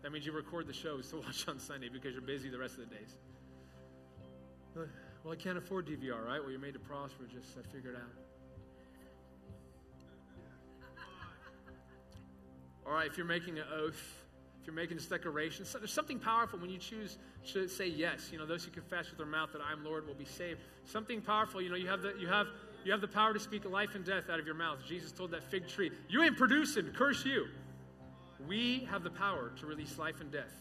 That 0.03 0.13
means 0.13 0.25
you 0.25 0.33
record 0.33 0.67
the 0.67 0.73
shows 0.73 1.09
to 1.11 1.17
watch 1.25 1.47
on 1.47 1.59
Sunday 1.59 1.89
because 1.89 2.13
you're 2.13 2.23
busy 2.23 2.49
the 2.49 2.59
rest 2.59 2.79
of 2.79 2.89
the 2.89 2.95
days. 2.95 3.17
Well, 4.75 5.33
I 5.33 5.37
can't 5.37 5.59
afford 5.59 5.87
DVR, 5.87 6.25
right? 6.25 6.41
Well, 6.41 6.51
you're 6.51 6.61
made 6.61 6.73
to 6.75 6.81
prosper. 6.81 7.25
Just 7.31 7.59
I 7.59 7.63
figured 7.75 7.97
out. 7.97 8.03
All 12.87 12.93
right, 12.93 13.07
if 13.07 13.17
you're 13.17 13.27
making 13.27 13.59
an 13.59 13.67
oath, 13.73 14.20
if 14.61 14.67
you're 14.67 14.75
making 14.75 14.97
this 14.97 15.07
declaration, 15.07 15.65
so 15.65 15.79
there's 15.79 15.93
something 15.93 16.19
powerful 16.19 16.59
when 16.59 16.69
you 16.69 16.79
choose 16.79 17.17
to 17.53 17.67
say 17.67 17.87
yes. 17.87 18.29
You 18.31 18.39
know, 18.39 18.47
those 18.47 18.65
who 18.65 18.71
confess 18.71 19.09
with 19.09 19.17
their 19.17 19.27
mouth 19.27 19.53
that 19.53 19.63
I'm 19.63 19.83
Lord 19.85 20.07
will 20.07 20.15
be 20.15 20.27
saved. 20.27 20.61
Something 20.85 21.23
powerful. 21.23 21.63
You 21.63 21.71
know, 21.71 21.77
you 21.77 21.89
have 21.89 22.03
the 22.03 22.15
you 22.19 22.29
have 22.29 22.49
you 22.85 22.93
have 22.93 23.01
the 23.01 23.09
power 23.09 23.33
to 23.33 23.41
speak 23.41 23.65
life 23.65 23.95
and 23.95 24.05
death 24.05 24.31
out 24.31 24.39
of 24.39 24.47
your 24.47 24.55
mouth. 24.55 24.79
Jesus 24.87 25.13
told 25.13 25.31
that 25.31 25.45
fig 25.45 25.67
tree, 25.67 25.91
You 26.09 26.23
ain't 26.23 26.37
producing, 26.37 26.93
curse 26.93 27.25
you. 27.25 27.47
We 28.47 28.87
have 28.91 29.03
the 29.03 29.11
power 29.11 29.53
to 29.61 29.67
release 29.67 29.99
life 29.99 30.21
and 30.21 30.31
death. 30.31 30.53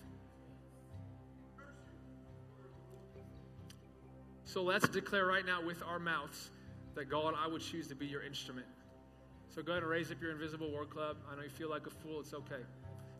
So 4.43 4.63
let's 4.63 4.89
declare 4.89 5.25
right 5.25 5.45
now 5.45 5.63
with 5.63 5.83
our 5.83 5.99
mouths 5.99 6.49
that 6.95 7.09
God, 7.09 7.35
I 7.37 7.47
would 7.47 7.61
choose 7.61 7.87
to 7.87 7.95
be 7.95 8.07
your 8.07 8.23
instrument. 8.23 8.65
So 9.49 9.61
go 9.61 9.73
ahead 9.73 9.83
and 9.83 9.91
raise 9.91 10.11
up 10.11 10.21
your 10.21 10.31
invisible 10.31 10.71
war 10.71 10.85
club. 10.85 11.17
I 11.31 11.35
know 11.35 11.43
you 11.43 11.49
feel 11.49 11.69
like 11.69 11.85
a 11.85 11.91
fool, 11.91 12.19
it's 12.19 12.33
okay. 12.33 12.63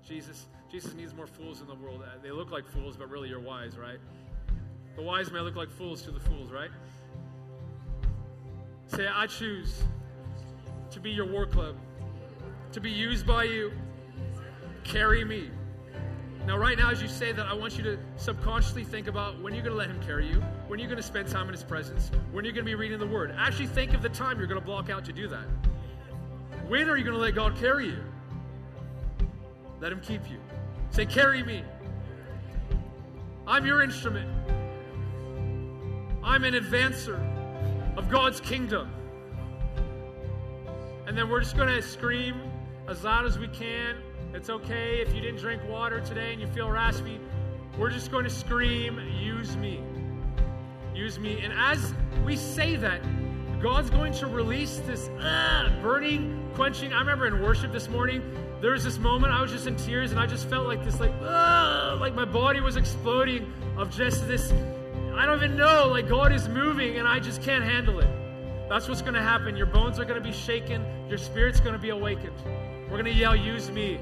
Jesus, 0.08 0.48
Jesus 0.72 0.94
needs 0.94 1.14
more 1.14 1.28
fools 1.28 1.62
in 1.62 1.68
the 1.68 1.76
world. 1.76 2.02
Uh, 2.04 2.18
they 2.22 2.32
look 2.32 2.52
like 2.52 2.66
fools, 2.68 2.98
but 2.98 3.10
really 3.10 3.30
you're 3.30 3.40
wise, 3.40 3.78
right? 3.78 4.00
The 4.96 5.02
wise 5.02 5.32
may 5.32 5.40
look 5.40 5.56
like 5.56 5.70
fools 5.70 6.02
to 6.04 6.12
the 6.12 6.20
fools, 6.20 6.52
right? 6.52 6.72
Say, 8.88 9.08
I 9.08 9.28
choose 9.28 9.84
to 10.92 11.00
be 11.00 11.12
your 11.12 11.26
war 11.26 11.46
club, 11.46 11.76
to 12.72 12.82
be 12.82 12.90
used 12.90 13.26
by 13.26 13.44
you. 13.44 13.72
Carry 14.84 15.24
me. 15.24 15.52
Now, 16.48 16.58
right 16.58 16.78
now, 16.78 16.90
as 16.90 17.02
you 17.02 17.08
say 17.08 17.32
that, 17.32 17.46
I 17.46 17.54
want 17.54 17.78
you 17.78 17.84
to 17.84 18.00
subconsciously 18.18 18.84
think 18.84 19.08
about 19.08 19.40
when 19.40 19.54
you're 19.54 19.62
going 19.62 19.74
to 19.74 19.78
let 19.78 19.90
Him 19.90 20.02
carry 20.02 20.28
you, 20.28 20.42
when 20.68 20.80
you're 20.80 20.88
going 20.88 20.98
to 20.98 21.04
spend 21.04 21.28
time 21.28 21.48
in 21.48 21.54
His 21.54 21.64
presence, 21.64 22.10
when 22.32 22.44
you're 22.44 22.54
going 22.54 22.66
to 22.66 22.70
be 22.70 22.76
reading 22.76 22.98
the 22.98 23.06
Word. 23.06 23.36
Actually, 23.38 23.68
think 23.68 23.94
of 23.94 24.02
the 24.02 24.10
time 24.10 24.40
you're 24.40 24.48
going 24.48 24.60
to 24.60 24.66
block 24.66 24.90
out 24.90 25.06
to 25.06 25.14
do 25.14 25.28
that. 25.28 25.46
When 26.68 26.90
are 26.90 26.98
you 26.98 27.04
going 27.04 27.16
to 27.16 27.22
let 27.22 27.36
God 27.36 27.56
carry 27.58 27.88
you? 27.88 28.04
Let 29.82 29.92
Him 29.92 30.02
keep 30.02 30.30
you. 30.30 30.38
Say, 30.92 31.06
Carry 31.06 31.44
me. 31.44 31.64
I'm 33.48 33.66
your 33.66 33.82
instrument. 33.82 34.30
I'm 36.24 36.44
an 36.44 36.54
advancer 36.54 37.18
of 37.98 38.10
God's 38.10 38.40
kingdom. 38.40 38.92
And 41.08 41.18
then 41.18 41.30
we're 41.30 41.40
just 41.40 41.58
going 41.58 41.70
to 41.70 41.82
scream 41.82 42.40
as 42.88 43.04
loud 43.04 43.26
as 43.26 43.40
we 43.40 43.48
can. 43.48 43.96
It's 44.34 44.50
okay 44.50 45.02
if 45.02 45.14
you 45.14 45.22
didn't 45.22 45.40
drink 45.40 45.62
water 45.68 46.02
today 46.02 46.32
and 46.34 46.42
you 46.42 46.48
feel 46.48 46.70
raspy. 46.70 47.20
We're 47.80 47.90
just 47.90 48.12
going 48.12 48.26
to 48.26 48.30
scream, 48.30 49.00
Use 49.20 49.58
me. 49.58 49.82
Use 50.94 51.18
me. 51.18 51.42
And 51.42 51.54
as 51.54 51.94
we 52.26 52.36
say 52.36 52.76
that, 52.76 53.02
God's 53.60 53.90
going 53.90 54.14
to 54.14 54.28
release 54.28 54.78
this 54.86 55.08
uh, 55.20 55.76
burning, 55.82 56.48
quenching. 56.54 56.94
I 56.94 57.00
remember 57.00 57.26
in 57.26 57.42
worship 57.42 57.72
this 57.72 57.90
morning, 57.90 58.22
there 58.62 58.72
was 58.72 58.84
this 58.84 58.98
moment 58.98 59.34
I 59.34 59.42
was 59.42 59.52
just 59.52 59.68
in 59.68 59.76
tears 59.76 60.12
and 60.12 60.20
I 60.20 60.26
just 60.26 60.48
felt 60.50 60.68
like 60.68 60.84
this, 60.84 61.00
like, 61.00 61.20
like 61.22 62.14
my 62.14 62.26
body 62.26 62.60
was 62.60 62.76
exploding 62.76 63.52
of 63.78 63.90
just 63.90 64.28
this 64.28 64.52
I 65.20 65.26
don't 65.26 65.44
even 65.44 65.58
know. 65.58 65.88
Like 65.90 66.08
God 66.08 66.32
is 66.32 66.48
moving 66.48 66.98
and 66.98 67.08
I 67.08 67.20
just 67.20 67.42
can't 67.42 67.64
handle 67.64 68.00
it. 68.00 68.08
That's 68.70 68.88
what's 68.88 69.02
going 69.02 69.16
to 69.16 69.22
happen. 69.22 69.58
Your 69.58 69.66
bones 69.66 70.00
are 70.00 70.06
going 70.06 70.22
to 70.22 70.26
be 70.26 70.34
shaken. 70.34 70.86
Your 71.10 71.18
spirit's 71.18 71.60
going 71.60 71.74
to 71.74 71.80
be 71.80 71.90
awakened. 71.90 72.36
We're 72.84 73.02
going 73.02 73.06
to 73.06 73.14
yell, 73.14 73.36
Use 73.36 73.70
me. 73.70 74.00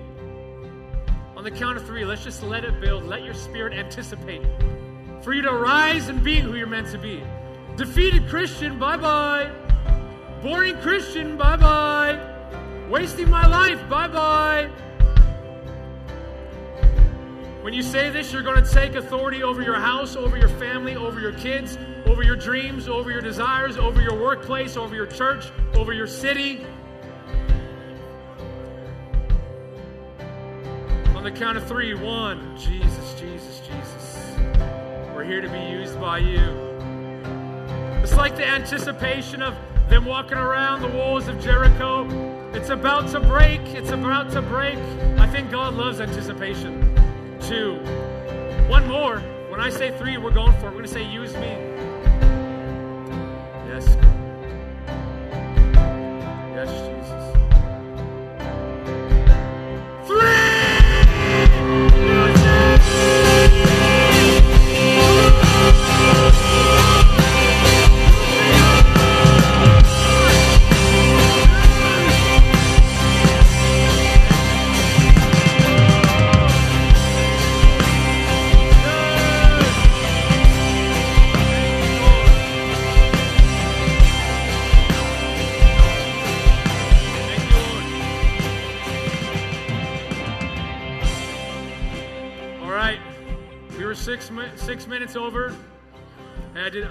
On 1.35 1.43
the 1.43 1.51
count 1.51 1.77
of 1.77 1.85
three, 1.85 2.05
let's 2.05 2.23
just 2.23 2.43
let 2.43 2.65
it 2.65 2.79
build. 2.79 3.05
Let 3.05 3.23
your 3.23 3.33
spirit 3.33 3.73
anticipate 3.73 4.43
for 5.23 5.33
you 5.33 5.41
to 5.41 5.51
rise 5.51 6.07
and 6.07 6.23
be 6.23 6.39
who 6.39 6.55
you're 6.55 6.67
meant 6.67 6.91
to 6.91 6.97
be. 6.97 7.23
Defeated 7.75 8.27
Christian, 8.27 8.77
bye 8.77 8.97
bye. 8.97 9.51
Boring 10.41 10.77
Christian, 10.77 11.37
bye 11.37 11.57
bye. 11.57 12.36
Wasting 12.89 13.29
my 13.29 13.45
life, 13.45 13.89
bye 13.89 14.07
bye. 14.07 14.69
When 17.61 17.73
you 17.73 17.83
say 17.83 18.09
this, 18.09 18.31
you're 18.31 18.43
going 18.43 18.63
to 18.63 18.71
take 18.71 18.95
authority 18.95 19.43
over 19.43 19.61
your 19.61 19.75
house, 19.75 20.15
over 20.15 20.37
your 20.37 20.47
family, 20.47 20.95
over 20.95 21.19
your 21.19 21.33
kids, 21.33 21.77
over 22.05 22.23
your 22.23 22.37
dreams, 22.37 22.87
over 22.87 23.11
your 23.11 23.19
desires, 23.19 23.75
over 23.75 24.01
your 24.01 24.17
workplace, 24.17 24.77
over 24.77 24.95
your 24.95 25.05
church, 25.05 25.51
over 25.75 25.91
your 25.91 26.07
city. 26.07 26.65
On 31.13 31.23
the 31.23 31.31
count 31.31 31.57
of 31.57 31.67
three 31.67 31.93
one, 31.93 32.55
Jesus, 32.57 33.19
Jesus, 33.19 33.59
Jesus. 33.67 34.37
We're 35.13 35.25
here 35.25 35.41
to 35.41 35.49
be 35.49 35.59
used 35.59 35.99
by 35.99 36.19
you. 36.19 36.39
It's 38.01 38.15
like 38.15 38.37
the 38.37 38.47
anticipation 38.47 39.41
of 39.41 39.55
them 39.89 40.05
walking 40.05 40.37
around 40.37 40.83
the 40.83 40.97
walls 40.97 41.27
of 41.27 41.37
Jericho. 41.41 42.36
It's 42.57 42.69
about 42.69 43.07
to 43.09 43.19
break. 43.19 43.61
It's 43.75 43.91
about 43.91 44.31
to 44.31 44.41
break. 44.41 44.79
I 45.19 45.27
think 45.27 45.51
God 45.51 45.75
loves 45.75 46.01
anticipation 46.01 46.91
two. 47.39 47.75
One 48.67 48.87
more. 48.87 49.19
When 49.49 49.61
I 49.61 49.69
say 49.69 49.95
three, 49.99 50.17
we're 50.17 50.31
going 50.31 50.53
for 50.53 50.69
it. 50.69 50.73
We're 50.73 50.81
going 50.81 50.85
to 50.85 50.89
say, 50.89 51.03
use 51.03 51.33
me. 51.35 51.55
Yes. 53.69 53.85
six 56.55 56.96
over. 95.17 95.55
Hey, 96.53 96.61
I 96.61 96.69
did, 96.69 96.87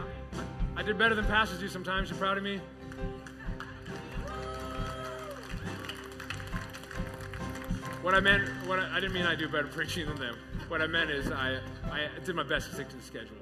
I 0.77 0.83
did 0.83 0.99
better 0.99 1.15
than 1.15 1.25
pastors 1.25 1.61
do 1.61 1.69
sometimes. 1.69 2.11
You're 2.11 2.19
proud 2.19 2.37
of 2.37 2.45
me? 2.45 2.61
What 8.03 8.15
I 8.15 8.21
meant, 8.21 8.49
what 8.67 8.79
I, 8.79 8.97
I, 8.97 9.01
didn't 9.01 9.15
mean 9.15 9.27
I 9.27 9.35
do 9.35 9.49
better 9.49 9.67
preaching 9.67 10.07
than 10.07 10.17
them. 10.17 10.37
What 10.69 10.81
I 10.81 10.87
meant 10.87 11.11
is 11.11 11.31
I, 11.33 11.59
I 11.91 12.09
did 12.25 12.37
my 12.37 12.43
best 12.43 12.69
to 12.69 12.75
stick 12.75 12.89
to 12.91 12.97
the 12.97 13.03
schedule. 13.03 13.37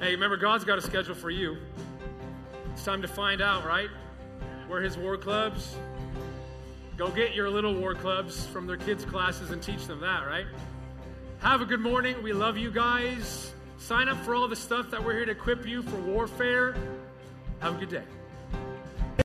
Hey, 0.00 0.12
remember, 0.12 0.36
God's 0.36 0.64
got 0.64 0.78
a 0.78 0.82
schedule 0.82 1.14
for 1.14 1.30
you. 1.30 1.58
It's 2.72 2.84
time 2.84 3.02
to 3.02 3.08
find 3.08 3.40
out, 3.40 3.66
right? 3.66 3.90
Where 4.66 4.80
His 4.80 4.96
war 4.96 5.16
clubs. 5.16 5.76
Go 6.96 7.10
get 7.10 7.34
your 7.34 7.50
little 7.50 7.74
war 7.74 7.94
clubs 7.94 8.46
from 8.46 8.66
their 8.66 8.76
kids' 8.76 9.04
classes 9.04 9.50
and 9.50 9.62
teach 9.62 9.86
them 9.86 10.00
that, 10.00 10.26
right? 10.26 10.46
Have 11.44 11.60
a 11.60 11.66
good 11.66 11.80
morning. 11.80 12.22
We 12.22 12.32
love 12.32 12.56
you 12.56 12.70
guys. 12.70 13.52
Sign 13.76 14.08
up 14.08 14.16
for 14.24 14.34
all 14.34 14.48
the 14.48 14.56
stuff 14.56 14.90
that 14.90 15.04
we're 15.04 15.12
here 15.12 15.26
to 15.26 15.32
equip 15.32 15.66
you 15.66 15.82
for 15.82 15.96
warfare. 15.96 16.74
Have 17.60 17.76
a 17.76 17.78
good 17.78 17.90
day. 17.90 18.02